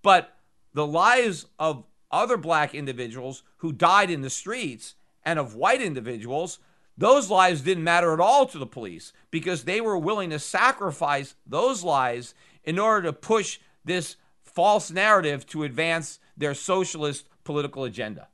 But 0.02 0.36
the 0.72 0.86
lives 0.86 1.46
of 1.58 1.84
other 2.10 2.36
black 2.36 2.74
individuals 2.74 3.42
who 3.58 3.72
died 3.72 4.10
in 4.10 4.22
the 4.22 4.30
streets 4.30 4.94
and 5.24 5.38
of 5.38 5.54
white 5.54 5.82
individuals, 5.82 6.60
those 6.96 7.30
lives 7.30 7.62
didn't 7.62 7.84
matter 7.84 8.12
at 8.12 8.20
all 8.20 8.46
to 8.46 8.58
the 8.58 8.66
police 8.66 9.12
because 9.30 9.64
they 9.64 9.80
were 9.80 9.98
willing 9.98 10.30
to 10.30 10.38
sacrifice 10.38 11.34
those 11.46 11.82
lives 11.82 12.34
in 12.64 12.78
order 12.78 13.02
to 13.08 13.12
push 13.12 13.58
this 13.84 14.16
false 14.42 14.90
narrative 14.90 15.46
to 15.46 15.64
advance 15.64 16.18
their 16.36 16.54
socialist 16.54 17.26
political 17.44 17.84
agenda. 17.84 18.28